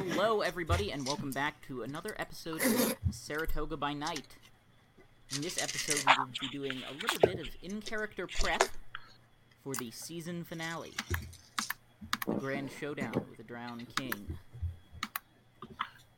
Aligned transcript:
Hello, 0.00 0.42
everybody, 0.42 0.92
and 0.92 1.06
welcome 1.06 1.30
back 1.30 1.66
to 1.68 1.80
another 1.82 2.14
episode 2.18 2.60
of 2.62 2.94
Saratoga 3.10 3.78
by 3.78 3.94
Night. 3.94 4.26
In 5.34 5.40
this 5.40 5.56
episode, 5.62 6.04
we 6.06 6.12
will 6.18 6.30
be 6.38 6.48
doing 6.48 6.82
a 6.86 6.92
little 6.92 7.18
bit 7.20 7.40
of 7.40 7.48
in-character 7.62 8.26
prep 8.26 8.64
for 9.64 9.74
the 9.76 9.90
season 9.90 10.44
finale, 10.44 10.92
the 12.26 12.34
grand 12.34 12.70
showdown 12.78 13.12
with 13.14 13.38
the 13.38 13.42
Drowned 13.42 13.86
King. 13.96 14.36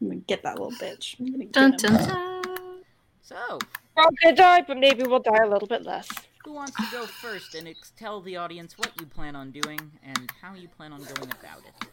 I'm 0.00 0.08
gonna 0.08 0.14
get 0.26 0.42
that 0.42 0.58
little 0.58 0.72
bitch. 0.72 1.14
I'm 1.20 1.26
gonna 1.30 1.44
get 1.44 1.52
Dun, 1.52 1.72
him. 1.74 1.78
dun, 1.78 2.42
dun. 2.42 2.84
So, 3.22 3.58
We're 3.96 4.04
gonna 4.24 4.34
die, 4.34 4.62
but 4.66 4.76
maybe 4.78 5.04
we'll 5.04 5.20
die 5.20 5.44
a 5.44 5.48
little 5.48 5.68
bit 5.68 5.84
less. 5.84 6.08
who 6.44 6.52
wants 6.52 6.74
to 6.76 6.84
go 6.90 7.06
first 7.06 7.54
and 7.54 7.68
ex- 7.68 7.92
tell 7.96 8.20
the 8.22 8.36
audience 8.36 8.76
what 8.76 8.90
you 8.98 9.06
plan 9.06 9.36
on 9.36 9.52
doing 9.52 9.92
and 10.02 10.32
how 10.42 10.54
you 10.54 10.66
plan 10.66 10.92
on 10.92 10.98
going 11.04 11.30
about 11.30 11.60
it? 11.64 11.87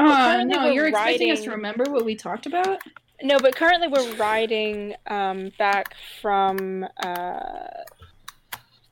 Uh, 0.00 0.44
no, 0.44 0.64
we're 0.64 0.72
you're 0.72 0.88
expecting 0.88 1.30
us 1.30 1.42
to 1.42 1.50
remember 1.50 1.84
what 1.90 2.04
we 2.04 2.14
talked 2.14 2.46
about? 2.46 2.80
No, 3.22 3.38
but 3.38 3.54
currently 3.54 3.88
we're 3.88 4.14
riding 4.16 4.94
um, 5.06 5.52
back 5.58 5.94
from 6.20 6.86
uh, 7.02 7.66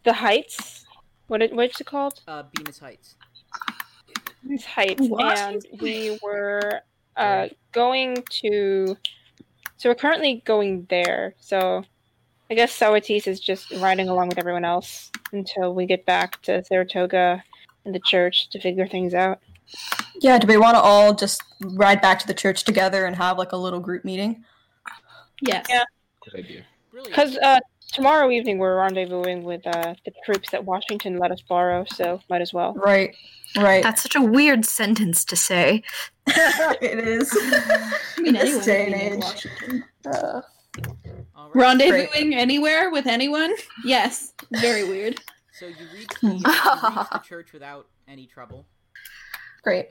the 0.04 0.12
heights. 0.12 0.84
What 1.28 1.42
it, 1.42 1.54
what's 1.54 1.80
it 1.80 1.86
called? 1.86 2.20
Uh, 2.28 2.44
Bemis 2.54 2.78
Heights. 2.78 3.16
These 4.44 4.64
heights, 4.64 5.06
What? 5.08 5.36
and 5.38 5.66
we 5.80 6.18
were 6.22 6.80
uh, 7.16 7.48
going 7.72 8.22
to. 8.42 8.96
So 9.76 9.88
we're 9.88 9.94
currently 9.94 10.42
going 10.44 10.86
there. 10.90 11.34
So 11.38 11.84
I 12.50 12.54
guess 12.54 12.78
Sawatis 12.78 13.26
is 13.26 13.40
just 13.40 13.70
riding 13.72 14.08
along 14.08 14.28
with 14.28 14.38
everyone 14.38 14.64
else 14.64 15.10
until 15.32 15.74
we 15.74 15.86
get 15.86 16.06
back 16.06 16.40
to 16.42 16.64
Saratoga 16.64 17.42
and 17.84 17.94
the 17.94 18.00
church 18.00 18.48
to 18.50 18.60
figure 18.60 18.86
things 18.86 19.14
out. 19.14 19.40
Yeah, 20.20 20.38
do 20.38 20.46
we 20.46 20.56
want 20.56 20.74
to 20.74 20.80
all 20.80 21.14
just 21.14 21.42
ride 21.60 22.00
back 22.00 22.18
to 22.20 22.26
the 22.26 22.34
church 22.34 22.64
together 22.64 23.06
and 23.06 23.14
have 23.16 23.38
like 23.38 23.52
a 23.52 23.56
little 23.56 23.80
group 23.80 24.04
meeting? 24.04 24.44
Yes. 25.40 25.66
Yeah. 25.68 25.84
Good 26.24 26.44
idea. 26.44 26.64
Because 27.04 27.36
uh, 27.38 27.60
tomorrow 27.92 28.30
evening 28.30 28.58
we're 28.58 28.76
rendezvousing 28.76 29.42
with 29.42 29.64
uh, 29.66 29.94
the 30.04 30.12
troops 30.24 30.50
that 30.50 30.64
Washington 30.64 31.18
let 31.18 31.30
us 31.30 31.40
borrow, 31.42 31.84
so 31.94 32.20
might 32.28 32.40
as 32.42 32.52
well. 32.52 32.74
Right, 32.74 33.14
right. 33.56 33.82
That's 33.82 34.02
such 34.02 34.16
a 34.16 34.20
weird 34.22 34.64
sentence 34.64 35.24
to 35.26 35.36
say. 35.36 35.82
it 36.26 36.98
is. 36.98 37.30
I 37.40 38.20
mean, 38.20 38.34
This 38.34 38.42
anyone 38.42 38.64
day 38.64 38.84
can 38.86 38.94
and 38.94 39.12
age. 39.14 39.22
Washington. 39.22 39.84
Uh, 40.04 40.40
All 41.36 41.50
right. 41.54 41.78
Rendezvousing 41.78 42.34
anywhere 42.34 42.90
with 42.90 43.06
anyone? 43.06 43.54
Yes. 43.84 44.32
Very 44.50 44.84
weird. 44.84 45.20
So 45.52 45.66
you 45.66 45.74
reach, 45.92 46.08
the, 46.20 46.26
you 46.28 46.32
reach 46.34 46.42
the 47.12 47.22
church 47.24 47.52
without 47.52 47.86
any 48.06 48.26
trouble. 48.26 48.66
Great. 49.68 49.88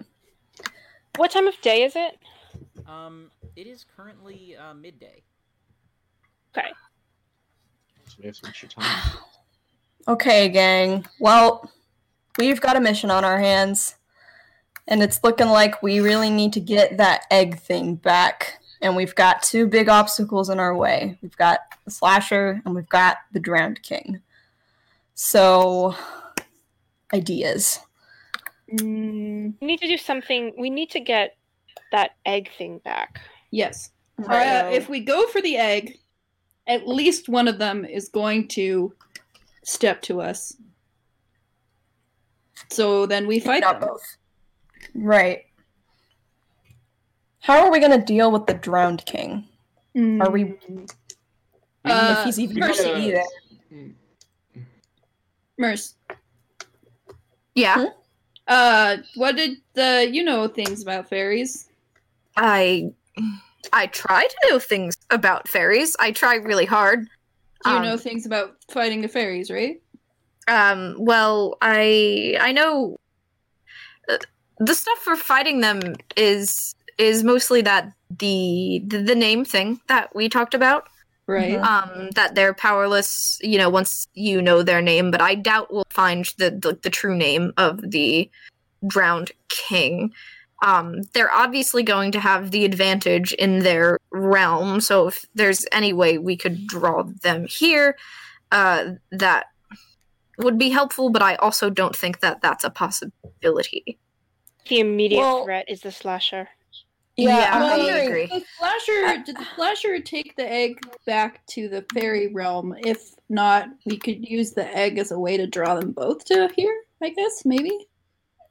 What 1.18 1.30
time 1.30 1.46
of 1.48 1.62
day 1.62 1.84
is 1.84 1.96
it? 1.96 2.18
Um, 2.88 3.30
it 3.56 3.68
is 3.68 3.86
currently 3.96 4.56
uh, 4.56 4.74
midday. 4.74 5.22
Okay. 6.50 6.70
So 8.08 8.16
we 8.20 8.26
have 8.26 8.36
some 8.36 8.50
extra 8.50 8.70
time. 8.70 9.14
Okay, 10.08 10.50
gang. 10.50 11.06
Well, 11.20 11.70
we've 12.40 12.60
got 12.60 12.76
a 12.76 12.80
mission 12.80 13.12
on 13.12 13.24
our 13.24 13.38
hands, 13.38 13.98
and 14.88 15.04
it's 15.04 15.24
looking 15.24 15.50
like 15.50 15.84
we 15.84 16.00
really 16.00 16.32
need 16.32 16.54
to 16.54 16.60
get 16.60 16.98
that 16.98 17.26
egg 17.30 17.60
thing 17.60 17.96
back. 17.96 18.60
And 18.82 18.96
we've 18.96 19.14
got 19.14 19.44
two 19.44 19.68
big 19.68 19.90
obstacles 19.90 20.50
in 20.50 20.60
our 20.60 20.76
way. 20.76 21.20
We've 21.22 21.38
got 21.38 21.60
the 21.86 21.92
slasher, 21.92 22.64
and 22.66 22.74
we've 22.74 22.90
got 22.90 23.18
the 23.32 23.40
drowned 23.40 23.84
king. 23.84 24.22
So, 25.14 25.94
ideas. 27.14 27.80
Mm, 28.74 29.54
We 29.62 29.68
need 29.68 29.80
to 29.80 29.88
do 29.88 29.98
something. 29.98 30.54
We 30.58 30.70
need 30.70 30.90
to 30.92 31.00
get 31.00 31.38
that 31.92 32.12
egg 32.26 32.50
thing 32.58 32.80
back. 32.84 33.22
yes. 33.52 33.92
Uh, 34.20 34.24
Right. 34.28 34.74
if 34.74 34.90
we 34.90 35.00
go 35.00 35.28
for 35.28 35.42
the 35.42 35.58
egg, 35.58 36.00
at 36.66 36.88
least 36.88 37.30
one 37.30 37.48
of 37.48 37.60
them 37.60 37.86
is 37.86 38.10
going 38.10 38.48
to 38.50 38.94
step 39.64 40.02
to 40.04 40.22
us. 40.22 40.58
So 42.72 43.06
then 43.06 43.28
we 43.28 43.40
fight 43.40 43.62
Not 43.62 43.80
them. 43.80 43.90
both. 43.90 44.18
Right. 44.96 45.44
How 47.42 47.64
are 47.64 47.72
we 47.72 47.80
gonna 47.80 48.04
deal 48.04 48.32
with 48.32 48.48
the 48.48 48.56
drowned 48.56 49.06
king? 49.06 49.48
Are 49.96 50.30
we 50.32 50.56
Uh, 51.86 52.16
if 52.18 52.24
he's 52.26 52.40
even 52.40 52.58
Percy. 52.60 52.84
gonna 52.84 53.08
there? 53.12 53.24
Mm, 53.72 53.96
Merce, 55.58 55.96
Yeah, 57.56 57.90
uh, 58.48 58.98
what 59.16 59.36
did 59.36 59.58
the 59.74 60.10
you 60.12 60.24
know 60.24 60.48
things 60.48 60.82
about 60.82 61.10
fairies? 61.10 61.68
I 62.36 62.92
I 63.74 63.88
try 63.88 64.28
to 64.28 64.50
know 64.50 64.60
things 64.60 64.96
about 65.10 65.48
fairies. 65.48 65.96
I 66.00 66.12
try 66.12 66.36
really 66.36 66.66
hard. 66.66 67.08
You 67.66 67.74
Um, 67.74 67.84
know 67.84 67.98
things 67.98 68.26
about 68.26 68.56
fighting 68.70 69.02
the 69.02 69.08
fairies, 69.08 69.50
right? 69.52 69.82
Um, 70.48 70.96
well, 70.98 71.58
I 71.62 72.38
I 72.40 72.52
know 72.52 72.98
uh, 74.10 74.18
the 74.60 74.74
stuff 74.74 75.00
for 75.00 75.16
fighting 75.16 75.62
them 75.62 75.96
is 76.16 76.76
is 76.98 77.24
mostly 77.24 77.62
that 77.62 77.92
the 78.10 78.82
the, 78.86 79.00
the 79.00 79.16
name 79.16 79.44
thing 79.44 79.82
that 79.88 80.16
we 80.16 80.30
talked 80.30 80.54
about. 80.54 80.88
Right. 81.28 81.58
Mhm. 81.60 81.64
Um, 81.64 82.10
that 82.12 82.36
they're 82.36 82.54
powerless, 82.54 83.38
you 83.44 83.58
know, 83.58 83.70
once 83.70 84.08
you 84.14 84.42
know 84.42 84.64
their 84.64 84.82
name. 84.82 85.12
But 85.12 85.22
I 85.22 85.36
doubt 85.36 85.72
we'll 85.74 85.86
find 85.90 86.26
the 86.38 86.52
the, 86.52 86.80
the 86.82 86.90
true 86.90 87.16
name 87.16 87.52
of 87.58 87.92
the 87.92 88.30
drowned 88.88 89.32
king. 89.50 90.14
Um, 90.64 91.02
they're 91.14 91.32
obviously 91.32 91.84
going 91.84 92.12
to 92.14 92.20
have 92.20 92.52
the 92.52 92.64
advantage 92.66 93.34
in 93.34 93.60
their 93.60 94.00
realm. 94.12 94.80
So 94.82 95.08
if 95.10 95.26
there's 95.36 95.66
any 95.72 95.94
way 95.94 96.18
we 96.18 96.36
could 96.38 96.66
draw 96.66 97.04
them 97.04 97.46
here, 97.48 97.96
uh, 98.52 98.92
that 99.12 99.48
would 100.40 100.58
be 100.58 100.70
helpful. 100.70 101.10
But 101.10 101.22
I 101.22 101.36
also 101.36 101.70
don't 101.70 101.96
think 101.96 102.22
that 102.22 102.42
that's 102.42 102.64
a 102.64 102.70
possibility. 102.70 104.00
The 104.70 104.80
immediate 104.80 105.20
Well- 105.20 105.44
threat 105.44 105.66
is 105.68 105.82
the 105.82 105.92
slasher. 105.92 106.50
Yeah, 107.18 107.50
I'm 107.52 107.64
I 107.64 107.78
wondering- 107.78 108.08
agree. 108.08 108.26
The 108.28 108.46
slasher 108.60 109.24
did 109.26 109.38
the 109.38 109.46
slasher 109.56 110.00
take 110.00 110.36
the 110.36 110.50
egg 110.50 110.80
back 111.06 111.44
to 111.48 111.68
the 111.68 111.84
fairy 111.94 112.28
realm? 112.28 112.76
If 112.86 113.16
not, 113.30 113.70
we 113.86 113.98
could 113.98 114.28
use 114.30 114.52
the 114.54 114.68
egg 114.78 115.00
as 115.00 115.12
a 115.12 115.18
way 115.20 115.36
to 115.36 115.48
draw 115.48 115.76
them 115.80 115.92
both 115.94 116.24
to 116.26 116.48
here. 116.56 116.76
I 117.02 117.10
guess 117.10 117.44
maybe. 117.44 117.88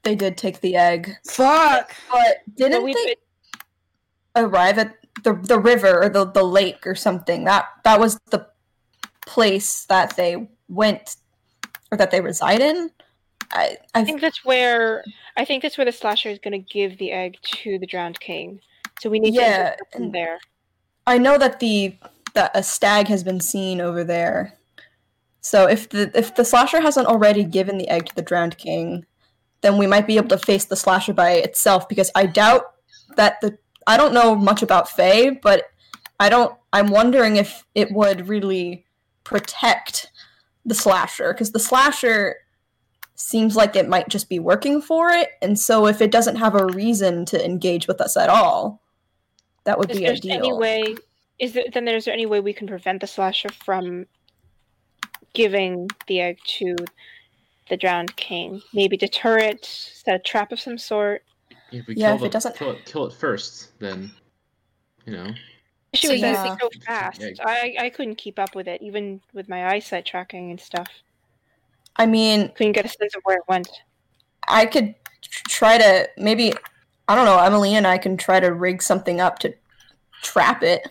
They 0.03 0.17
did 0.17 0.37
take 0.37 0.61
the 0.61 0.77
egg, 0.77 1.17
Fuck. 1.29 1.93
but 2.11 2.39
But 2.47 2.57
didn't 2.57 2.83
we 2.85 2.93
they 2.93 3.15
arrive 4.37 4.79
at 4.79 4.95
the 5.25 5.35
the 5.35 5.59
river 5.59 6.03
or 6.03 6.09
the, 6.09 6.25
the 6.27 6.45
lake 6.45 6.87
or 6.87 6.95
something? 6.97 7.45
That 7.45 7.67
that 7.85 7.99
was 8.01 8.19
the 8.31 8.47
place 9.27 9.85
that 9.87 10.17
they 10.17 10.49
went 10.69 11.17
or 11.93 11.99
that 11.99 12.11
they 12.11 12.21
reside 12.21 12.61
in. 12.61 12.91
I 13.53 13.77
I 13.95 14.01
I 14.01 14.05
think 14.05 14.21
that's 14.21 14.45
where 14.45 15.05
I 15.37 15.45
think 15.45 15.63
that's 15.63 15.79
where 15.79 15.85
the 15.85 15.93
slasher 15.93 16.29
is 16.29 16.39
going 16.39 16.53
to 16.53 16.73
give 16.73 16.99
the 16.99 17.13
egg 17.13 17.37
to 17.43 17.79
the 17.79 17.87
drowned 17.87 18.21
king. 18.21 18.61
So 19.01 19.11
we 19.11 19.21
need 19.21 19.35
Yeah, 19.35 19.77
to 19.93 19.99
them 19.99 20.13
there. 20.13 20.39
I 21.07 21.19
know 21.19 21.39
that 21.39 21.61
the 21.61 21.97
that 22.35 22.51
a 22.55 22.63
stag 22.63 23.09
has 23.09 23.23
been 23.25 23.41
seen 23.41 23.81
over 23.81 24.05
there. 24.05 24.55
So 25.41 25.67
if 25.69 25.89
the 25.89 26.11
if 26.15 26.35
the 26.35 26.45
slasher 26.45 26.81
hasn't 26.81 27.07
already 27.07 27.45
given 27.45 27.79
the 27.79 27.89
egg 27.89 28.07
to 28.07 28.15
the 28.15 28.23
drowned 28.23 28.59
king, 28.59 29.07
then 29.61 29.79
we 29.79 29.87
might 29.87 30.07
be 30.07 30.17
able 30.17 30.29
to 30.29 30.39
face 30.39 30.65
the 30.65 30.77
slasher 30.77 31.13
by 31.13 31.33
itself 31.33 31.89
because 31.89 32.11
I 32.15 32.27
doubt 32.27 32.65
that 33.17 33.41
the 33.41 33.59
I 33.87 33.97
don't 33.97 34.15
know 34.15 34.35
much 34.35 34.63
about 34.63 34.91
Fae, 34.91 35.31
but 35.31 35.65
I 36.19 36.29
don't 36.29 36.57
I'm 36.73 36.89
wondering 36.89 37.37
if 37.37 37.65
it 37.75 37.93
would 37.93 38.29
really 38.29 38.85
protect 39.25 40.11
the 40.65 40.75
slasher 40.75 41.33
because 41.33 41.53
the 41.53 41.61
slasher 41.61 42.37
seems 43.17 43.57
like 43.57 43.75
it 43.77 43.89
might 43.89 44.09
just 44.09 44.29
be 44.29 44.39
working 44.39 44.81
for 44.81 45.11
it 45.11 45.31
and 45.43 45.59
so 45.59 45.87
if 45.87 46.01
it 46.01 46.11
doesn't 46.11 46.37
have 46.37 46.55
a 46.55 46.67
reason 46.67 47.25
to 47.25 47.43
engage 47.45 47.89
with 47.89 48.01
us 48.01 48.17
at 48.17 48.29
all 48.29 48.81
that 49.65 49.79
would 49.79 49.91
Is 49.91 49.99
be 49.99 50.05
there 50.05 50.13
ideal 50.15 50.35
any 50.35 50.53
way? 50.53 50.95
Is 51.41 51.53
there 51.53 51.65
then? 51.73 51.85
There's 51.85 52.05
there 52.05 52.15
any 52.15 52.25
way 52.25 52.41
we 52.41 52.53
can 52.53 52.67
prevent 52.69 53.01
the 53.01 53.07
slasher 53.09 53.49
from 53.51 54.07
giving 55.35 55.89
the 56.07 56.21
egg 56.21 56.39
to 56.47 56.77
the 57.69 57.77
drowned 57.77 58.15
king? 58.17 58.63
Maybe 58.73 58.97
deter 58.97 59.39
it, 59.39 59.65
set 59.65 60.15
a 60.15 60.19
trap 60.19 60.53
of 60.53 60.61
some 60.61 60.79
sort. 60.79 61.25
If 61.73 61.87
we 61.89 61.97
Yeah, 61.97 62.09
kill, 62.09 62.17
if 62.17 62.23
it 62.23 62.33
doesn't- 62.33 62.57
kill 62.57 62.71
it, 62.71 62.87
kill 62.87 63.07
it 63.07 63.13
first, 63.13 63.77
then 63.81 64.13
you 65.05 65.13
know. 65.13 65.33
She 65.95 66.07
So 66.07 66.13
was 66.13 66.23
you 66.23 66.35
so 66.61 66.71
fast. 66.87 67.23
I 67.45 67.75
I 67.79 67.91
couldn't 67.91 68.17
keep 68.17 68.39
up 68.39 68.55
with 68.55 68.69
it, 68.69 68.81
even 68.83 69.21
with 69.33 69.49
my 69.49 69.67
eyesight 69.67 70.07
tracking 70.07 70.51
and 70.51 70.61
stuff. 70.61 70.89
I 71.99 72.07
mean, 72.07 72.51
Couldn't 72.55 72.73
get 72.73 72.85
a 72.85 72.89
sense 72.89 73.15
of 73.15 73.23
where 73.25 73.37
it 73.37 73.45
went. 73.49 73.69
I 74.49 74.67
could 74.67 74.95
try 75.49 75.79
to 75.79 76.09
maybe 76.17 76.53
I 77.09 77.15
don't 77.15 77.25
know. 77.25 77.39
Emily 77.39 77.75
and 77.75 77.87
I 77.87 77.99
can 77.99 78.17
try 78.17 78.41
to 78.41 78.53
rig 78.53 78.83
something 78.83 79.21
up 79.21 79.39
to 79.41 79.55
trap 80.23 80.63
it 80.63 80.83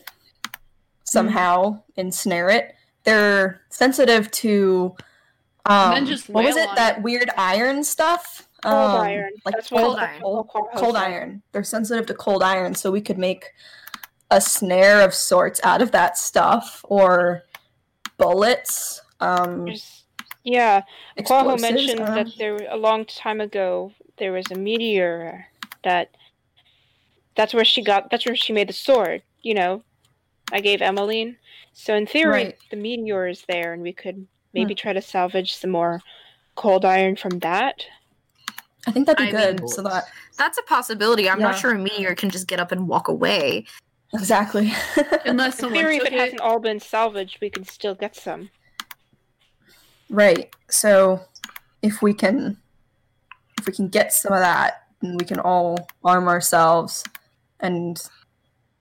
somehow, 1.04 1.82
ensnare 1.96 2.50
it. 2.50 2.74
They're 3.04 3.62
sensitive 3.70 4.32
to 4.32 4.96
um, 5.66 6.06
what 6.28 6.44
was 6.46 6.56
it? 6.56 6.70
That 6.76 6.98
it. 6.98 7.04
weird 7.04 7.30
iron 7.38 7.84
stuff. 7.84 8.48
Cold 8.64 8.76
um, 8.76 9.02
iron. 9.02 9.32
like 9.46 9.56
That's 9.56 9.72
what 9.72 9.82
cold 9.82 9.98
iron. 9.98 10.22
Cold, 10.22 10.48
Cold 10.48 10.68
cold 10.76 10.96
iron. 10.96 11.14
iron. 11.14 11.42
They're 11.52 11.64
sensitive 11.64 12.06
to 12.08 12.14
cold 12.14 12.44
iron, 12.44 12.76
so 12.76 12.92
we 12.92 13.02
could 13.02 13.18
make 13.18 13.52
a 14.32 14.42
snare 14.42 15.02
of 15.02 15.14
sorts 15.14 15.60
out 15.64 15.82
of 15.82 15.92
that 15.92 16.18
stuff, 16.18 16.82
or 16.84 17.44
bullets. 18.18 19.02
Um, 19.20 19.66
There's- 19.66 20.04
Yeah, 20.46 20.84
Quaho 21.20 21.60
mentioned 21.60 22.00
um, 22.02 22.16
that 22.16 22.28
there 22.38 22.56
a 22.70 22.78
long 22.78 23.04
time 23.06 23.42
ago 23.42 23.92
there 24.18 24.32
was 24.32 24.46
a 24.52 24.56
meteor 24.56 25.48
that 25.84 26.12
that's 27.36 27.54
where 27.54 27.66
she 27.66 27.84
got 27.84 28.10
that's 28.12 28.26
where 28.28 28.36
she 28.36 28.54
made 28.54 28.70
the 28.70 28.74
sword. 28.74 29.24
You 29.42 29.56
know, 29.56 29.84
I 30.54 30.62
gave 30.62 30.82
Emmeline. 30.82 31.38
So 31.74 31.96
in 31.96 32.06
theory, 32.08 32.30
Right. 32.32 32.58
the 32.70 32.78
meteor 32.78 33.28
is 33.28 33.44
there, 33.50 33.74
and 33.74 33.82
we 33.82 33.92
could 33.92 34.28
maybe 34.54 34.76
try 34.76 34.94
to 34.94 35.02
salvage 35.02 35.56
some 35.56 35.72
more 35.72 36.02
cold 36.54 36.86
iron 36.86 37.16
from 37.16 37.40
that. 37.40 37.86
I 38.88 38.92
think 38.92 39.08
that'd 39.08 39.18
be 39.32 39.36
I 39.36 39.42
good. 39.42 39.60
mean- 39.62 39.68
so 39.68 39.82
that 39.82 40.06
That's 40.38 40.58
a 40.60 40.64
possibility. 40.64 41.28
I'm 41.30 41.40
not 41.40 41.58
sure 41.58 41.72
a 41.72 41.78
meteor 41.78 42.14
can 42.16 42.30
just 42.30 42.48
get 42.48 42.60
up 42.60 42.72
and 42.72 42.88
walk 42.88 43.08
away. 43.08 43.66
exactly. 44.14 44.72
Unless 45.26 45.56
In 45.56 45.60
someone 45.62 45.80
theory, 45.82 45.98
if 45.98 46.04
took 46.04 46.12
it 46.14 46.20
hasn't 46.20 46.40
all 46.42 46.60
been 46.60 46.80
salvaged, 46.80 47.40
we 47.42 47.50
can 47.50 47.66
still 47.66 47.96
get 47.96 48.16
some. 48.16 48.52
Right. 50.16 50.54
So 50.70 51.22
if 51.82 52.02
we 52.02 52.14
can, 52.14 52.58
if 53.60 53.66
we 53.68 53.74
can 53.74 53.90
get 53.90 54.14
some 54.14 54.34
of 54.34 54.40
that, 54.40 54.84
then 55.02 55.18
we 55.18 55.26
can 55.26 55.40
all 55.40 55.88
arm 56.04 56.28
ourselves, 56.28 57.04
and 57.60 58.02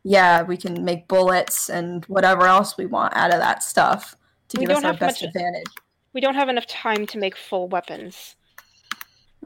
yeah, 0.04 0.42
we 0.42 0.56
can 0.56 0.84
make 0.84 1.08
bullets 1.08 1.68
and 1.68 2.04
whatever 2.06 2.46
else 2.46 2.76
we 2.76 2.86
want 2.86 3.14
out 3.16 3.32
of 3.32 3.40
that 3.40 3.62
stuff 3.62 4.14
to 4.48 4.58
We 4.58 4.66
give 4.66 4.70
us 4.76 4.82
don't 4.82 4.86
our 4.86 4.92
have 4.92 5.00
best 5.00 5.22
much- 5.22 5.28
advantage. 5.28 5.66
We 6.12 6.20
don't 6.20 6.34
have 6.36 6.48
enough 6.48 6.66
time 6.66 7.06
to 7.06 7.18
make 7.18 7.36
full 7.36 7.68
weapons. 7.68 8.36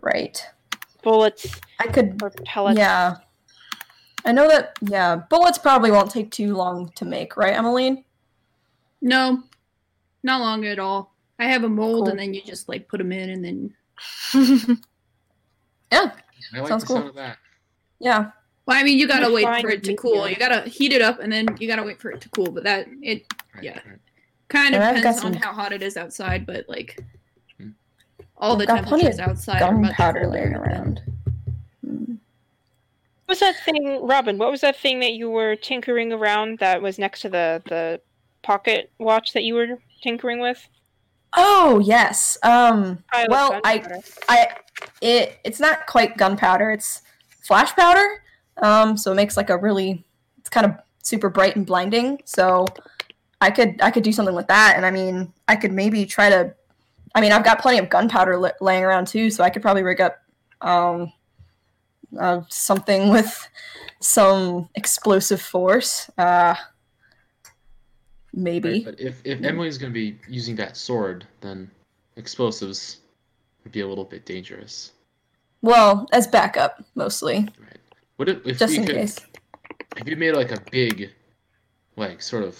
Right. 0.03 0.45
Bullets 1.03 1.47
I 1.81 1.87
could 1.87 2.23
or 2.23 2.31
pellets. 2.45 2.77
Yeah. 2.79 3.17
I 4.25 4.33
know 4.33 4.49
that, 4.49 4.77
yeah, 4.83 5.17
bullets 5.31 5.57
probably 5.59 5.91
won't 5.91 6.11
take 6.11 6.31
too 6.31 6.55
long 6.55 6.91
to 6.97 7.05
make, 7.07 7.37
right, 7.37 7.55
Emmeline? 7.55 8.05
No, 9.01 9.45
not 10.23 10.41
long 10.41 10.67
at 10.67 10.79
all. 10.79 11.15
I 11.39 11.47
have 11.47 11.65
a 11.65 11.69
mold, 11.69 12.05
Cool. 12.05 12.09
and 12.09 12.19
then 12.19 12.35
you 12.35 12.43
just 12.43 12.69
like 12.69 12.89
put 12.89 12.99
them 12.99 13.13
in, 13.13 13.31
and 13.31 13.45
then 13.45 13.75
Yeah, 15.93 16.13
I 16.55 16.59
like 16.61 16.69
Sounds 16.69 16.83
the 16.83 16.87
cool. 16.87 16.97
sound 16.97 17.09
of 17.09 17.15
that. 17.17 17.39
yeah. 18.01 18.31
well, 18.67 18.77
I 18.77 18.83
mean, 18.83 18.99
you 18.99 19.09
gotta 19.09 19.27
We're 19.29 19.35
wait 19.45 19.61
for 19.63 19.71
it 19.71 19.83
to 19.85 19.95
cool. 19.97 20.25
meteor. 20.25 20.29
You 20.31 20.37
gotta 20.37 20.69
heat 20.69 20.93
it 20.93 21.01
up, 21.03 21.21
and 21.21 21.33
then 21.33 21.47
you 21.59 21.67
gotta 21.67 21.83
wait 21.83 22.01
for 22.01 22.11
it 22.11 22.21
to 22.23 22.29
cool. 22.31 22.51
But 22.51 22.65
that 22.65 22.87
it 23.03 23.25
Right, 23.55 23.65
Yeah. 23.65 23.79
right. 23.89 23.99
kind 24.49 24.75
of 24.75 24.81
And 24.83 24.91
I've 24.91 24.97
depends 24.97 25.25
on 25.25 25.33
how 25.35 25.53
hot 25.53 25.73
it 25.73 25.83
is 25.83 25.97
outside. 25.97 26.45
But 26.47 26.69
like 26.69 27.03
Hmm. 27.59 27.71
all 28.37 28.53
I've 28.53 28.59
the 28.59 28.67
temperatures 28.67 29.19
outside 29.19 29.63
are 29.63 29.73
much 29.73 29.97
Gunpowder 29.97 30.21
colder 30.25 30.33
laying 30.37 30.55
around. 30.55 31.01
Hmm. 31.85 32.15
What 33.25 33.29
was 33.33 33.41
that 33.41 33.57
thing, 33.65 34.01
Robin? 34.07 34.37
What 34.39 34.51
was 34.51 34.61
that 34.61 34.77
thing 34.77 35.01
that 35.01 35.13
you 35.15 35.31
were 35.31 35.57
tinkering 35.57 36.13
around 36.13 36.59
that 36.59 36.83
was 36.83 36.99
next 36.99 37.23
to 37.23 37.29
the 37.31 37.63
the 37.67 38.01
pocket 38.43 38.91
watch 38.99 39.33
that 39.33 39.45
you 39.45 39.55
were 39.55 39.79
tinkering 40.03 40.41
with? 40.41 40.69
Oh 41.37 41.81
yes. 41.85 42.39
Um. 42.43 43.05
Well, 43.29 43.61
I. 43.65 44.01
I, 44.29 44.49
it, 45.01 45.39
it's 45.45 45.61
not 45.61 45.87
quite 45.87 46.17
gunpowder. 46.17 46.71
It's 46.71 47.03
flash 47.43 47.75
powder. 47.75 48.23
Um. 48.59 48.97
So 48.97 49.13
it 49.13 49.17
makes 49.17 49.37
like 49.37 49.51
a 49.51 49.57
really, 49.57 50.05
it's 50.39 50.49
kind 50.49 50.67
of 50.67 50.77
super 51.03 51.29
bright 51.29 51.57
and 51.57 51.67
blinding. 51.67 52.21
So, 52.25 52.67
I 53.41 53.51
could, 53.51 53.81
I 53.83 53.91
could 53.91 54.03
do 54.03 54.13
something 54.13 54.35
with 54.35 54.49
that. 54.49 54.75
And 54.77 54.85
I 54.85 54.91
mean, 54.91 55.33
I 55.47 55.57
could 55.57 55.73
maybe 55.73 56.07
try 56.07 56.29
to. 56.31 56.55
I 57.15 57.21
mean, 57.21 57.33
I've 57.33 57.45
got 57.45 57.61
plenty 57.61 57.79
of 57.79 57.89
gunpowder 57.89 58.39
li- 58.39 58.51
laying 58.61 58.85
around 58.85 59.07
too, 59.07 59.31
so 59.31 59.43
I 59.43 59.51
could 59.51 59.63
probably 59.63 59.83
rig 59.83 60.01
up, 60.01 60.19
um, 60.61 61.13
uh, 62.19 62.43
something 62.49 63.09
with 63.13 63.49
some 64.01 64.69
explosive 64.75 65.43
force. 65.43 66.11
Uh. 66.17 66.55
Maybe. 68.33 68.85
Right, 68.85 68.85
but 68.85 69.01
if 69.01 69.21
if 69.25 69.43
Emily's 69.43 69.79
gonna 69.79 69.93
be 69.93 70.19
using 70.29 70.57
that 70.57 70.77
sword, 70.77 71.27
then 71.41 71.71
explosives 72.17 72.99
would 73.65 73.73
be 73.73 73.81
a 73.81 73.87
little 73.87 74.05
bit 74.05 74.25
dangerous. 74.27 74.93
Well, 75.63 76.07
as 76.13 76.27
backup 76.27 76.85
mostly, 76.95 77.49
Right. 77.59 77.79
What 78.17 78.29
if, 78.29 78.47
if 78.47 78.59
just 78.59 78.73
we 78.73 78.79
in 78.79 78.87
could 78.87 78.97
case. 78.97 79.19
if 79.97 80.07
you 80.09 80.17
made 80.17 80.33
like 80.33 80.53
a 80.53 80.61
big, 80.71 81.11
like 81.97 82.21
sort 82.23 82.45
of, 82.45 82.57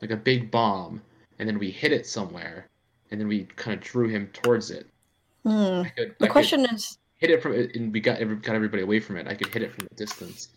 like 0.00 0.10
a 0.10 0.16
big 0.16 0.50
bomb, 0.50 1.00
and 1.38 1.48
then 1.48 1.58
we 1.58 1.70
hit 1.70 1.92
it 1.92 2.06
somewhere, 2.06 2.66
and 3.10 3.20
then 3.20 3.26
we 3.28 3.44
kind 3.56 3.76
of 3.76 3.82
drew 3.84 4.08
him 4.08 4.28
towards 4.32 4.70
it. 4.70 4.86
Hmm. 5.44 5.82
Could, 5.96 6.14
The 6.18 6.26
I 6.26 6.28
question 6.28 6.66
is, 6.66 6.98
hit 7.16 7.30
it 7.30 7.42
from, 7.42 7.54
and 7.54 7.92
we 7.92 8.00
got 8.00 8.18
got 8.42 8.54
everybody 8.54 8.82
away 8.82 9.00
from 9.00 9.16
it. 9.16 9.26
I 9.26 9.34
could 9.34 9.48
hit 9.48 9.62
it 9.62 9.72
from 9.74 9.88
a 9.90 9.94
distance. 9.94 10.48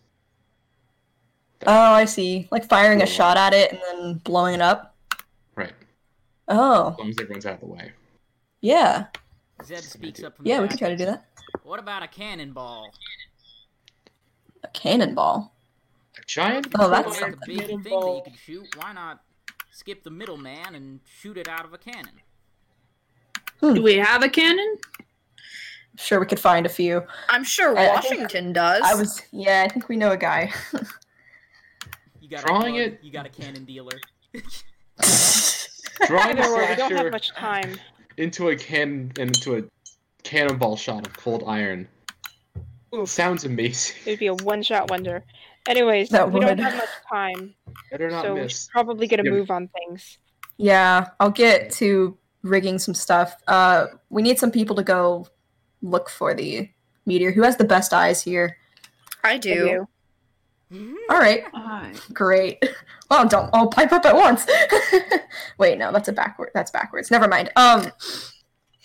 Oh, 1.67 1.71
I 1.93 2.05
see. 2.05 2.47
Like 2.51 2.67
firing 2.67 3.01
a 3.01 3.05
shot 3.05 3.37
at 3.37 3.53
it 3.53 3.71
and 3.71 3.81
then 3.81 4.13
blowing 4.23 4.55
it 4.55 4.61
up. 4.61 4.95
Right. 5.55 5.73
Oh, 6.47 6.91
As 6.91 6.99
long 6.99 7.09
as 7.09 7.15
everyone's 7.19 7.45
out 7.45 7.55
of 7.55 7.59
the 7.61 7.65
way. 7.67 7.91
yeah, 8.61 9.05
Zeb 9.63 9.79
speaks 9.79 10.23
up 10.23 10.35
from 10.35 10.45
yeah. 10.45 10.57
the 10.57 10.63
We 10.63 10.67
can 10.69 10.77
try 10.77 10.89
to 10.89 10.97
do 10.97 11.05
that. 11.05 11.25
What 11.63 11.79
about 11.79 12.03
a 12.03 12.07
cannonball? 12.07 12.91
A 14.63 14.67
cannonball. 14.69 15.53
A 16.17 16.21
giant. 16.25 16.67
Oh, 16.79 16.89
that's 16.89 17.07
Like 17.07 17.15
a 17.15 17.19
something. 17.33 17.39
big 17.57 17.65
thing 17.67 17.81
that 17.83 17.89
you 17.91 18.21
could 18.25 18.37
shoot. 18.39 18.67
Why 18.77 18.91
not 18.93 19.21
skip 19.71 20.03
the 20.03 20.11
middleman 20.11 20.75
and 20.75 20.99
shoot 21.19 21.37
it 21.37 21.47
out 21.47 21.65
of 21.65 21.73
a 21.73 21.77
cannon? 21.77 22.19
Hmm. 23.61 23.73
Do 23.75 23.81
we 23.83 23.95
have 23.95 24.23
a 24.23 24.29
cannon? 24.29 24.77
Sure, 25.97 26.19
we 26.19 26.25
could 26.25 26.39
find 26.39 26.65
a 26.65 26.69
few. 26.69 27.03
I'm 27.29 27.43
sure 27.43 27.77
I- 27.77 27.89
I 27.91 28.01
think- 28.01 28.21
Washington 28.21 28.51
does. 28.53 28.81
I 28.83 28.95
was, 28.95 29.21
yeah, 29.31 29.63
I 29.65 29.71
think 29.71 29.87
we 29.89 29.95
know 29.95 30.11
a 30.11 30.17
guy. 30.17 30.51
You 32.23 32.29
got 32.29 32.45
Drawing 32.45 32.77
a 32.77 32.83
plug, 32.85 32.93
it- 32.93 32.99
You 33.03 33.11
got 33.11 33.25
a 33.25 33.29
cannon 33.29 33.65
dealer. 33.65 33.99
Drawing 36.07 36.37
Either 36.39 36.55
way, 36.55 36.65
we 36.67 36.73
a 36.73 36.75
don't 36.77 36.91
have 36.95 37.11
much 37.11 37.31
time. 37.35 37.77
into 38.15 38.47
a 38.47 38.55
can 38.55 39.11
and 39.19 39.35
into 39.35 39.57
a 39.57 39.63
cannonball 40.23 40.77
shot 40.77 41.05
of 41.05 41.17
cold 41.17 41.43
iron. 41.45 41.85
Oof. 42.95 43.09
Sounds 43.09 43.43
amazing. 43.43 43.97
It'd 44.05 44.19
be 44.19 44.27
a 44.27 44.35
one-shot 44.35 44.89
wonder. 44.89 45.25
Anyways, 45.67 46.09
That 46.09 46.31
we 46.31 46.39
don't 46.39 46.51
would. 46.51 46.59
have 46.61 46.77
much 46.77 46.89
time, 47.11 47.53
Better 47.91 48.09
not 48.09 48.23
so 48.23 48.33
we 48.35 48.41
miss. 48.41 48.63
should 48.63 48.71
probably 48.71 49.05
get 49.07 49.19
a 49.19 49.23
Yeah. 49.25 49.31
move 49.31 49.51
on 49.51 49.67
things. 49.69 50.17
yeah, 50.57 51.09
I'll 51.19 51.29
get 51.29 51.71
to 51.73 52.17
rigging 52.41 52.79
some 52.79 52.93
stuff. 52.93 53.35
Uh, 53.47 53.87
we 54.09 54.21
need 54.21 54.39
some 54.39 54.51
people 54.51 54.77
to 54.77 54.83
go 54.83 55.27
look 55.81 56.09
for 56.09 56.33
the 56.33 56.69
meteor. 57.05 57.31
Who 57.31 57.41
has 57.41 57.57
the 57.57 57.63
best 57.65 57.93
eyes 57.93 58.21
here? 58.21 58.57
I 59.25 59.33
I 59.33 59.37
do. 59.37 59.87
Do. 60.73 60.97
All 61.09 61.19
right, 61.19 61.43
Alright. 61.53 62.01
great. 62.13 62.63
Well, 63.09 63.27
don't 63.27 63.49
all 63.53 63.67
pipe 63.67 63.91
up 63.91 64.05
at 64.07 64.15
once. 64.15 64.47
Wait, 65.59 65.77
no, 65.77 65.91
that's 65.91 66.07
a 66.07 66.11
backward. 66.13 66.49
That's 66.55 66.71
backwards. 66.71 67.11
Never 67.11 67.27
mind. 67.27 67.51
Um, 67.55 67.91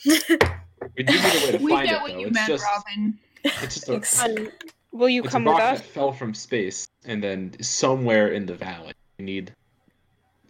We 0.04 1.02
do 1.02 1.14
need 1.14 1.24
a 1.24 1.46
way 1.46 1.52
to 1.52 1.58
We 1.64 1.70
find 1.72 1.88
get 1.88 1.96
it 1.96 2.02
what 2.02 2.12
though. 2.12 2.18
you 2.18 2.26
It's 2.26 2.34
meant, 2.34 2.46
just 2.48 2.64
Robin. 2.64 3.18
it's 3.44 3.74
just 3.76 3.88
a, 3.88 3.94
Ex- 3.94 4.22
Um, 4.22 4.48
will 4.92 5.08
you 5.08 5.22
it's 5.22 5.32
come 5.32 5.46
a 5.46 5.50
with 5.50 5.58
rock 5.60 5.72
us? 5.72 5.80
that 5.80 5.86
fell 5.88 6.12
from 6.12 6.34
space 6.34 6.86
and 7.06 7.22
then 7.24 7.54
somewhere 7.62 8.28
in 8.28 8.44
the 8.44 8.54
valley. 8.54 8.92
We 9.18 9.24
need 9.24 9.54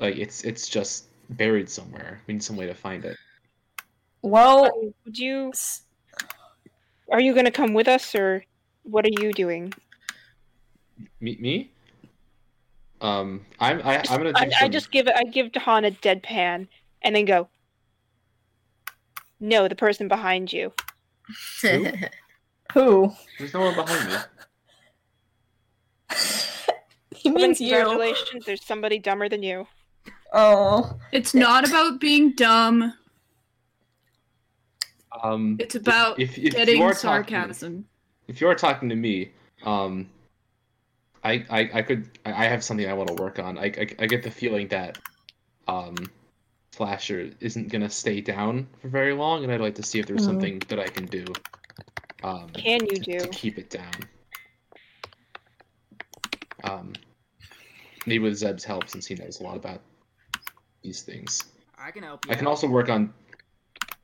like 0.01 0.17
it's 0.17 0.43
it's 0.43 0.69
just 0.69 1.05
buried 1.31 1.69
somewhere. 1.71 2.21
We 2.27 2.35
need 2.35 2.43
some 2.43 2.57
way 2.57 2.67
to 2.67 2.75
find 2.75 3.05
it. 3.05 3.17
well, 4.23 4.65
Um, 4.65 4.93
Would 5.05 5.19
you? 5.19 5.53
Are 7.13 7.21
you 7.21 7.33
going 7.33 7.45
to 7.47 7.53
come 7.53 7.75
with 7.75 7.87
us, 7.87 8.13
or 8.17 8.43
what 8.83 9.05
are 9.05 9.23
you 9.23 9.33
doing? 9.33 9.73
Me 11.21 11.37
me? 11.41 11.73
Um 13.01 13.45
I'm 13.61 13.81
I, 13.85 13.99
I'm 14.09 14.19
gonna 14.19 14.33
I, 14.35 14.49
some 14.49 14.65
I 14.65 14.69
just 14.69 14.91
give 14.91 15.07
it. 15.07 15.15
I 15.17 15.25
give 15.25 15.53
Dahan 15.53 15.87
a 15.87 15.91
deadpan, 15.91 16.67
and 17.03 17.15
then 17.17 17.25
go. 17.25 17.49
No, 19.41 19.69
the 19.69 19.77
person 19.77 20.09
behind 20.09 20.53
you. 20.53 20.73
Who? 21.63 21.87
who? 22.75 23.13
there's 23.39 23.55
no 23.55 23.61
one 23.61 23.75
behind 23.77 24.09
me. 24.09 24.17
he 27.15 27.31
Well, 27.31 27.39
then 27.39 27.51
means 27.51 27.61
you. 27.61 27.75
congratulations. 27.77 28.45
There's 28.47 28.65
somebody 28.65 28.99
dumber 28.99 29.29
than 29.29 29.43
you. 29.45 29.67
Oh, 30.33 30.99
It's 31.13 31.35
not 31.35 31.67
about 31.69 32.01
being 32.01 32.33
dumb. 32.33 32.95
Um 35.23 35.57
It's 35.61 35.75
about 35.75 36.19
if, 36.19 36.37
if 36.37 36.53
getting 36.55 36.79
you 36.79 36.83
are 36.85 36.93
talking 36.95 37.25
to 37.27 37.33
me- 37.33 37.45
sarcasm. 37.47 37.85
if 38.29 38.41
you 38.41 38.49
are 38.49 38.55
talking 38.55 38.89
to 38.89 38.97
me, 38.97 39.31
um, 39.65 40.09
I 41.29 41.45
I, 41.51 41.71
I 41.75 41.83
could 41.83 42.09
I 42.25 42.33
I 42.33 42.45
have 42.47 42.65
something 42.65 42.89
I 42.89 42.95
want 42.95 43.09
to 43.15 43.23
work 43.23 43.39
on. 43.39 43.59
I, 43.59 43.67
I 43.67 43.87
I 43.99 44.07
get 44.07 44.23
the 44.23 44.31
feeling 44.31 44.69
that 44.69 44.99
um, 45.67 45.95
Slasher 46.73 47.31
isn't 47.41 47.69
gonna 47.71 47.91
stay 47.91 48.21
down 48.21 48.67
for 48.81 48.89
very 48.89 49.13
long, 49.13 49.45
and 49.45 49.53
I'd 49.53 49.61
like 49.61 49.75
to 49.77 49.83
see 49.83 49.99
if 49.99 50.07
there's 50.07 50.23
Mhm. 50.23 50.27
something 50.27 50.59
that 50.69 50.79
I 50.79 50.89
can 50.89 51.07
do. 51.07 51.25
Um, 52.23 52.49
Can 52.55 52.87
you 52.87 52.99
do 53.01 53.19
to 53.19 53.25
do? 53.27 53.31
keep 53.33 53.59
it 53.59 53.71
down. 53.71 53.93
Um, 56.65 56.93
maybe 58.07 58.19
with 58.21 58.37
Zeb's 58.37 58.65
help, 58.65 58.89
since 58.89 59.07
he 59.07 59.15
knows 59.15 59.41
a 59.41 59.43
lot 59.45 59.57
about 59.57 59.81
these 60.83 61.03
things. 61.03 61.45
I 61.79 61.91
can 61.91 62.03
help 62.03 62.25
you. 62.25 62.33
I 62.33 62.35
can 62.35 62.47
out. 62.47 62.51
also 62.51 62.67
work 62.67 62.89
on 62.89 63.13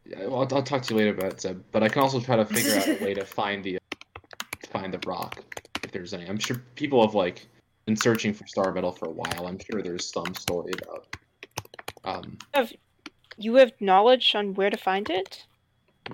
Yeah, 0.06 0.26
well, 0.26 0.40
I'll, 0.42 0.56
I'll 0.56 0.62
talk 0.62 0.82
to 0.82 0.94
you 0.94 0.98
later 1.00 1.14
about 1.18 1.32
it, 1.32 1.40
Zeb. 1.40 1.62
But 1.72 1.82
I 1.82 1.88
can 1.88 2.02
also 2.02 2.20
try 2.20 2.36
to 2.36 2.44
figure 2.44 2.76
out 2.76 2.86
a 3.00 3.04
way 3.04 3.14
to 3.14 3.24
find 3.24 3.64
the 3.64 3.78
find 4.70 4.92
the 4.92 5.00
rock 5.08 5.42
if 5.56 5.63
there's 5.94 6.12
any. 6.12 6.26
I'm 6.26 6.38
sure 6.38 6.60
people 6.74 7.00
have 7.00 7.14
like 7.14 7.46
been 7.86 7.96
searching 7.96 8.34
for 8.34 8.46
star 8.46 8.70
metal 8.72 8.92
for 8.92 9.08
a 9.08 9.12
while. 9.12 9.46
I'm 9.46 9.58
sure 9.58 9.80
there's 9.80 10.12
some 10.12 10.34
story 10.34 10.72
about. 10.82 11.16
Um, 12.04 12.36
have 12.52 12.70
You 13.38 13.54
have 13.54 13.72
knowledge 13.80 14.34
on 14.34 14.52
where 14.54 14.68
to 14.68 14.76
find 14.76 15.08
it? 15.08 15.46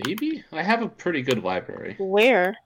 maybe 0.07 0.45
I 0.53 0.63
have 0.63 0.83
a 0.83 0.89
pretty 0.89 1.21
good 1.21 1.43
library 1.43 1.97
Where? 1.99 2.57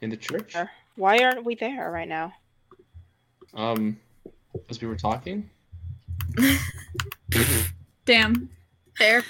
in 0.00 0.10
the 0.10 0.16
church. 0.16 0.54
Why 0.94 1.18
aren't 1.24 1.44
we 1.44 1.56
there 1.56 1.90
right 1.90 2.06
now? 2.06 2.32
Um, 3.54 3.98
as 4.68 4.80
we 4.80 4.86
were 4.86 4.94
talking. 4.94 5.50
Damn. 8.04 8.48
Fair. 8.96 9.18
If 9.18 9.26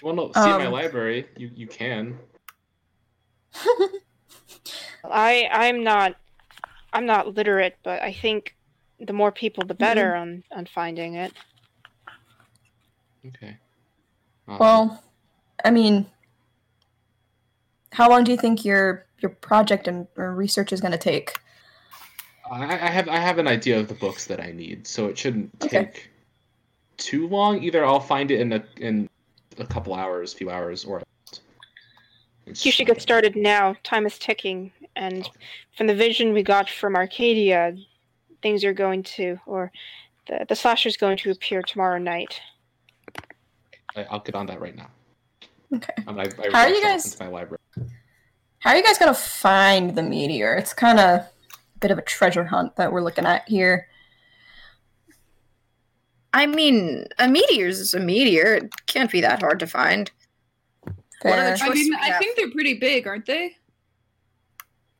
you 0.00 0.06
want 0.06 0.32
to 0.32 0.40
see 0.40 0.48
my 0.48 0.66
Um, 0.66 0.72
library, 0.72 1.26
you 1.36 1.50
you 1.54 1.66
can. 1.66 2.18
I 5.04 5.48
I'm 5.50 5.82
not 5.84 6.16
I'm 6.92 7.06
not 7.06 7.34
literate, 7.34 7.76
but 7.82 8.02
I 8.02 8.12
think 8.12 8.54
the 9.00 9.12
more 9.12 9.32
people 9.32 9.64
the 9.64 9.74
better 9.74 10.14
on 10.14 10.42
on 10.52 10.66
finding 10.66 11.14
it. 11.14 11.32
Okay. 13.28 13.56
Um, 14.48 14.58
Well, 14.58 15.04
I 15.64 15.70
mean, 15.70 16.06
how 17.92 18.08
long 18.10 18.24
do 18.24 18.32
you 18.32 18.38
think 18.38 18.64
your 18.64 19.06
your 19.20 19.30
project 19.30 19.86
and 19.88 20.06
or 20.16 20.34
research 20.34 20.72
is 20.72 20.80
going 20.80 20.92
to 20.92 20.98
take? 20.98 21.38
I, 22.50 22.64
I 22.64 22.90
have 22.90 23.08
I 23.08 23.16
have 23.18 23.38
an 23.38 23.46
idea 23.48 23.78
of 23.78 23.88
the 23.88 23.94
books 23.94 24.26
that 24.26 24.40
I 24.40 24.52
need, 24.52 24.86
so 24.86 25.06
it 25.06 25.16
shouldn't 25.16 25.50
Okay. 25.62 25.84
take 25.84 26.10
too 26.96 27.26
long. 27.28 27.62
Either 27.62 27.84
I'll 27.84 28.00
find 28.00 28.30
it 28.30 28.40
in 28.40 28.52
a 28.52 28.64
in 28.78 29.08
a 29.58 29.66
couple 29.66 29.94
hours, 29.94 30.32
few 30.32 30.50
hours, 30.50 30.84
or 30.84 30.98
it's- 30.98 31.11
You 32.46 32.72
should 32.72 32.86
get 32.86 33.00
started 33.00 33.36
now. 33.36 33.76
Time 33.84 34.04
is 34.06 34.18
ticking, 34.18 34.72
and 34.96 35.28
from 35.76 35.86
the 35.86 35.94
vision 35.94 36.32
we 36.32 36.42
got 36.42 36.68
from 36.68 36.96
Arcadia, 36.96 37.74
things 38.42 38.64
are 38.64 38.72
going 38.72 39.02
to, 39.04 39.38
or 39.46 39.70
the 40.26 40.44
the 40.48 40.56
slasher 40.56 40.88
is 40.88 40.96
going 40.96 41.16
to 41.18 41.30
appear 41.30 41.62
tomorrow 41.62 41.98
night. 41.98 42.40
I, 43.96 44.04
I'll 44.10 44.20
get 44.20 44.34
on 44.34 44.46
that 44.46 44.60
right 44.60 44.74
now. 44.74 44.88
Okay. 45.74 45.92
Um, 46.06 46.18
I, 46.18 46.24
I 46.24 46.50
How 46.52 46.60
are 46.62 46.68
you 46.68 46.82
guys- 46.82 47.12
into 47.12 47.24
my 47.24 47.30
library. 47.30 47.58
How 48.58 48.70
are 48.70 48.76
you 48.76 48.84
guys 48.84 48.96
going 48.96 49.12
to 49.12 49.20
find 49.20 49.96
the 49.96 50.04
meteor? 50.04 50.54
It's 50.54 50.72
kind 50.72 51.00
of 51.00 51.20
a 51.20 51.28
bit 51.80 51.90
of 51.90 51.98
a 51.98 52.02
treasure 52.02 52.44
hunt 52.44 52.76
that 52.76 52.92
we're 52.92 53.02
looking 53.02 53.26
at 53.26 53.48
here. 53.48 53.88
I 56.32 56.46
mean, 56.46 57.06
a 57.18 57.26
meteor 57.26 57.66
is 57.66 57.92
a 57.92 57.98
meteor. 57.98 58.54
It 58.54 58.86
can't 58.86 59.10
be 59.10 59.20
that 59.20 59.40
hard 59.40 59.58
to 59.60 59.66
find. 59.66 60.10
What 61.22 61.38
are 61.38 61.56
the 61.56 61.64
I 61.64 61.70
mean, 61.70 61.94
I 61.94 62.18
think 62.18 62.36
they're 62.36 62.50
pretty 62.50 62.74
big, 62.74 63.06
aren't 63.06 63.26
they? 63.26 63.56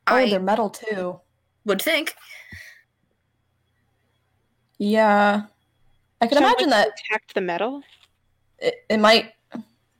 Oh, 0.07 0.15
I 0.15 0.29
they're 0.29 0.39
metal 0.39 0.69
too. 0.69 1.19
would 1.65 1.81
think. 1.81 2.15
Yeah. 4.77 5.43
I 6.21 6.27
can 6.27 6.37
So 6.37 6.43
imagine 6.43 6.69
that 6.69 6.89
protect 7.07 7.33
the 7.35 7.41
metal. 7.41 7.83
it, 8.59 8.75
it 8.89 8.97
might. 8.99 9.33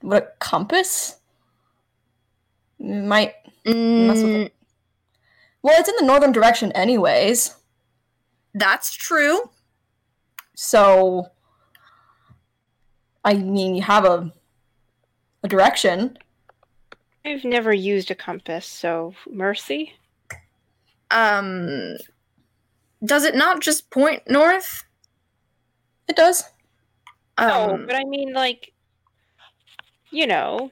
What 0.01 0.23
a 0.23 0.27
compass? 0.39 1.17
It 2.79 3.03
might 3.05 3.35
mess 3.65 4.23
with 4.23 4.33
Mm, 4.33 4.45
it. 4.45 4.53
Well, 5.61 5.79
it's 5.79 5.87
in 5.89 5.95
the 5.97 6.05
northern 6.05 6.31
direction, 6.33 6.71
anyways. 6.73 7.55
that's 8.53 8.93
true. 8.93 9.49
So, 10.55 11.27
I 13.23 13.33
mean, 13.35 13.75
you 13.75 13.81
have 13.81 14.05
a 14.05 14.33
a 15.43 15.47
direction. 15.47 16.17
I've 17.25 17.43
never 17.43 17.73
used 17.73 18.11
a 18.11 18.15
compass, 18.15 18.65
so 18.65 19.13
mercy. 19.29 19.93
Um, 21.11 21.95
does 23.05 23.23
it 23.23 23.35
not 23.35 23.61
just 23.61 23.89
point 23.91 24.23
north? 24.29 24.83
It 26.07 26.15
does. 26.15 26.43
No, 27.39 27.77
Um, 27.77 27.85
but 27.85 27.95
I 27.95 28.03
mean, 28.03 28.33
like, 28.33 28.73
you 30.11 30.27
know, 30.27 30.71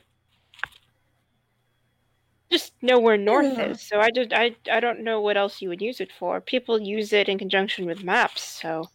just 2.51 2.73
know 2.81 2.99
where 2.99 3.17
north 3.17 3.57
Yeah. 3.57 3.71
is. 3.71 3.81
So 3.81 3.99
I 3.99 4.11
just, 4.11 4.33
I, 4.33 4.55
I 4.71 4.79
don't 4.79 5.03
know 5.03 5.21
what 5.21 5.37
else 5.37 5.61
you 5.61 5.69
would 5.69 5.81
use 5.81 6.01
it 6.01 6.11
for. 6.11 6.41
People 6.41 6.81
use 6.81 7.13
it 7.13 7.29
in 7.29 7.37
conjunction 7.37 7.85
with 7.85 8.03
maps. 8.03 8.43
So 8.43 8.89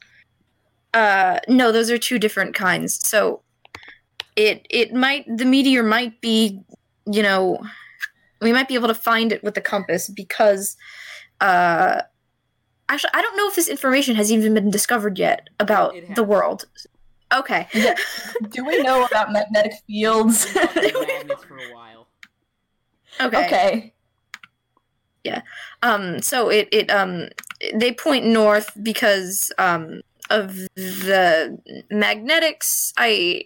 Uh, 0.94 1.40
no, 1.48 1.72
those 1.72 1.90
are 1.90 1.98
two 1.98 2.18
different 2.18 2.54
kinds. 2.54 3.06
So, 3.06 3.42
it 4.36 4.66
it 4.70 4.92
might 4.92 5.24
the 5.26 5.44
meteor 5.44 5.82
might 5.82 6.20
be, 6.20 6.60
you 7.10 7.22
know, 7.22 7.58
we 8.40 8.52
might 8.52 8.68
be 8.68 8.74
able 8.74 8.88
to 8.88 8.94
find 8.94 9.32
it 9.32 9.42
with 9.42 9.54
the 9.54 9.60
compass 9.60 10.08
because, 10.08 10.76
uh, 11.40 12.02
actually, 12.88 13.10
I 13.14 13.22
don't 13.22 13.36
know 13.36 13.48
if 13.48 13.56
this 13.56 13.68
information 13.68 14.14
has 14.16 14.30
even 14.30 14.54
been 14.54 14.70
discovered 14.70 15.18
yet 15.18 15.48
about 15.58 15.94
the 16.14 16.22
world. 16.22 16.66
Okay. 17.34 17.66
Yeah. 17.74 17.94
Do 18.50 18.64
we 18.64 18.82
know 18.82 19.04
about 19.04 19.32
magnetic 19.32 19.72
fields? 19.86 20.46
Been 20.74 20.94
magnets 21.06 21.42
for 21.42 21.58
a 21.58 21.74
while. 21.74 22.06
okay. 23.20 23.92
okay. 25.26 25.42
Um, 25.82 26.22
so 26.22 26.48
it 26.48 26.68
it 26.70 26.90
um 26.90 27.28
they 27.74 27.92
point 27.92 28.26
north 28.26 28.70
because 28.80 29.52
um 29.58 30.02
of 30.30 30.56
the 30.76 31.58
magnetics. 31.90 32.92
I 32.96 33.44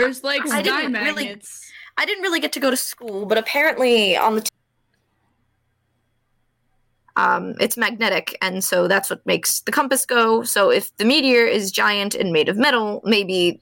There's 0.00 0.22
like 0.24 0.42
I 0.42 0.48
sky 0.48 0.62
didn't 0.62 0.92
really- 0.92 1.24
magnets. 1.24 1.62
I 1.98 2.04
didn't 2.04 2.22
really 2.22 2.40
get 2.40 2.52
to 2.52 2.60
go 2.60 2.70
to 2.70 2.76
school, 2.76 3.24
but 3.26 3.38
apparently 3.38 4.16
on 4.16 4.34
the 4.34 4.42
t- 4.42 4.48
um 7.16 7.54
it's 7.58 7.76
magnetic 7.78 8.36
and 8.42 8.62
so 8.62 8.86
that's 8.88 9.08
what 9.08 9.24
makes 9.26 9.60
the 9.60 9.72
compass 9.72 10.04
go. 10.04 10.42
So 10.42 10.70
if 10.70 10.94
the 10.98 11.04
meteor 11.04 11.46
is 11.46 11.70
giant 11.70 12.14
and 12.14 12.32
made 12.32 12.48
of 12.48 12.56
metal, 12.56 13.00
maybe 13.04 13.60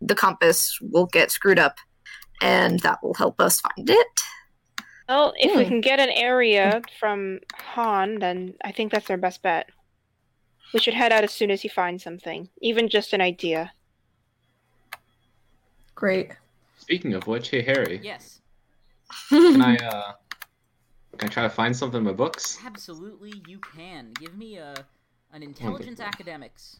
the 0.00 0.14
compass 0.14 0.78
will 0.80 1.06
get 1.06 1.30
screwed 1.30 1.58
up 1.58 1.76
and 2.40 2.80
that 2.80 3.02
will 3.02 3.14
help 3.14 3.40
us 3.40 3.60
find 3.60 3.90
it. 3.90 4.20
Well, 5.08 5.34
if 5.36 5.54
we 5.54 5.64
Hmm. 5.64 5.68
can 5.68 5.80
get 5.82 6.00
an 6.00 6.08
area 6.10 6.80
from 6.98 7.40
Han, 7.74 8.18
then 8.20 8.54
I 8.64 8.72
think 8.72 8.90
that's 8.90 9.10
our 9.10 9.18
best 9.18 9.42
bet. 9.42 9.68
We 10.72 10.80
should 10.80 10.94
head 10.94 11.12
out 11.12 11.24
as 11.24 11.30
soon 11.32 11.50
as 11.50 11.60
he 11.60 11.68
finds 11.68 12.02
something, 12.02 12.48
even 12.62 12.88
just 12.88 13.12
an 13.12 13.20
idea. 13.20 13.72
Great. 15.94 16.32
Speaking 16.78 17.14
of 17.14 17.26
which, 17.26 17.50
hey 17.50 17.62
Harry, 17.62 18.00
Yes, 18.02 18.40
can 19.30 19.60
I 19.62 19.76
uh, 19.84 20.12
can 21.18 21.28
I 21.28 21.32
try 21.32 21.42
to 21.44 21.50
find 21.50 21.74
something 21.76 21.98
in 21.98 22.04
my 22.04 22.12
books? 22.12 22.58
absolutely 22.66 23.42
you 23.46 23.58
can. 23.58 24.12
Give 24.14 24.36
me 24.36 24.56
a 24.56 24.74
an 25.32 25.42
intelligence 25.42 25.98
Wonderful. 25.98 26.06
academics. 26.06 26.76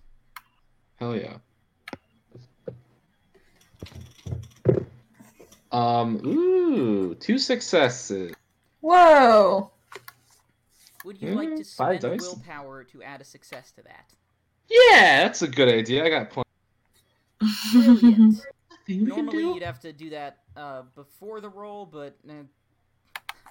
Hell 0.97 1.17
yeah. 1.17 1.37
Um, 5.73 6.21
ooh, 6.25 7.15
two 7.17 7.39
successes. 7.39 8.33
Whoa. 8.81 9.71
Would 11.05 11.21
you 11.21 11.35
like 11.35 11.57
to 11.57 11.63
Mm, 11.63 11.77
five 11.77 12.01
spend 12.01 12.21
willpower 12.21 12.85
to 12.85 13.03
add 13.03 13.21
a 13.21 13.25
success 13.25 13.73
to 13.73 13.83
that? 13.83 14.05
Yeah, 14.69 15.25
that's 15.25 15.43
a 15.43 15.49
good 15.49 15.69
idea. 15.69 16.05
I 16.05 16.09
got 16.11 16.31
plenty. 16.31 16.45
Brilliant. 17.73 18.37
we 18.87 18.99
can 18.99 19.07
Normally 19.07 19.43
you'd 19.43 19.63
have 19.63 19.81
to 19.81 19.93
do 19.93 20.11
that 20.11 20.39
uh, 20.57 20.83
before 20.95 21.41
the 21.41 21.49
roll, 21.49 21.87
but 21.87 22.17
eh, 22.29 22.43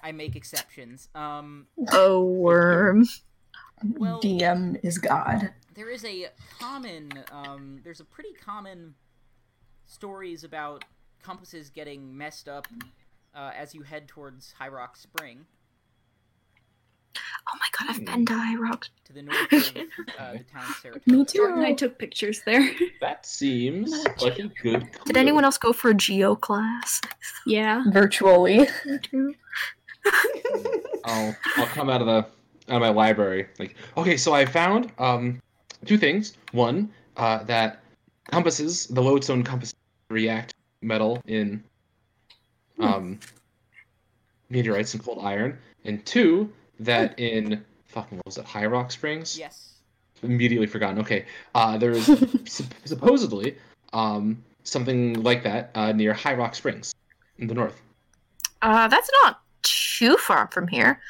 I 0.02 0.12
make 0.12 0.36
exceptions. 0.36 1.08
Um, 1.14 1.66
oh 1.92 2.24
worm. 2.24 3.06
Well- 3.82 4.20
DM 4.20 4.78
is 4.82 4.98
God. 4.98 5.52
there 5.74 5.90
is 5.90 6.04
a 6.04 6.28
common 6.60 7.10
um, 7.32 7.80
there's 7.82 8.00
a 8.00 8.04
pretty 8.04 8.32
common 8.32 8.94
stories 9.86 10.44
about 10.44 10.84
compasses 11.22 11.70
getting 11.70 12.16
messed 12.16 12.48
up 12.48 12.66
uh, 13.34 13.50
as 13.56 13.74
you 13.74 13.82
head 13.82 14.06
towards 14.08 14.52
High 14.52 14.68
Rock 14.68 14.96
Spring 14.96 15.46
Oh 17.16 17.58
my 17.58 17.66
god, 17.78 17.90
I've 17.94 18.04
been 18.04 18.26
to 18.26 18.34
High 18.34 18.56
Rock. 18.56 18.88
to 19.04 19.12
the 19.12 19.22
north 19.22 19.52
of 19.52 19.62
uh, 20.18 20.32
the 20.32 20.38
town 20.44 20.64
of 20.68 20.76
Saratoga. 20.82 21.10
Me 21.10 21.24
Jordan 21.24 21.58
and 21.58 21.66
I 21.66 21.72
took 21.72 21.98
pictures 21.98 22.40
there. 22.44 22.70
That 23.00 23.26
seems 23.26 23.92
like 24.22 24.38
a 24.38 24.48
good. 24.62 24.88
Did 25.04 25.16
anyone 25.16 25.44
else 25.44 25.58
go 25.58 25.72
for 25.72 25.90
a 25.90 25.94
geo 25.94 26.34
class? 26.34 27.00
yeah. 27.46 27.84
Virtually. 27.90 28.66
I'll 31.04 31.36
I'll 31.56 31.66
come 31.66 31.90
out 31.90 32.00
of 32.00 32.06
the 32.06 32.18
out 32.72 32.76
of 32.76 32.80
my 32.80 32.88
library. 32.90 33.46
Like, 33.58 33.76
okay, 33.96 34.16
so 34.16 34.34
I 34.34 34.46
found 34.46 34.90
um 34.98 35.40
two 35.84 35.98
things. 35.98 36.36
One, 36.52 36.90
uh, 37.16 37.44
that 37.44 37.80
compasses, 38.30 38.86
the 38.86 39.02
lodestone 39.02 39.42
compasses 39.42 39.74
react 40.10 40.54
metal 40.82 41.20
in 41.26 41.62
um 42.80 43.18
meteorites 44.50 44.94
and 44.94 45.02
cold 45.04 45.18
iron, 45.22 45.58
and 45.84 46.04
two, 46.06 46.50
that 46.80 47.18
in 47.18 47.64
fucking 47.86 48.18
what 48.18 48.26
was 48.26 48.38
it, 48.38 48.44
High 48.44 48.66
Rock 48.66 48.90
Springs? 48.90 49.38
Yes. 49.38 49.74
Immediately 50.22 50.66
forgotten. 50.66 50.98
Okay, 51.00 51.26
uh, 51.54 51.76
there's 51.78 52.06
sup- 52.50 52.74
supposedly 52.84 53.56
um 53.92 54.42
something 54.64 55.22
like 55.22 55.42
that 55.42 55.70
uh, 55.74 55.92
near 55.92 56.12
High 56.12 56.34
Rock 56.34 56.54
Springs 56.54 56.94
in 57.38 57.46
the 57.46 57.54
north. 57.54 57.80
Uh, 58.62 58.88
that's 58.88 59.10
not 59.22 59.40
too 59.62 60.16
far 60.16 60.48
from 60.50 60.66
here. 60.66 61.00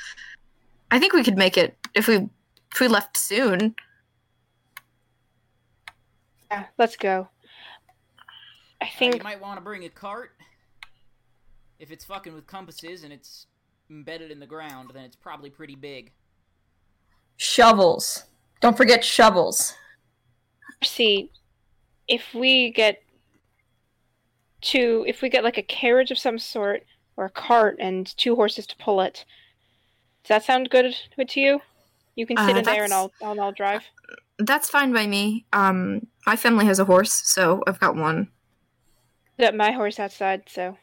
I 0.90 0.99
think 0.99 1.12
we 1.12 1.23
could 1.23 1.37
make 1.37 1.56
it 1.56 1.76
if 1.94 2.09
we 2.09 2.28
if 2.73 2.80
we 2.80 2.88
left 2.88 3.16
soon. 3.16 3.75
Yeah, 6.50 6.64
let's 6.78 6.97
go. 6.97 7.28
I 8.80 8.90
Uh, 9.00 9.04
you 9.16 9.23
might 9.23 9.40
want 9.40 9.56
to 9.56 9.62
bring 9.62 9.85
a 9.85 9.88
cart. 9.88 10.33
If 11.78 11.90
it's 11.90 12.04
fucking 12.04 12.35
with 12.35 12.47
compasses 12.47 13.02
and 13.02 13.12
it's 13.12 13.47
embedded 13.90 14.30
in 14.30 14.40
the 14.40 14.46
ground, 14.46 14.90
then 14.94 15.04
it's 15.04 15.16
probably 15.16 15.50
pretty 15.50 15.74
big. 15.74 16.12
Shovels. 17.36 18.24
Don't 18.60 18.76
forget 18.76 19.04
shovels. 19.04 19.74
see 20.82 21.30
if 22.08 22.34
we 22.34 22.70
get 22.70 23.02
two 24.60 25.04
if 25.08 25.22
we 25.22 25.28
get 25.28 25.44
like 25.44 25.56
a 25.58 25.62
carriage 25.62 26.10
of 26.10 26.18
some 26.18 26.38
sort 26.38 26.84
or 27.16 27.26
a 27.26 27.30
cart 27.30 27.76
and 27.78 28.16
two 28.16 28.34
horses 28.36 28.66
to 28.66 28.76
pull 28.76 29.00
it. 29.00 29.24
Does 30.24 30.28
that 30.28 30.44
sound 30.44 30.70
good, 30.70 30.94
good 31.16 31.28
to 31.30 31.40
you? 31.40 31.60
You 32.16 32.26
can 32.26 32.36
sit 32.38 32.54
Uh, 32.54 32.58
in 32.58 32.64
there 32.64 32.84
and 32.84 32.92
I'll 32.92 33.12
and 33.20 33.40
I'll 33.40 33.52
drive. 33.52 33.82
That's 34.38 34.68
fine 34.70 34.92
by 34.92 35.06
me. 35.06 35.46
Um, 35.52 36.06
my 36.26 36.36
family 36.36 36.66
has 36.66 36.78
a 36.78 36.84
horse, 36.84 37.12
so 37.12 37.62
I've 37.66 37.80
got 37.80 37.96
one. 37.96 38.28
Got 39.38 39.54
my 39.54 39.72
horse 39.72 39.98
outside, 39.98 40.44
so 40.48 40.76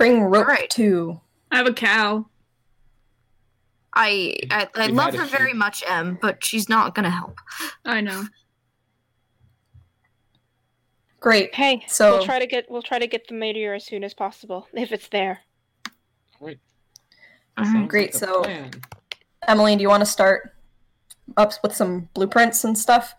Bring 0.00 0.22
rope 0.22 0.46
Alright. 0.46 0.70
too. 0.70 1.20
I 1.52 1.58
have 1.58 1.66
a 1.66 1.74
cow. 1.74 2.24
I 3.94 4.36
I, 4.50 4.66
I 4.74 4.86
love 4.86 5.14
her 5.14 5.26
very 5.26 5.52
much, 5.52 5.84
Em, 5.86 6.18
but 6.22 6.42
she's 6.42 6.70
not 6.70 6.94
gonna 6.94 7.10
help. 7.10 7.36
I 7.84 8.00
know. 8.00 8.24
Great. 11.20 11.54
hey, 11.54 11.84
So- 11.86 12.16
we'll 12.16 12.24
try 12.24 12.38
to 12.38 12.46
get 12.46 12.70
we'll 12.70 12.80
try 12.82 12.98
to 12.98 13.06
get 13.06 13.28
the 13.28 13.34
meteor 13.34 13.74
as 13.74 13.84
soon 13.84 14.04
as 14.04 14.14
possible 14.14 14.66
if 14.74 14.90
it's 14.90 15.08
there. 15.08 15.40
Alright. 16.40 16.58
Sounds 17.62 17.90
Great, 17.90 18.14
like 18.14 18.20
so- 18.24 18.42
plan. 18.42 18.70
Emily, 19.46 19.76
do 19.76 19.82
you 19.82 19.88
want 19.88 20.00
to 20.00 20.06
start 20.06 20.54
up 21.36 21.52
with 21.62 21.74
some 21.74 22.08
blueprints 22.14 22.64
and 22.64 22.76
stuff? 22.78 23.14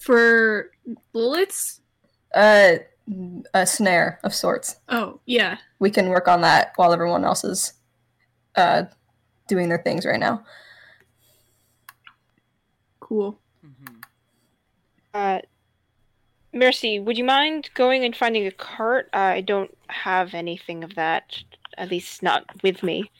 For 0.00 0.70
bullets? 1.12 1.80
Uh, 2.34 2.76
a 3.54 3.66
snare 3.66 4.20
of 4.24 4.34
sorts. 4.34 4.76
Oh, 4.88 5.20
yeah. 5.26 5.58
We 5.78 5.90
can 5.90 6.08
work 6.08 6.28
on 6.28 6.42
that 6.42 6.72
while 6.76 6.92
everyone 6.92 7.24
else 7.24 7.44
is 7.44 7.72
uh, 8.56 8.84
doing 9.46 9.68
their 9.68 9.78
things 9.82 10.04
right 10.04 10.20
now. 10.20 10.44
Cool. 13.00 13.38
hmm 13.62 13.96
Uh 15.14 15.40
Mercy, 16.52 16.98
would 16.98 17.18
you 17.18 17.24
mind 17.24 17.68
going 17.74 18.04
and 18.04 18.16
finding 18.16 18.46
a 18.46 18.50
cart? 18.50 19.08
Uh, 19.12 19.18
I 19.18 19.40
don't 19.42 19.76
have 19.88 20.32
anything 20.34 20.82
of 20.82 20.94
that, 20.94 21.38
at 21.76 21.90
least 21.90 22.22
not 22.22 22.44
with 22.62 22.82
me. 22.82 23.10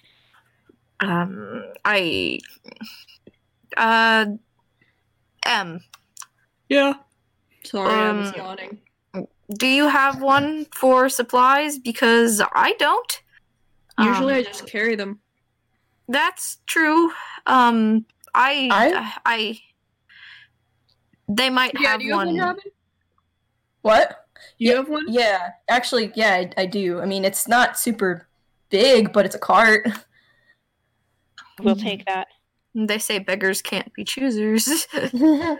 Um, 1.01 1.63
I 1.85 2.39
uh, 3.77 4.27
Em, 5.47 5.81
Yeah. 6.69 6.95
Sorry, 7.65 7.93
I 7.93 8.13
was 8.13 8.29
Um, 8.29 8.35
yawning. 8.35 8.79
Do 9.57 9.67
you 9.67 9.89
have 9.89 10.21
one 10.21 10.67
for 10.75 11.09
supplies? 11.09 11.79
Because 11.79 12.43
I 12.55 12.75
don't. 12.79 13.23
Usually 13.99 14.35
Um, 14.35 14.39
I 14.41 14.43
just 14.43 14.67
carry 14.67 14.95
them. 14.95 15.21
That's 16.09 16.59
true. 16.67 17.11
Um, 17.47 18.05
I, 18.35 18.69
I- 18.71 19.15
I, 19.27 19.61
they 21.29 21.51
might 21.51 21.75
Yeah, 21.79 21.91
have 21.91 22.01
do 22.01 22.07
you 22.07 22.13
have 22.13 22.19
one. 22.27 22.37
one, 22.37 22.39
Robin? 22.39 22.63
What? 23.83 24.25
Do 24.59 24.65
you 24.65 24.77
have 24.77 24.89
one? 24.89 25.05
Yeah, 25.09 25.51
actually, 25.69 26.13
yeah, 26.15 26.35
I, 26.35 26.51
I 26.63 26.67
do. 26.67 27.01
I 27.01 27.07
mean, 27.07 27.25
it's 27.25 27.49
not 27.49 27.79
super 27.79 28.29
big, 28.71 29.13
but 29.13 29.27
it's 29.27 29.35
a 29.35 29.39
cart. 29.39 29.87
We'll 31.61 31.75
take 31.75 32.07
that. 32.07 32.29
They 32.73 32.99
say 32.99 33.19
beggars 33.19 33.63
can't 33.63 33.93
be 33.93 34.05
choosers. 34.05 34.87
yeah, 34.93 35.57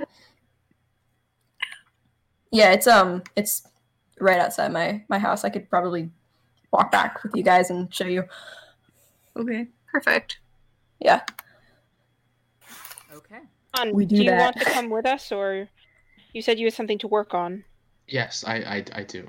it's 2.73 2.87
um, 2.87 3.25
it's 3.35 3.67
right 4.21 4.39
outside 4.39 4.73
my 4.73 5.03
my 5.09 5.19
house. 5.19 5.45
I 5.45 5.51
could 5.51 5.69
probably 5.71 6.11
walk 6.73 6.91
back 6.91 7.23
with 7.23 7.33
you 7.35 7.43
guys 7.43 7.71
and 7.71 7.93
show 7.93 8.07
you. 8.07 8.25
Okay. 9.37 9.67
Perfect. 9.91 10.39
Yeah. 11.01 11.21
Okay. 13.13 13.39
On, 13.79 13.93
We 13.95 14.05
do 14.05 14.17
you 14.17 14.31
that. 14.31 14.39
want 14.41 14.57
to 14.57 14.65
come 14.65 14.91
with 14.91 15.07
us, 15.07 15.33
or 15.33 15.69
you 16.33 16.43
said 16.43 16.59
you 16.59 16.67
had 16.67 16.75
something 16.75 16.99
to 16.99 17.09
work 17.09 17.35
on? 17.35 17.65
Yes, 18.07 18.45
I, 18.47 18.57
I, 18.57 18.85
I 18.95 19.03
do. 19.05 19.27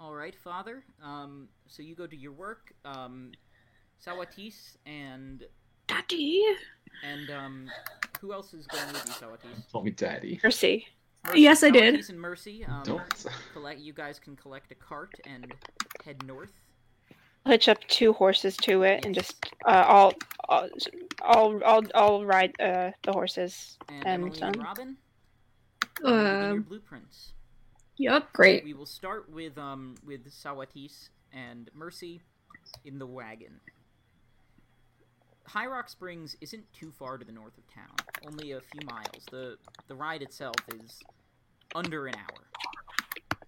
All 0.00 0.14
right, 0.14 0.34
Father. 0.34 0.84
Um, 1.02 1.48
so 1.66 1.82
you 1.82 1.94
go 1.94 2.06
to 2.06 2.16
your 2.16 2.32
work. 2.32 2.72
Um, 2.84 3.32
Sawatis 4.04 4.76
and 4.86 5.44
Daddy. 5.86 6.42
and 7.04 7.30
um, 7.30 7.70
who 8.20 8.32
else 8.32 8.54
is 8.54 8.66
going 8.66 8.86
with 8.92 9.06
you, 9.06 9.12
Sawatis? 9.12 9.70
Call 9.72 9.82
me 9.82 9.90
daddy. 9.90 10.40
Mercy. 10.42 10.86
Mercy, 11.26 11.40
Yes, 11.40 11.62
I 11.62 11.70
did. 11.70 11.94
Sawatis 11.96 12.08
and 12.10 12.20
Mercy. 12.20 12.64
Um, 12.64 12.82
Don't. 12.84 13.26
collect. 13.52 13.80
You 13.80 13.92
guys 13.92 14.18
can 14.18 14.36
collect 14.36 14.72
a 14.72 14.74
cart 14.74 15.14
and 15.26 15.52
head 16.04 16.24
north. 16.26 16.52
Hitch 17.46 17.68
up 17.68 17.82
two 17.88 18.12
horses 18.12 18.56
to 18.58 18.82
it 18.82 19.04
and 19.06 19.14
just 19.14 19.46
uh, 19.64 19.84
I'll, 19.86 20.12
I'll 20.48 20.68
I'll 21.22 21.60
I'll 21.64 21.82
I'll 21.94 22.24
ride 22.24 22.52
uh, 22.60 22.90
the 23.04 23.12
horses. 23.12 23.78
And, 23.88 24.06
And, 24.06 24.22
Emily 24.24 24.40
and 24.42 24.56
um, 24.56 24.62
Robin. 24.62 24.96
you 26.00 26.04
begin 26.04 26.50
your 26.52 26.60
blueprints. 26.60 27.32
Yep. 27.96 28.32
Great. 28.32 28.64
We 28.64 28.74
will 28.74 28.86
start 28.86 29.30
with 29.30 29.56
um 29.58 29.94
with 30.06 30.30
Sawatis 30.30 31.08
and 31.32 31.70
Mercy 31.74 32.20
in 32.84 32.98
the 32.98 33.06
wagon. 33.06 33.60
High 35.48 35.66
Rock 35.66 35.88
Springs 35.88 36.36
isn't 36.42 36.70
too 36.74 36.92
far 36.92 37.16
to 37.16 37.24
the 37.24 37.32
north 37.32 37.56
of 37.56 37.66
town, 37.74 37.96
only 38.26 38.52
a 38.52 38.60
few 38.60 38.86
miles. 38.86 39.24
The 39.30 39.56
the 39.88 39.94
ride 39.94 40.20
itself 40.20 40.56
is 40.74 41.00
under 41.74 42.06
an 42.06 42.14
hour. 42.16 43.40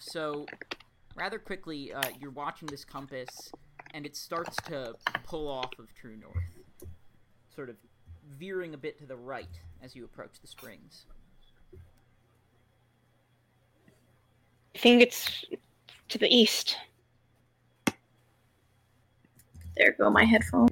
So, 0.00 0.44
rather 1.16 1.38
quickly, 1.38 1.94
uh, 1.94 2.02
you're 2.20 2.30
watching 2.30 2.68
this 2.68 2.84
compass, 2.84 3.50
and 3.94 4.04
it 4.04 4.16
starts 4.16 4.56
to 4.66 4.94
pull 5.24 5.48
off 5.48 5.70
of 5.78 5.94
true 5.94 6.16
north, 6.16 6.90
sort 7.54 7.70
of 7.70 7.76
veering 8.38 8.74
a 8.74 8.78
bit 8.78 8.98
to 8.98 9.06
the 9.06 9.16
right 9.16 9.48
as 9.82 9.96
you 9.96 10.04
approach 10.04 10.32
the 10.42 10.46
springs. 10.46 11.06
I 14.74 14.78
think 14.78 15.00
it's 15.00 15.42
to 16.10 16.18
the 16.18 16.28
east. 16.28 16.76
There 19.76 19.92
go 19.98 20.10
my 20.10 20.24
headphone. 20.24 20.68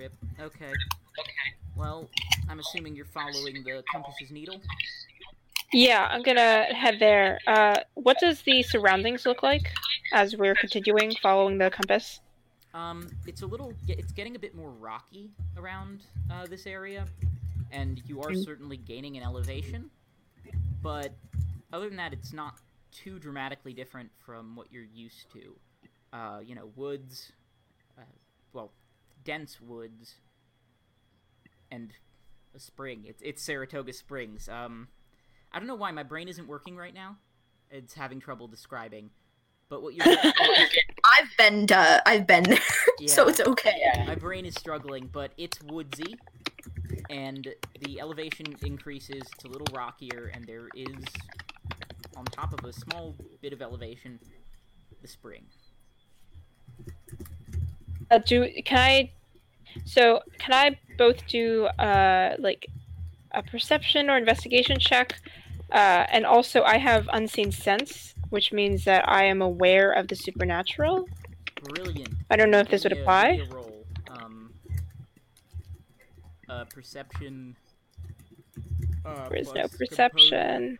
Oop. 0.00 0.12
Rip. 0.12 0.54
Okay. 0.54 0.66
Okay. 0.66 0.74
Well, 1.76 2.08
I'm 2.48 2.58
assuming 2.58 2.96
you're 2.96 3.04
following 3.04 3.62
the 3.64 3.82
compass's 3.92 4.30
needle. 4.30 4.60
Yeah, 5.72 6.08
I'm 6.10 6.22
gonna 6.22 6.64
head 6.64 6.96
there. 6.98 7.38
Uh, 7.46 7.76
what 7.94 8.18
does 8.18 8.42
the 8.42 8.62
surroundings 8.62 9.26
look 9.26 9.42
like 9.42 9.70
as 10.12 10.36
we're 10.36 10.54
continuing 10.54 11.14
following 11.22 11.58
the 11.58 11.70
compass? 11.70 12.20
Um, 12.72 13.08
it's 13.26 13.42
a 13.42 13.46
little. 13.46 13.72
It's 13.88 14.12
getting 14.12 14.36
a 14.36 14.38
bit 14.38 14.54
more 14.54 14.70
rocky 14.70 15.30
around 15.56 16.02
uh, 16.32 16.46
this 16.46 16.66
area, 16.66 17.06
and 17.70 18.00
you 18.06 18.20
are 18.22 18.34
certainly 18.34 18.78
gaining 18.78 19.16
an 19.16 19.22
elevation. 19.22 19.90
But 20.82 21.12
other 21.72 21.88
than 21.88 21.96
that, 21.98 22.12
it's 22.12 22.32
not 22.32 22.54
too 22.90 23.18
dramatically 23.18 23.72
different 23.72 24.10
from 24.18 24.56
what 24.56 24.72
you're 24.72 24.82
used 24.82 25.30
to. 25.32 25.54
Uh, 26.12 26.40
you 26.44 26.54
know, 26.54 26.70
woods. 26.74 27.32
Uh, 27.98 28.02
well, 28.52 28.72
dense 29.24 29.60
woods. 29.60 30.16
And 31.70 31.92
a 32.54 32.58
spring. 32.58 33.04
It's 33.06 33.22
it's 33.22 33.42
Saratoga 33.42 33.92
Springs. 33.92 34.48
Um, 34.48 34.88
I 35.52 35.58
don't 35.58 35.68
know 35.68 35.74
why 35.74 35.90
my 35.90 36.02
brain 36.02 36.28
isn't 36.28 36.46
working 36.46 36.76
right 36.76 36.94
now. 36.94 37.16
It's 37.70 37.94
having 37.94 38.20
trouble 38.20 38.48
describing. 38.48 39.10
But 39.68 39.82
what 39.82 39.94
you're 39.94 40.04
I've 40.08 41.36
been, 41.38 41.66
uh, 41.72 42.00
I've 42.04 42.26
been 42.26 42.42
there, 42.42 42.58
so 43.06 43.28
it's 43.28 43.40
okay. 43.40 43.80
My 44.04 44.16
brain 44.16 44.44
is 44.44 44.54
struggling, 44.56 45.08
but 45.12 45.30
it's 45.36 45.62
woodsy, 45.62 46.16
and 47.08 47.46
the 47.80 48.00
elevation 48.00 48.46
increases. 48.62 49.22
It's 49.32 49.44
a 49.44 49.48
little 49.48 49.68
rockier, 49.72 50.32
and 50.34 50.44
there 50.44 50.68
is, 50.74 51.04
on 52.16 52.24
top 52.24 52.52
of 52.52 52.64
a 52.64 52.72
small 52.72 53.14
bit 53.40 53.52
of 53.52 53.62
elevation, 53.62 54.18
the 55.02 55.08
spring. 55.08 55.44
Uh, 58.10 58.18
do 58.18 58.48
can 58.64 58.78
I? 58.78 59.12
So 59.84 60.20
can 60.38 60.52
I 60.52 60.78
both 60.98 61.26
do 61.26 61.66
uh 61.78 62.34
like 62.38 62.66
a 63.32 63.42
perception 63.42 64.10
or 64.10 64.16
investigation 64.18 64.78
check, 64.80 65.14
uh, 65.72 66.04
and 66.10 66.26
also 66.26 66.62
I 66.62 66.78
have 66.78 67.08
unseen 67.12 67.52
sense, 67.52 68.14
which 68.30 68.52
means 68.52 68.84
that 68.84 69.08
I 69.08 69.24
am 69.24 69.40
aware 69.40 69.92
of 69.92 70.08
the 70.08 70.16
supernatural. 70.16 71.06
Brilliant. 71.62 72.08
I 72.30 72.36
don't 72.36 72.50
know 72.50 72.58
if 72.58 72.68
this 72.68 72.82
would 72.84 72.92
apply. 72.92 73.36
give 73.36 73.46
me 73.48 73.52
a 73.52 73.54
roll. 73.54 73.86
Um, 74.10 74.52
uh, 76.48 76.64
perception. 76.64 77.56
Uh, 79.04 79.28
There 79.28 79.38
is 79.38 79.46
no 79.48 79.62
composure. 79.62 79.78
perception. 79.78 80.78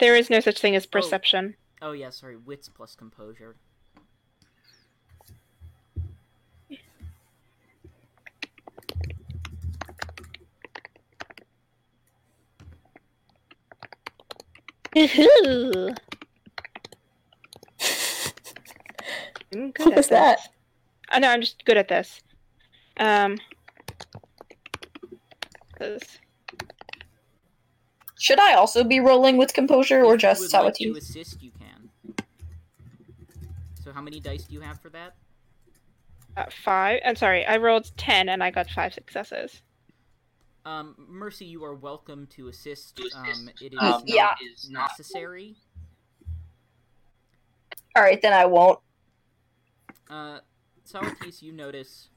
There 0.00 0.16
is 0.16 0.30
no 0.30 0.40
such 0.40 0.58
thing 0.60 0.74
as 0.74 0.86
perception. 0.86 1.54
Oh 1.82 1.92
yeah, 1.92 2.10
sorry, 2.10 2.36
wits 2.36 2.68
plus 2.68 2.94
composure. 2.96 3.56
I'm 14.94 15.94
good 19.72 19.86
What 19.86 19.92
at 19.92 19.96
was 19.96 20.08
that? 20.08 20.38
this. 20.38 20.48
I 21.08 21.18
know, 21.18 21.28
I'm 21.30 21.40
just 21.40 21.64
good 21.64 21.76
at 21.76 21.88
this. 21.88 22.20
Um, 22.98 23.38
'cause- 25.78 26.18
Should 28.18 28.38
I 28.38 28.54
also 28.54 28.84
be 28.84 29.00
rolling 29.00 29.36
with 29.36 29.52
composure 29.52 30.04
or 30.04 30.14
If 30.14 30.18
you 30.22 30.28
just 30.28 30.40
would 30.40 30.52
like 30.52 30.74
to 30.74 30.96
assist, 30.96 31.42
you 31.42 31.50
can. 31.58 31.90
So 33.82 33.92
how 33.92 34.00
many 34.00 34.20
dice 34.20 34.44
do 34.44 34.54
you 34.54 34.60
have 34.60 34.80
for 34.80 34.90
that? 34.90 35.14
uh, 36.36 36.46
five. 36.64 37.00
I'm 37.04 37.16
sorry, 37.16 37.44
I 37.44 37.56
rolled 37.58 37.90
ten 37.98 38.28
and 38.30 38.42
I 38.42 38.50
got 38.50 38.70
five 38.70 38.94
successes. 38.94 39.60
Um, 40.64 40.94
Mercy, 41.08 41.44
you 41.44 41.64
are 41.64 41.74
welcome 41.74 42.26
to 42.36 42.48
assist. 42.48 43.00
Um, 43.14 43.50
it 43.60 43.72
is 43.72 43.78
Um, 43.80 44.04
not 44.06 44.06
yeah. 44.06 44.34
necessary. 44.68 45.56
All 47.96 48.02
right, 48.02 48.22
then 48.22 48.32
I 48.32 48.46
won't. 48.46 48.78
Uh, 50.08 50.40
Sawatis, 50.86 51.42
you 51.42 51.52
notice 51.52 52.08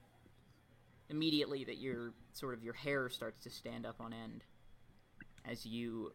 immediately 1.09 1.63
that 1.63 1.77
your 1.77 2.13
sort 2.33 2.53
of 2.53 2.63
your 2.63 2.73
hair 2.73 3.09
starts 3.09 3.43
to 3.43 3.49
stand 3.49 3.85
up 3.85 3.99
on 3.99 4.13
end 4.13 4.43
as 5.43 5.65
you 5.65 6.13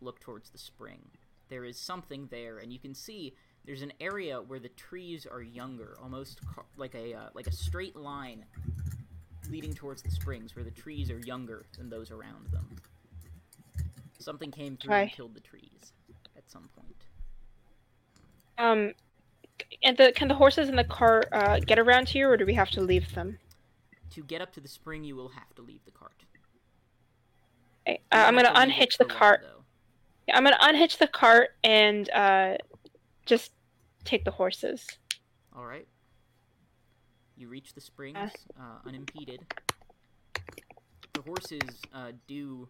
look 0.00 0.20
towards 0.20 0.50
the 0.50 0.58
spring. 0.58 1.00
There 1.48 1.64
is 1.64 1.78
something 1.78 2.26
there, 2.30 2.58
and 2.58 2.72
you 2.72 2.78
can 2.78 2.94
see 2.94 3.34
there's 3.64 3.82
an 3.82 3.92
area 4.00 4.40
where 4.40 4.58
the 4.58 4.68
trees 4.70 5.26
are 5.26 5.42
younger, 5.42 5.96
almost 6.02 6.40
ca- 6.44 6.62
like 6.76 6.94
a 6.94 7.14
uh, 7.14 7.28
like 7.34 7.46
a 7.46 7.52
straight 7.52 7.94
line 7.94 8.44
leading 9.50 9.74
towards 9.74 10.02
the 10.02 10.10
springs, 10.10 10.54
where 10.56 10.64
the 10.64 10.70
trees 10.70 11.10
are 11.10 11.18
younger 11.20 11.66
than 11.76 11.88
those 11.88 12.10
around 12.10 12.46
them. 12.52 12.76
Something 14.18 14.50
came 14.50 14.76
through 14.76 14.94
and 14.94 15.10
killed 15.10 15.34
the 15.34 15.40
trees 15.40 15.92
at 16.36 16.50
some 16.50 16.68
point. 16.74 16.96
Um, 18.58 18.94
and 19.82 19.96
the 19.96 20.12
can 20.12 20.28
the 20.28 20.34
horses 20.34 20.68
in 20.68 20.76
the 20.76 20.84
cart 20.84 21.28
uh, 21.32 21.60
get 21.60 21.78
around 21.78 22.08
here, 22.08 22.30
or 22.30 22.36
do 22.36 22.46
we 22.46 22.54
have 22.54 22.70
to 22.70 22.80
leave 22.80 23.14
them? 23.14 23.38
To 24.10 24.22
get 24.22 24.40
up 24.40 24.52
to 24.54 24.60
the 24.60 24.68
spring, 24.68 25.04
you 25.04 25.16
will 25.16 25.28
have 25.28 25.54
to 25.56 25.62
leave 25.62 25.84
the 25.84 25.90
cart. 25.90 26.12
Okay, 27.86 28.00
uh, 28.12 28.16
I'm 28.16 28.34
gonna 28.34 28.52
to 28.52 28.60
unhitch 28.60 28.98
the 28.98 29.04
cart. 29.04 29.42
though. 29.42 29.62
Yeah, 30.26 30.36
I'm 30.36 30.44
gonna 30.44 30.56
unhitch 30.60 30.98
the 30.98 31.06
cart 31.06 31.50
and 31.62 32.10
uh, 32.10 32.56
just 33.26 33.52
take 34.04 34.24
the 34.24 34.30
horses. 34.30 34.86
All 35.54 35.64
right. 35.64 35.86
You 37.36 37.48
reach 37.48 37.74
the 37.74 37.80
springs 37.80 38.16
Uh. 38.58 38.60
uh, 38.60 38.78
unimpeded. 38.88 39.40
The 41.12 41.22
horses 41.22 41.80
uh, 41.94 42.12
do 42.26 42.68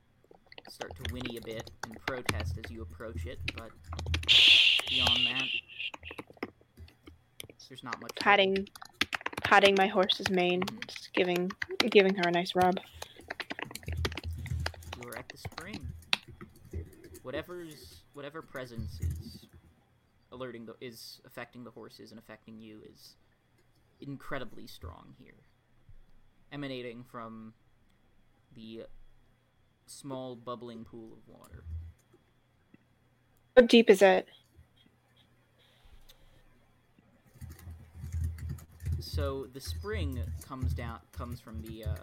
start 0.68 0.92
to 0.96 1.12
whinny 1.12 1.36
a 1.36 1.40
bit 1.40 1.70
and 1.84 1.96
protest 2.06 2.54
as 2.64 2.70
you 2.70 2.82
approach 2.82 3.26
it, 3.26 3.38
but 3.56 3.70
beyond 4.88 5.26
that, 5.26 5.44
there's 7.68 7.82
not 7.84 8.00
much. 8.00 8.12
patting 8.16 8.68
patting 9.42 9.74
my 9.76 9.86
horse's 9.86 10.30
mane, 10.30 10.62
just 10.88 11.12
giving 11.12 11.50
giving 11.90 12.14
her 12.16 12.28
a 12.28 12.30
nice 12.30 12.54
rub. 12.54 12.78
You 15.02 15.08
are 15.08 15.16
at 15.18 15.28
the 15.28 15.38
spring. 15.38 15.86
Whatever's 17.22 18.02
whatever 18.14 18.42
presence 18.42 19.00
is 19.00 19.46
alerting 20.32 20.66
the 20.66 20.74
is 20.80 21.20
affecting 21.24 21.64
the 21.64 21.70
horses 21.70 22.10
and 22.10 22.18
affecting 22.18 22.58
you 22.60 22.80
is 22.92 23.14
incredibly 24.00 24.66
strong 24.66 25.14
here, 25.18 25.44
emanating 26.52 27.04
from 27.04 27.54
the 28.54 28.84
small 29.86 30.34
bubbling 30.34 30.84
pool 30.84 31.12
of 31.12 31.28
water. 31.28 31.64
How 33.56 33.62
deep 33.62 33.88
is 33.88 34.02
it? 34.02 34.28
So 39.00 39.46
the 39.54 39.60
spring 39.60 40.20
comes 40.46 40.74
down 40.74 40.98
comes 41.12 41.40
from 41.40 41.62
the 41.62 41.84
uh, 41.84 41.94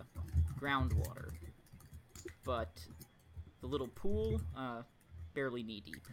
groundwater, 0.60 1.30
but 2.44 2.82
the 3.62 3.68
little 3.68 3.90
pool 3.90 4.42
uh, 4.58 4.82
barely 5.36 5.62
knee 5.62 5.84
deep. 5.86 6.08